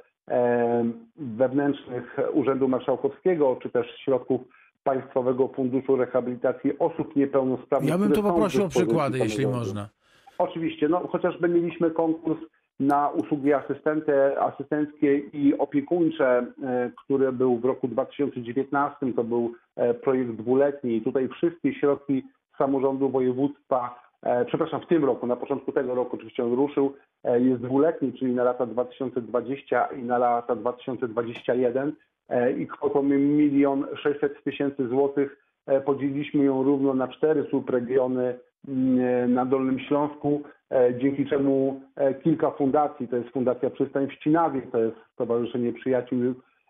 wewnętrznych 1.18 2.18
Urzędu 2.34 2.68
Marszałkowskiego, 2.68 3.58
czy 3.62 3.70
też 3.70 3.88
środków 4.04 4.42
Państwowego 4.84 5.48
Funduszu 5.48 5.96
Rehabilitacji 5.96 6.80
Osób 6.80 7.16
Niepełnosprawnych. 7.16 7.90
Ja 7.90 7.98
bym 7.98 8.14
w 8.14 8.22
poprosił 8.22 8.64
o 8.64 8.70
przykłady, 8.70 9.20
jeśli 9.20 9.48
można. 9.48 9.90
Oczywiście, 10.38 10.90
no 10.90 11.08
chociażby 11.08 11.50
mieliśmy 11.50 11.92
konkurs 11.92 12.40
na 12.80 13.10
usługi 13.10 13.54
asystente, 13.54 14.42
asystenckie 14.42 15.18
i 15.18 15.58
opiekuńcze, 15.58 16.46
e, 16.64 16.92
który 17.06 17.32
był 17.32 17.60
w 17.60 17.66
roku 17.66 17.88
2019. 17.88 19.14
To 19.16 19.24
był 19.24 19.54
e, 19.76 19.94
projekt 19.94 20.32
dwuletni 20.32 21.02
tutaj 21.02 21.30
wszystkie 21.30 21.74
środki 21.74 22.24
samorządu 22.58 23.10
województwa, 23.10 24.00
e, 24.24 24.46
przepraszam, 24.46 24.82
w 24.82 24.88
tym 24.88 25.06
roku, 25.06 25.28
na 25.28 25.36
początku 25.36 25.72
tego 25.72 25.96
roku 25.96 26.16
oczywiście 26.16 26.44
on 26.44 26.54
ruszył, 26.54 26.94
jest 27.24 27.62
dwuletni, 27.62 28.14
czyli 28.14 28.34
na 28.34 28.44
lata 28.44 28.66
2020 28.66 29.86
i 29.86 30.04
na 30.04 30.18
lata 30.18 30.56
2021 30.56 31.94
e, 32.30 32.52
i 32.52 32.68
kwotą 32.68 33.04
milion 33.04 33.86
600 34.04 34.44
tysięcy 34.44 34.88
złotych 34.88 35.38
e, 35.66 35.82
podzieliliśmy 35.82 36.44
ją 36.44 36.64
równo 36.64 36.94
na 36.94 37.08
cztery 37.08 37.46
subregiony 37.52 38.40
mm, 38.68 39.34
na 39.34 39.46
Dolnym 39.46 39.80
Śląsku, 39.80 40.44
e, 40.72 40.94
dzięki 41.00 41.26
czemu 41.26 41.82
e, 41.96 42.14
kilka 42.14 42.52
fundacji, 42.52 43.08
to 43.08 43.18
jest 43.18 43.30
Fundacja 43.30 43.70
Przystań 43.70 44.08
w 44.08 44.14
Ścinawie, 44.14 44.62
to 44.62 44.78
jest 44.78 44.98
Stowarzyszenie 45.14 45.74
Przyjaciół 45.74 46.20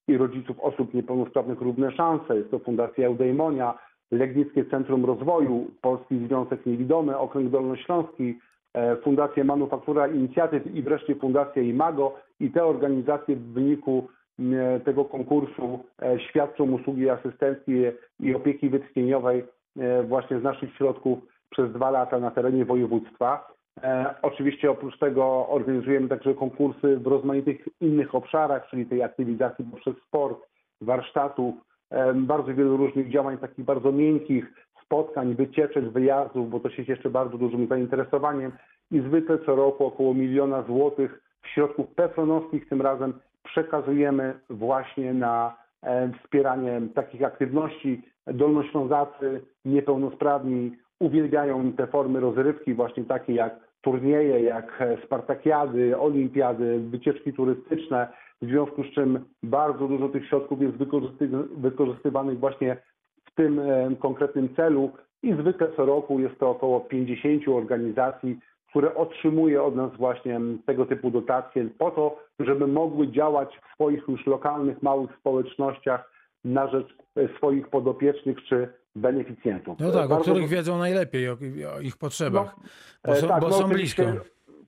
i 0.07 0.17
Rodziców 0.17 0.59
Osób 0.59 0.93
Niepełnosprawnych 0.93 1.61
Równe 1.61 1.91
Szanse, 1.91 2.37
jest 2.37 2.51
to 2.51 2.59
Fundacja 2.59 3.07
Eudejmonia, 3.07 3.77
Legnickie 4.11 4.65
Centrum 4.65 5.05
Rozwoju, 5.05 5.67
Polski 5.81 6.27
Związek 6.27 6.65
Niewidomy, 6.65 7.17
Okręg 7.17 7.49
Dolnośląski, 7.49 8.39
e, 8.73 8.95
Fundacja 8.95 9.43
Manufaktura 9.43 10.07
Inicjatyw 10.07 10.75
i 10.75 10.81
wreszcie 10.81 11.15
Fundacja 11.15 11.61
Imago 11.61 12.15
i 12.39 12.51
te 12.51 12.65
organizacje 12.65 13.35
w 13.35 13.53
wyniku 13.53 14.07
tego 14.85 15.05
konkursu 15.05 15.79
e, 16.01 16.19
świadczą 16.19 16.71
usługi 16.71 17.09
asystenckie 17.09 17.93
i 18.19 18.35
opieki 18.35 18.69
wytchnieniowej 18.69 19.43
e, 19.77 20.03
właśnie 20.03 20.39
z 20.39 20.43
naszych 20.43 20.75
środków 20.75 21.19
przez 21.49 21.71
dwa 21.71 21.91
lata 21.91 22.19
na 22.19 22.31
terenie 22.31 22.65
województwa. 22.65 23.53
Oczywiście 24.21 24.71
oprócz 24.71 24.99
tego 24.99 25.47
organizujemy 25.47 26.07
także 26.07 26.33
konkursy 26.33 26.97
w 26.97 27.07
rozmaitych 27.07 27.67
innych 27.81 28.15
obszarach, 28.15 28.67
czyli 28.69 28.85
tej 28.85 29.03
aktywizacji 29.03 29.65
poprzez 29.71 29.95
sport, 30.07 30.39
warsztatów, 30.81 31.55
bardzo 32.15 32.53
wielu 32.53 32.77
różnych 32.77 33.11
działań 33.11 33.37
takich 33.37 33.65
bardzo 33.65 33.91
miękkich, 33.91 34.53
spotkań, 34.93 35.35
wycieczek, 35.35 35.89
wyjazdów, 35.89 36.49
bo 36.49 36.59
to 36.59 36.69
się 36.69 36.85
cieszy 36.85 37.09
bardzo 37.09 37.37
dużym 37.37 37.67
zainteresowaniem 37.67 38.51
i 38.91 38.99
zwykle 38.99 39.37
co 39.45 39.55
roku 39.55 39.85
około 39.85 40.13
miliona 40.13 40.63
złotych 40.63 41.21
środków 41.53 41.87
pefronowskich 41.87 42.69
tym 42.69 42.81
razem 42.81 43.13
przekazujemy 43.43 44.33
właśnie 44.49 45.13
na 45.13 45.55
e, 45.83 46.11
wspieranie 46.19 46.81
takich 46.95 47.23
aktywności. 47.23 48.01
Dolnoślązacy 48.27 49.41
niepełnosprawni 49.65 50.71
uwielbiają 50.99 51.73
te 51.73 51.87
formy 51.87 52.19
rozrywki, 52.19 52.73
właśnie 52.73 53.03
takie 53.03 53.33
jak 53.33 53.55
turnieje, 53.81 54.39
jak 54.39 54.81
e, 54.81 54.97
spartakiady, 55.05 55.97
olimpiady, 55.97 56.79
wycieczki 56.79 57.33
turystyczne, 57.33 58.07
w 58.41 58.45
związku 58.45 58.83
z 58.83 58.87
czym 58.87 59.25
bardzo 59.43 59.87
dużo 59.87 60.09
tych 60.09 60.27
środków 60.27 60.61
jest 60.61 60.77
wykorzysty- 60.77 61.47
wykorzystywanych 61.57 62.39
właśnie 62.39 62.77
w 63.33 63.35
tym 63.35 63.59
e, 63.59 63.95
konkretnym 63.99 64.55
celu 64.55 64.91
i 65.23 65.33
zwykle 65.33 65.67
co 65.75 65.85
roku 65.85 66.19
jest 66.19 66.39
to 66.39 66.49
około 66.49 66.79
50 66.79 67.47
organizacji, 67.47 68.39
które 68.69 68.95
otrzymuje 68.95 69.63
od 69.63 69.75
nas 69.75 69.91
właśnie 69.97 70.41
tego 70.65 70.85
typu 70.85 71.11
dotacje 71.11 71.69
po 71.77 71.91
to, 71.91 72.19
żeby 72.39 72.67
mogły 72.67 73.07
działać 73.07 73.59
w 73.69 73.73
swoich 73.73 74.03
już 74.07 74.27
lokalnych, 74.27 74.83
małych 74.83 75.11
społecznościach 75.19 76.11
na 76.43 76.67
rzecz 76.67 76.95
e, 77.15 77.37
swoich 77.37 77.67
podopiecznych 77.67 78.43
czy 78.43 78.67
beneficjentów. 78.95 79.79
No 79.79 79.91
tak, 79.91 80.05
o 80.05 80.09
Bardzo- 80.09 80.31
których 80.31 80.49
wiedzą 80.49 80.77
najlepiej, 80.77 81.29
o, 81.29 81.37
o 81.77 81.81
ich 81.81 81.97
potrzebach, 81.97 82.55
bo 83.05 83.11
E, 83.11 83.15
są, 83.15 83.27
tak, 83.27 83.41
bo 83.41 83.47
no 83.47 83.53
są 83.53 83.67
blisko. 83.67 84.03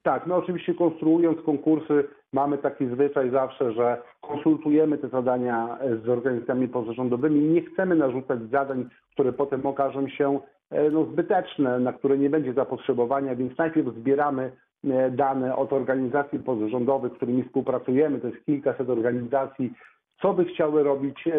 Tak, 0.03 0.27
my 0.27 0.35
oczywiście 0.35 0.73
konstruując 0.73 1.41
konkursy 1.45 2.03
mamy 2.35 2.57
taki 2.57 2.87
zwyczaj 2.87 3.29
zawsze, 3.29 3.73
że 3.73 4.01
konsultujemy 4.21 4.97
te 4.97 5.09
zadania 5.09 5.77
z 6.05 6.09
organizacjami 6.09 6.67
pozarządowymi. 6.67 7.39
Nie 7.39 7.61
chcemy 7.61 7.95
narzucać 7.95 8.39
zadań, 8.51 8.89
które 9.13 9.33
potem 9.33 9.65
okażą 9.65 10.07
się 10.07 10.39
e, 10.71 10.89
no, 10.89 11.05
zbyteczne, 11.05 11.79
na 11.79 11.93
które 11.93 12.17
nie 12.17 12.29
będzie 12.29 12.53
zapotrzebowania, 12.53 13.35
więc 13.35 13.57
najpierw 13.57 13.87
zbieramy 13.95 14.51
e, 14.83 15.11
dane 15.11 15.55
od 15.55 15.73
organizacji 15.73 16.39
pozarządowych, 16.39 17.13
z 17.13 17.15
którymi 17.15 17.43
współpracujemy, 17.43 18.19
to 18.19 18.27
jest 18.27 18.45
kilkaset 18.45 18.89
organizacji, 18.89 19.73
co 20.21 20.33
by 20.33 20.45
chciały 20.45 20.83
robić, 20.83 21.27
e, 21.27 21.31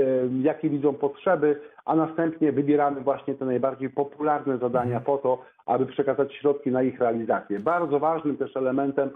jakie 0.43 0.71
widzą 0.71 0.95
potrzeby, 0.95 1.61
a 1.85 1.97
następnie 1.97 2.53
wybieramy 2.53 3.01
właśnie 3.01 3.35
te 3.35 3.45
najbardziej 3.45 3.91
popularne 3.91 4.59
zadania 4.59 5.01
po 5.01 5.19
to, 5.19 5.39
aby 5.67 5.87
przekazać 5.87 6.35
środki 6.35 6.71
na 6.71 6.83
ich 6.83 7.01
realizację. 7.01 7.61
Bardzo 7.61 7.99
ważnym 7.99 8.37
też 8.37 8.57
elementem, 8.57 9.11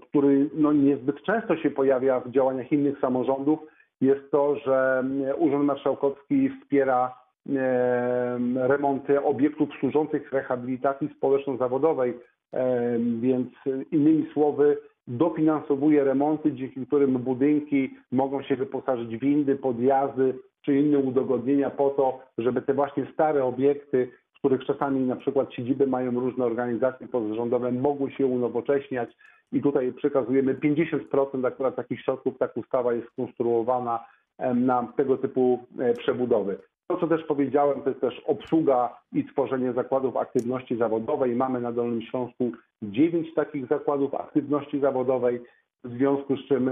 który 0.00 0.50
no, 0.54 0.72
niezbyt 0.72 1.22
często 1.22 1.56
się 1.56 1.70
pojawia 1.70 2.20
w 2.20 2.30
działaniach 2.30 2.72
innych 2.72 3.00
samorządów, 3.00 3.58
jest 4.00 4.30
to, 4.30 4.56
że 4.56 5.04
Urząd 5.38 5.64
Marszałkowski 5.64 6.50
wspiera 6.50 7.14
e, 7.48 8.38
remonty 8.54 9.22
obiektów 9.22 9.68
służących 9.80 10.32
rehabilitacji 10.32 11.08
społeczno-zawodowej, 11.16 12.14
e, 12.52 12.98
więc 13.20 13.48
innymi 13.92 14.26
słowy 14.32 14.76
dofinansowuje 15.08 16.04
remonty, 16.04 16.52
dzięki 16.52 16.86
którym 16.86 17.12
budynki 17.12 17.94
mogą 18.12 18.42
się 18.42 18.56
wyposażyć 18.56 19.16
windy, 19.16 19.56
podjazdy 19.56 20.34
czy 20.62 20.78
inne 20.78 20.98
udogodnienia 20.98 21.70
po 21.70 21.90
to, 21.90 22.20
żeby 22.38 22.62
te 22.62 22.74
właśnie 22.74 23.06
stare 23.12 23.44
obiekty, 23.44 24.10
w 24.34 24.38
których 24.38 24.64
czasami 24.64 25.00
na 25.00 25.16
przykład 25.16 25.54
siedziby 25.54 25.86
mają 25.86 26.20
różne 26.20 26.44
organizacje 26.44 27.08
pozarządowe, 27.08 27.72
mogły 27.72 28.10
się 28.10 28.26
unowocześniać 28.26 29.10
i 29.52 29.62
tutaj 29.62 29.92
przekazujemy 29.92 30.54
50% 30.54 31.46
akurat 31.46 31.76
takich 31.76 32.00
środków, 32.00 32.38
tak 32.38 32.56
ustawa 32.56 32.92
jest 32.92 33.08
skonstruowana 33.08 34.04
na 34.54 34.92
tego 34.96 35.16
typu 35.16 35.66
e, 35.78 35.94
przebudowy. 35.94 36.58
To, 36.88 36.96
co 36.96 37.06
też 37.06 37.24
powiedziałem, 37.24 37.82
to 37.82 37.88
jest 37.88 38.00
też 38.00 38.20
obsługa 38.26 38.96
i 39.12 39.24
tworzenie 39.24 39.72
zakładów 39.72 40.16
aktywności 40.16 40.76
zawodowej. 40.76 41.36
Mamy 41.36 41.60
na 41.60 41.72
Dolnym 41.72 42.02
Śląsku 42.02 42.52
dziewięć 42.82 43.34
takich 43.34 43.66
zakładów 43.66 44.14
aktywności 44.14 44.80
zawodowej, 44.80 45.40
w 45.84 45.90
związku 45.90 46.36
z 46.36 46.48
czym 46.48 46.70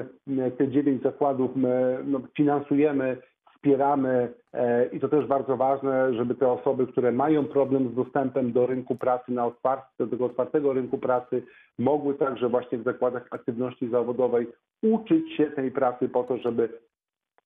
te 0.58 0.68
dziewięć 0.68 1.02
zakładów 1.02 1.56
my, 1.56 1.98
no, 2.04 2.20
finansujemy, 2.36 3.16
wspieramy 3.64 4.32
e, 4.52 4.86
i 4.86 5.00
to 5.00 5.08
też 5.08 5.26
bardzo 5.26 5.56
ważne, 5.56 6.14
żeby 6.14 6.34
te 6.34 6.52
osoby, 6.52 6.86
które 6.86 7.12
mają 7.12 7.44
problem 7.44 7.88
z 7.88 7.94
dostępem 7.94 8.52
do 8.52 8.66
rynku 8.66 8.96
pracy, 8.96 9.32
na 9.32 9.46
otwart, 9.46 9.84
do 9.98 10.06
tego 10.06 10.24
otwartego 10.24 10.72
rynku 10.72 10.98
pracy, 10.98 11.42
mogły 11.78 12.14
także 12.14 12.48
właśnie 12.48 12.78
w 12.78 12.84
zakładach 12.84 13.26
aktywności 13.30 13.88
zawodowej 13.88 14.46
uczyć 14.82 15.36
się 15.36 15.46
tej 15.46 15.70
pracy 15.70 16.08
po 16.08 16.24
to, 16.24 16.38
żeby 16.38 16.68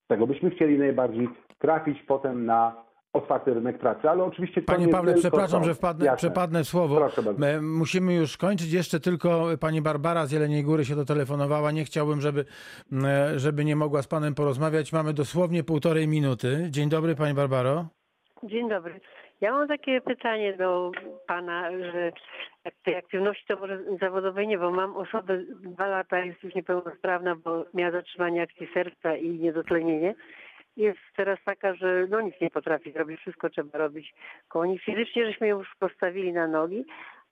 tego 0.08 0.26
byśmy 0.26 0.50
chcieli 0.50 0.78
najbardziej 0.78 1.28
trafić 1.58 2.02
potem 2.02 2.46
na 2.46 2.87
otwarty 3.12 3.54
rynek 3.54 3.78
pracy. 3.78 4.10
Ale 4.10 4.24
oczywiście 4.24 4.62
Panie 4.62 4.86
nie 4.86 4.92
Pawle, 4.92 5.14
przepraszam, 5.14 5.60
to. 5.60 5.66
że 5.66 5.74
wpadnę, 5.74 6.04
Jasne. 6.04 6.16
przepadnę 6.16 6.64
w 6.64 6.68
słowo. 6.68 7.08
Musimy 7.62 8.14
już 8.14 8.36
kończyć. 8.36 8.72
Jeszcze 8.72 9.00
tylko 9.00 9.46
pani 9.60 9.82
Barbara 9.82 10.26
z 10.26 10.32
Jeleniej 10.32 10.62
Góry 10.62 10.84
się 10.84 10.94
dotelefonowała. 10.96 11.70
Nie 11.70 11.84
chciałbym, 11.84 12.20
żeby, 12.20 12.44
żeby 13.36 13.64
nie 13.64 13.76
mogła 13.76 14.02
z 14.02 14.08
panem 14.08 14.34
porozmawiać. 14.34 14.92
Mamy 14.92 15.12
dosłownie 15.12 15.64
półtorej 15.64 16.08
minuty. 16.08 16.66
Dzień 16.70 16.88
dobry, 16.88 17.14
pani 17.14 17.34
Barbaro. 17.34 17.86
Dzień 18.42 18.68
dobry. 18.68 19.00
Ja 19.40 19.52
mam 19.52 19.68
takie 19.68 20.00
pytanie 20.00 20.56
do 20.56 20.90
pana, 21.26 21.70
że 21.92 22.12
tej 22.84 22.96
aktywności 22.96 23.44
to 23.48 23.56
może 23.56 23.78
zawodowej 24.00 24.48
nie, 24.48 24.58
bo 24.58 24.70
mam 24.70 24.96
osobę 24.96 25.38
dwa 25.62 25.86
lata, 25.86 26.18
jest 26.18 26.42
już 26.42 26.54
niepełnosprawna, 26.54 27.36
bo 27.36 27.64
miała 27.74 27.90
zatrzymanie 27.92 28.42
akcji 28.42 28.68
serca 28.74 29.16
i 29.16 29.30
niedotlenienie. 29.30 30.14
Jest 30.78 30.98
teraz 31.16 31.38
taka, 31.44 31.74
że 31.74 32.06
no 32.10 32.20
nic 32.20 32.34
nie 32.40 32.50
potrafi 32.50 32.92
zrobić, 32.92 33.20
wszystko 33.20 33.50
trzeba 33.50 33.78
robić 33.78 34.14
koło 34.48 34.66
niej. 34.66 34.78
Fizycznie 34.78 35.26
żeśmy 35.26 35.48
już 35.48 35.74
postawili 35.78 36.32
na 36.32 36.46
nogi, 36.46 36.84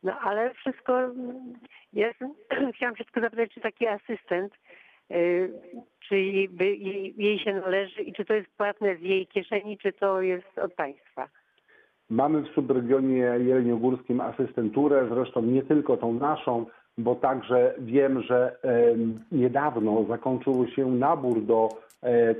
no 0.02 0.18
ale 0.20 0.54
wszystko 0.54 0.98
mm. 0.98 1.54
Chciałam 2.74 2.96
się 2.96 3.04
tylko 3.04 3.20
zapytać, 3.20 3.50
czy 3.54 3.60
taki 3.60 3.86
asystent, 3.86 4.52
y, 5.10 5.52
czy 6.08 6.20
jej, 6.20 6.50
jej, 7.16 7.38
się 7.38 7.54
należy 7.54 8.02
i 8.02 8.12
czy 8.12 8.24
to 8.24 8.34
jest 8.34 8.48
płatne 8.56 8.96
z 8.96 9.00
jej 9.00 9.26
kieszeni, 9.26 9.78
czy 9.78 9.92
to 9.92 10.22
jest 10.22 10.58
od 10.58 10.74
państwa? 10.74 11.28
Mamy 12.10 12.42
w 12.42 12.48
subregionie 12.48 13.16
jeleniogórskim 13.18 14.20
asystenturę, 14.20 15.08
zresztą 15.10 15.42
nie 15.42 15.62
tylko 15.62 15.96
tą 15.96 16.12
naszą, 16.12 16.66
bo 16.98 17.14
także 17.14 17.74
wiem, 17.78 18.22
że 18.22 18.56
niedawno 19.32 20.04
zakończył 20.04 20.68
się 20.68 20.86
nabór 20.86 21.42
do 21.42 21.85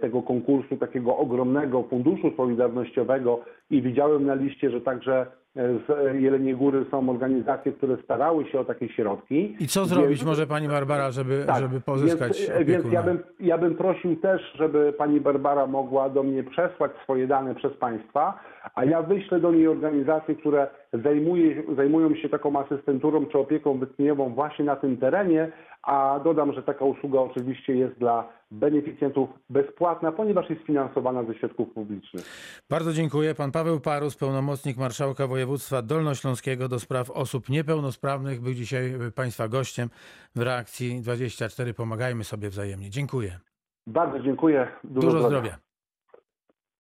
tego 0.01 0.23
konkursu 0.23 0.77
takiego 0.77 1.17
ogromnego 1.17 1.83
funduszu 1.83 2.33
solidarnościowego 2.37 3.41
i 3.71 3.83
widziałem 3.83 4.27
na 4.27 4.35
liście, 4.35 4.71
że 4.71 4.81
także 4.81 5.27
e, 5.57 5.79
z 5.89 6.15
Jeleniej 6.21 6.55
Góry 6.55 6.87
są 6.91 7.11
organizacje, 7.11 7.73
które 7.73 7.97
starały 8.05 8.47
się 8.49 8.61
o 8.61 8.65
takie 8.65 8.89
środki. 8.89 9.57
I 9.61 9.67
co 9.69 9.81
Więc- 9.81 9.93
zrobić 9.93 10.25
może 10.25 10.47
pani 10.47 10.69
Barbara, 10.69 11.11
żeby, 11.11 11.45
tak, 11.47 11.61
żeby 11.61 11.81
pozyskać 11.81 12.51
więc, 12.59 12.69
więc 12.69 12.93
ja 12.93 13.03
bym, 13.03 13.19
ja 13.41 13.59
bym 13.59 13.75
prosił 13.75 14.17
też, 14.17 14.53
żeby 14.55 14.93
pani 14.93 15.21
Barbara 15.21 15.67
mogła 15.67 16.11
do 16.11 16.23
mnie 16.23 16.45
przesłać 16.45 16.91
swoje 17.03 17.27
dane 17.27 17.55
przez 17.55 17.73
państwa, 17.73 18.41
a 18.75 18.85
ja 18.85 19.03
wyślę 19.03 19.41
do 19.41 19.53
niej 19.53 19.69
organizacje, 19.69 20.35
które 20.35 20.67
zajmuje, 20.93 21.63
zajmują 21.77 22.15
się 22.15 22.29
taką 22.29 22.59
asystenturą 22.61 23.27
czy 23.27 23.39
opieką 23.39 23.79
wytchnieniową 23.79 24.35
właśnie 24.35 24.65
na 24.65 24.77
tym 24.77 24.97
terenie, 24.97 25.53
a 25.83 26.21
dodam, 26.25 26.53
że 26.53 26.63
taka 26.63 26.85
usługa 26.85 27.21
oczywiście 27.21 27.75
jest 27.77 27.99
dla 27.99 28.29
beneficjentów 28.51 29.29
bezpłatna, 29.51 30.13
ponieważ 30.13 30.51
jest 30.51 30.63
finansowana 30.63 31.25
ze 31.25 31.35
środków 31.35 31.71
publicznych. 31.73 32.25
Bardzo 32.71 32.93
dziękuję. 32.93 33.35
Pan 33.35 33.53
Paweł 33.53 33.81
Parus, 33.81 34.17
pełnomocnik 34.17 34.77
marszałka 34.77 35.27
województwa 35.27 35.83
dolnośląskiego 35.83 36.69
do 36.69 36.79
spraw 36.79 37.11
osób 37.11 37.49
niepełnosprawnych, 37.49 38.41
był 38.41 38.55
dzisiaj 38.55 38.93
państwa 39.15 39.49
gościem 39.49 39.89
w 40.35 40.41
reakcji 40.43 41.01
24. 41.01 41.75
Pomagajmy 41.75 42.25
sobie 42.25 42.49
wzajemnie. 42.49 42.91
Dziękuję. 42.91 43.39
Bardzo 43.87 44.21
dziękuję. 44.21 44.69
Dużo, 44.85 45.07
Dużo 45.07 45.19
zdrowia. 45.19 45.39
zdrowia. 45.39 45.66